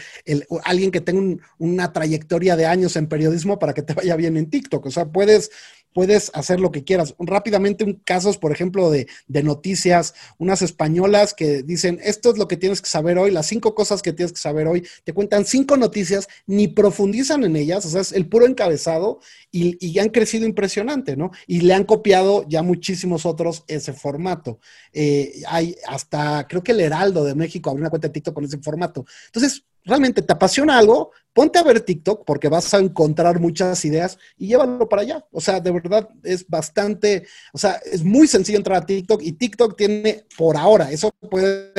alguien 0.65 0.91
que 0.91 1.01
tenga 1.01 1.43
una 1.59 1.93
trayectoria 1.93 2.57
de 2.57 2.67
años 2.67 2.97
en 2.97 3.09
periodismo 3.09 3.59
para 3.59 3.75
que 3.75 3.83
te 3.83 3.95
vaya 3.95 4.17
bien 4.17 4.37
en 4.37 4.51
TikTok. 4.51 4.87
O 4.87 4.91
sea, 4.91 5.07
puedes 5.07 5.51
puedes 5.95 6.31
hacer 6.35 6.61
lo 6.61 6.71
que 6.71 6.85
quieras. 6.85 7.15
Rápidamente, 7.19 7.85
un 7.85 7.95
casos, 8.05 8.37
por 8.37 8.53
ejemplo, 8.53 8.91
de, 8.91 9.07
de, 9.29 9.43
noticias, 9.43 10.15
unas 10.39 10.61
españolas 10.61 11.33
que 11.33 11.63
dicen, 11.63 11.99
esto 12.03 12.33
es 12.33 12.39
lo 12.39 12.49
que 12.49 12.57
tienes 12.59 12.83
que 12.83 12.89
saber 12.89 13.17
hoy, 13.17 13.31
las 13.31 13.47
cinco 13.47 13.75
cosas 13.75 14.03
que 14.03 14.13
tienes 14.13 14.33
que 14.33 14.41
saber 14.41 14.67
hoy, 14.67 14.87
te 15.05 15.15
cuentan 15.15 15.47
cinco 15.47 15.77
noticias, 15.77 16.29
ni 16.47 16.69
profundizan 16.69 17.45
en 17.45 17.57
ellas, 17.57 17.87
o 17.87 17.89
sea, 17.89 18.01
es 18.03 18.13
el 18.13 18.29
puro 18.29 18.47
encabezado 18.47 19.21
y, 19.51 19.79
y 19.81 19.99
han 20.01 20.09
crecido 20.09 20.45
impresionante, 20.45 21.17
¿no? 21.17 21.31
Y 21.47 21.61
le 21.61 21.75
han 21.75 21.85
copiado 21.85 22.45
ya 22.49 22.63
muchísimos 22.63 23.25
otros 23.25 23.65
ese 23.69 23.93
formato. 23.93 24.59
Eh, 24.93 25.43
hay 25.47 25.77
hasta, 25.87 26.47
creo 26.49 26.63
que 26.63 26.73
el 26.73 26.81
Heraldo 26.81 27.25
de 27.25 27.35
México 27.35 27.71
abrió 27.71 27.83
una 27.83 27.91
cuenta 27.91 28.09
de 28.09 28.15
TikTok 28.15 28.35
con 28.35 28.45
ese 28.45 28.59
formato. 28.59 29.05
Entonces, 29.27 29.65
realmente 29.85 30.23
te 30.23 30.33
apasiona 30.33 30.79
algo, 30.79 31.13
ponte 31.33 31.59
a 31.59 31.63
ver 31.63 31.81
TikTok 31.81 32.25
porque 32.25 32.49
vas 32.49 32.73
a 32.75 32.79
encontrar 32.79 33.41
muchas 33.41 33.85
ideas 33.85 34.19
y 34.37 34.49
llévalo 34.49 34.89
para 34.89 35.03
allá. 35.03 35.27
O 35.31 35.41
sea, 35.41 35.61
de 35.61 35.71
verdad 35.71 36.09
es 36.23 36.47
bastante, 36.49 37.27
o 37.53 37.59
sea, 37.59 37.81
es 37.85 38.03
muy 38.03 38.27
sencillo 38.27 38.59
entrar 38.59 38.83
a 38.83 38.87
TikTok 38.87 39.23
y 39.23 39.33
TikTok 39.33 39.77
tiene 39.77 40.27
por 40.37 40.57
ahora, 40.57 40.91
eso 40.91 41.11
puede 41.31 41.73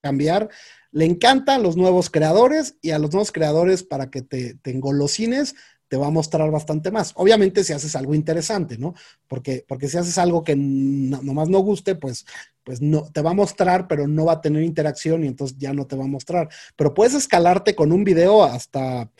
cambiar. 0.00 0.48
Le 0.90 1.06
encantan 1.06 1.62
los 1.62 1.76
nuevos 1.76 2.10
creadores 2.10 2.76
y 2.82 2.90
a 2.90 2.98
los 2.98 3.12
nuevos 3.12 3.32
creadores 3.32 3.82
para 3.82 4.10
que 4.10 4.22
te, 4.22 4.54
te 4.54 4.70
engolosines 4.70 5.54
te 5.92 5.98
va 5.98 6.06
a 6.06 6.10
mostrar 6.10 6.50
bastante 6.50 6.90
más. 6.90 7.12
Obviamente 7.16 7.62
si 7.62 7.74
haces 7.74 7.94
algo 7.96 8.14
interesante, 8.14 8.78
¿no? 8.78 8.94
Porque, 9.28 9.62
porque 9.68 9.90
si 9.90 9.98
haces 9.98 10.16
algo 10.16 10.42
que 10.42 10.56
nomás 10.56 11.50
no 11.50 11.58
guste, 11.58 11.96
pues, 11.96 12.24
pues 12.64 12.80
no, 12.80 13.10
te 13.12 13.20
va 13.20 13.32
a 13.32 13.34
mostrar, 13.34 13.88
pero 13.88 14.08
no 14.08 14.24
va 14.24 14.32
a 14.32 14.40
tener 14.40 14.62
interacción 14.62 15.22
y 15.22 15.26
entonces 15.26 15.58
ya 15.58 15.74
no 15.74 15.86
te 15.86 15.94
va 15.94 16.04
a 16.04 16.06
mostrar. 16.06 16.48
Pero 16.76 16.94
puedes 16.94 17.12
escalarte 17.12 17.74
con 17.74 17.92
un 17.92 18.04
video 18.04 18.42
hasta, 18.42 19.10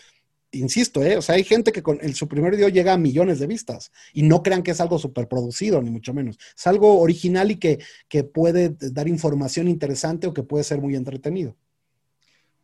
insisto, 0.51 1.03
¿eh? 1.03 1.19
O 1.19 1.21
sea, 1.21 1.35
hay 1.35 1.45
gente 1.45 1.73
que 1.73 1.83
con 1.83 1.99
el, 2.01 2.15
su 2.15 2.27
primer 2.27 2.53
video 2.53 2.71
llega 2.71 2.95
a 2.95 2.97
millones 2.97 3.39
de 3.39 3.49
vistas 3.49 3.93
y 4.15 4.23
no 4.23 4.43
crean 4.43 4.63
que 4.63 4.71
es 4.71 4.81
algo 4.81 4.99
súper 4.99 5.29
producido, 5.29 5.83
ni 5.83 5.91
mucho 5.91 6.15
menos. 6.15 6.39
Es 6.57 6.67
algo 6.67 7.01
original 7.01 7.51
y 7.51 7.57
que, 7.57 7.81
que 8.09 8.25
puede 8.25 8.75
dar 8.81 9.09
información 9.09 9.69
interesante 9.69 10.27
o 10.27 10.33
que 10.33 10.43
puede 10.43 10.65
ser 10.65 10.81
muy 10.81 10.97
entretenido. 10.97 11.55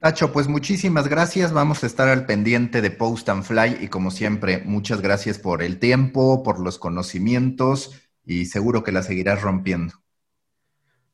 Tacho, 0.01 0.33
pues 0.33 0.47
muchísimas 0.47 1.09
gracias. 1.09 1.53
Vamos 1.53 1.83
a 1.83 1.87
estar 1.87 2.09
al 2.09 2.25
pendiente 2.25 2.81
de 2.81 2.93
Post 2.93 3.29
and 3.31 3.43
Fly 3.43 3.79
y 3.81 3.89
como 3.89 4.13
siempre, 4.13 4.63
muchas 4.65 5.01
gracias 5.01 5.39
por 5.39 5.61
el 5.63 5.81
tiempo, 5.81 6.45
por 6.45 6.61
los 6.61 6.79
conocimientos 6.79 7.93
y 8.25 8.47
seguro 8.47 8.85
que 8.85 8.93
la 8.93 9.03
seguirás 9.03 9.43
rompiendo. 9.43 9.95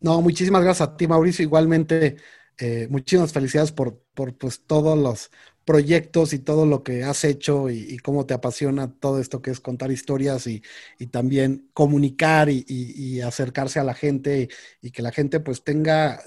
No, 0.00 0.20
muchísimas 0.20 0.62
gracias 0.62 0.86
a 0.86 0.96
ti, 0.98 1.06
Mauricio. 1.06 1.42
Igualmente, 1.42 2.16
eh, 2.58 2.86
muchísimas 2.90 3.32
felicidades 3.32 3.72
por, 3.72 4.02
por 4.12 4.36
pues, 4.36 4.66
todos 4.66 4.98
los 4.98 5.30
proyectos 5.64 6.34
y 6.34 6.40
todo 6.40 6.66
lo 6.66 6.82
que 6.82 7.04
has 7.04 7.24
hecho 7.24 7.70
y, 7.70 7.96
cómo 7.98 8.26
te 8.26 8.34
apasiona 8.34 8.92
todo 8.92 9.18
esto 9.18 9.40
que 9.40 9.50
es 9.50 9.60
contar 9.60 9.90
historias 9.90 10.46
y, 10.46 10.62
y 10.98 11.06
también 11.06 11.70
comunicar 11.72 12.50
y, 12.50 12.64
y, 12.68 13.22
acercarse 13.22 13.80
a 13.80 13.84
la 13.84 13.94
gente 13.94 14.50
y, 14.82 14.90
que 14.90 15.00
la 15.02 15.10
gente 15.10 15.40
pues 15.40 15.64
tenga 15.64 16.22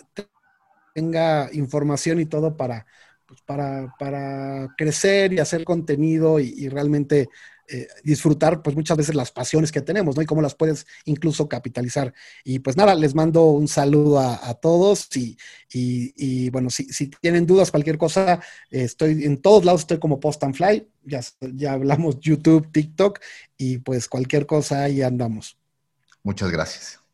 tenga 0.98 1.48
información 1.54 2.20
y 2.20 2.26
todo 2.26 2.58
para, 2.58 2.88
pues, 3.28 3.40
para, 3.44 3.94
para, 4.00 4.74
crecer 4.76 5.32
y 5.32 5.38
hacer 5.38 5.64
contenido 5.64 6.40
y, 6.40 6.70
realmente 6.70 7.30
eh, 7.68 7.88
disfrutar 8.04 8.64
pues 8.64 8.76
muchas 8.76 8.98
veces 8.98 9.14
las 9.14 9.32
pasiones 9.32 9.72
que 9.72 9.82
tenemos, 9.82 10.16
¿no? 10.16 10.24
Y 10.24 10.26
cómo 10.26 10.42
las 10.42 10.56
puedes 10.56 10.88
incluso 11.06 11.48
capitalizar. 11.48 12.16
Y 12.44 12.58
pues 12.60 12.78
nada, 12.78 12.96
les 12.96 13.14
mando 13.14 13.46
un 13.46 13.68
saludo 13.68 14.20
a, 14.20 14.54
todos 14.56 15.08
y, 15.16 15.38
y, 15.72 16.50
bueno, 16.50 16.72
si, 16.72 16.88
tienen 17.22 17.46
dudas, 17.46 17.70
cualquier 17.70 18.00
cosa, 18.00 18.42
estoy 18.72 19.24
en 19.24 19.40
todos 19.40 19.66
lados, 19.66 19.82
estoy 19.82 20.00
como 20.00 20.20
Post 20.20 20.46
and 20.46 20.56
Fly, 20.56 20.90
ya, 21.04 21.22
ya 21.54 21.74
hablamos 21.74 22.20
YouTube, 22.20 22.72
TikTok 22.72 23.20
y 23.56 23.78
pues 23.78 24.08
cualquier 24.08 24.48
cosa 24.48 24.82
ahí 24.82 25.04
andamos. 25.04 25.60
Muchas 26.24 26.50
gracias. 26.50 27.07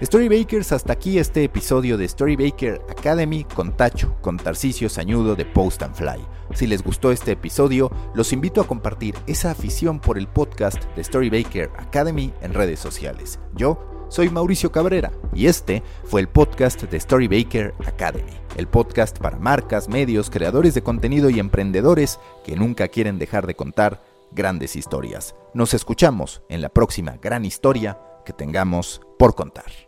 Storybakers, 0.00 0.70
hasta 0.70 0.92
aquí 0.92 1.18
este 1.18 1.42
episodio 1.42 1.98
de 1.98 2.06
Storybaker 2.06 2.80
Academy 2.88 3.42
con 3.42 3.76
Tacho, 3.76 4.14
con 4.20 4.36
Tarcisio 4.36 4.88
Sañudo 4.88 5.34
de 5.34 5.44
Post 5.44 5.82
and 5.82 5.92
Fly. 5.96 6.24
Si 6.54 6.68
les 6.68 6.84
gustó 6.84 7.10
este 7.10 7.32
episodio, 7.32 7.90
los 8.14 8.32
invito 8.32 8.60
a 8.60 8.66
compartir 8.68 9.16
esa 9.26 9.50
afición 9.50 9.98
por 9.98 10.16
el 10.16 10.28
podcast 10.28 10.84
de 10.94 11.02
Storybaker 11.02 11.72
Academy 11.78 12.32
en 12.42 12.54
redes 12.54 12.78
sociales. 12.78 13.40
Yo 13.56 14.06
soy 14.08 14.30
Mauricio 14.30 14.70
Cabrera 14.70 15.10
y 15.34 15.46
este 15.46 15.82
fue 16.04 16.20
el 16.20 16.28
podcast 16.28 16.80
de 16.84 17.00
Storybaker 17.00 17.74
Academy, 17.84 18.38
el 18.56 18.68
podcast 18.68 19.18
para 19.18 19.40
marcas, 19.40 19.88
medios, 19.88 20.30
creadores 20.30 20.74
de 20.74 20.82
contenido 20.82 21.28
y 21.28 21.40
emprendedores 21.40 22.20
que 22.44 22.54
nunca 22.54 22.86
quieren 22.86 23.18
dejar 23.18 23.48
de 23.48 23.56
contar 23.56 24.00
grandes 24.30 24.76
historias. 24.76 25.34
Nos 25.54 25.74
escuchamos 25.74 26.42
en 26.48 26.62
la 26.62 26.68
próxima 26.68 27.16
gran 27.20 27.44
historia 27.44 27.98
que 28.24 28.32
tengamos 28.32 29.00
por 29.18 29.34
contar. 29.34 29.87